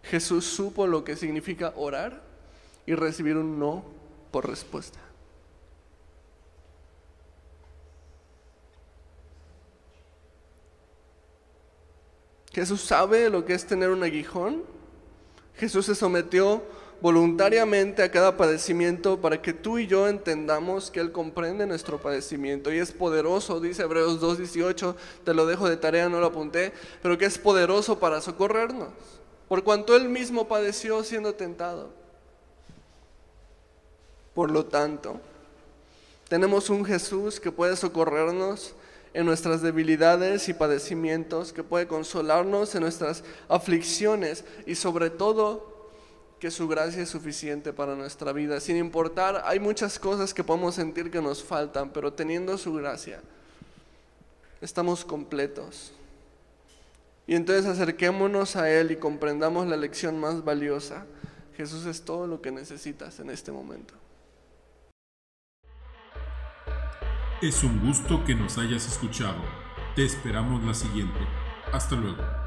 Jesús 0.03 0.45
supo 0.45 0.88
lo 0.88 1.03
que 1.03 1.17
significa 1.17 1.73
orar 1.75 2.21
y 2.86 2.95
recibir 2.95 3.36
un 3.36 3.59
no 3.59 3.84
por 4.32 4.47
respuesta. 4.47 4.97
Jesús 12.53 12.80
sabe 12.80 13.30
lo 13.30 13.43
que 13.43 13.55
es 13.55 13.67
tener 13.67 13.89
un 13.89 14.03
aguijón. 14.03 14.63
Jesús 15.55 15.86
se 15.86 15.95
sometió 15.95 16.63
voluntariamente 17.01 18.03
a 18.03 18.11
cada 18.11 18.37
padecimiento 18.37 19.21
para 19.21 19.41
que 19.41 19.53
tú 19.53 19.77
y 19.77 19.87
yo 19.87 20.07
entendamos 20.07 20.89
que 20.89 20.99
Él 20.99 21.11
comprende 21.11 21.67
nuestro 21.67 21.99
padecimiento 21.99 22.73
y 22.73 22.79
es 22.79 22.91
poderoso, 22.91 23.59
dice 23.59 23.83
Hebreos 23.83 24.21
2.18, 24.21 24.95
te 25.23 25.33
lo 25.33 25.45
dejo 25.45 25.69
de 25.69 25.77
tarea, 25.77 26.09
no 26.09 26.19
lo 26.19 26.27
apunté, 26.27 26.73
pero 27.01 27.17
que 27.17 27.25
es 27.25 27.37
poderoso 27.37 27.99
para 27.99 28.21
socorrernos 28.21 28.89
por 29.47 29.63
cuanto 29.63 29.95
él 29.95 30.09
mismo 30.09 30.47
padeció 30.47 31.03
siendo 31.03 31.33
tentado. 31.33 31.89
Por 34.33 34.51
lo 34.51 34.65
tanto, 34.65 35.19
tenemos 36.27 36.69
un 36.69 36.85
Jesús 36.85 37.39
que 37.39 37.51
puede 37.51 37.75
socorrernos 37.75 38.73
en 39.13 39.25
nuestras 39.25 39.61
debilidades 39.61 40.49
y 40.49 40.53
padecimientos, 40.53 41.53
que 41.53 41.63
puede 41.63 41.87
consolarnos 41.87 42.75
en 42.75 42.81
nuestras 42.81 43.23
aflicciones 43.47 44.43
y 44.65 44.75
sobre 44.75 45.09
todo 45.09 45.76
que 46.39 46.51
su 46.51 46.67
gracia 46.67 47.01
es 47.01 47.09
suficiente 47.09 47.73
para 47.73 47.95
nuestra 47.95 48.31
vida. 48.31 48.59
Sin 48.59 48.77
importar, 48.77 49.43
hay 49.45 49.59
muchas 49.59 49.97
cosas 49.99 50.33
que 50.33 50.43
podemos 50.43 50.75
sentir 50.75 51.09
que 51.09 51.21
nos 51.21 51.43
faltan, 51.43 51.89
pero 51.89 52.13
teniendo 52.13 52.57
su 52.57 52.73
gracia, 52.73 53.21
estamos 54.61 55.03
completos. 55.03 55.93
Y 57.25 57.35
entonces 57.35 57.65
acerquémonos 57.65 58.55
a 58.55 58.69
Él 58.69 58.91
y 58.91 58.95
comprendamos 58.95 59.67
la 59.67 59.75
lección 59.75 60.19
más 60.19 60.45
valiosa. 60.45 61.05
Jesús 61.57 61.85
es 61.85 62.03
todo 62.05 62.27
lo 62.27 62.41
que 62.41 62.51
necesitas 62.51 63.19
en 63.19 63.29
este 63.29 63.51
momento. 63.51 63.93
Es 67.41 67.63
un 67.63 67.85
gusto 67.85 68.23
que 68.25 68.33
nos 68.33 68.57
hayas 68.57 68.88
escuchado. 68.88 69.41
Te 69.95 70.05
esperamos 70.05 70.63
la 70.63 70.73
siguiente. 70.73 71.19
Hasta 71.71 71.95
luego. 71.95 72.46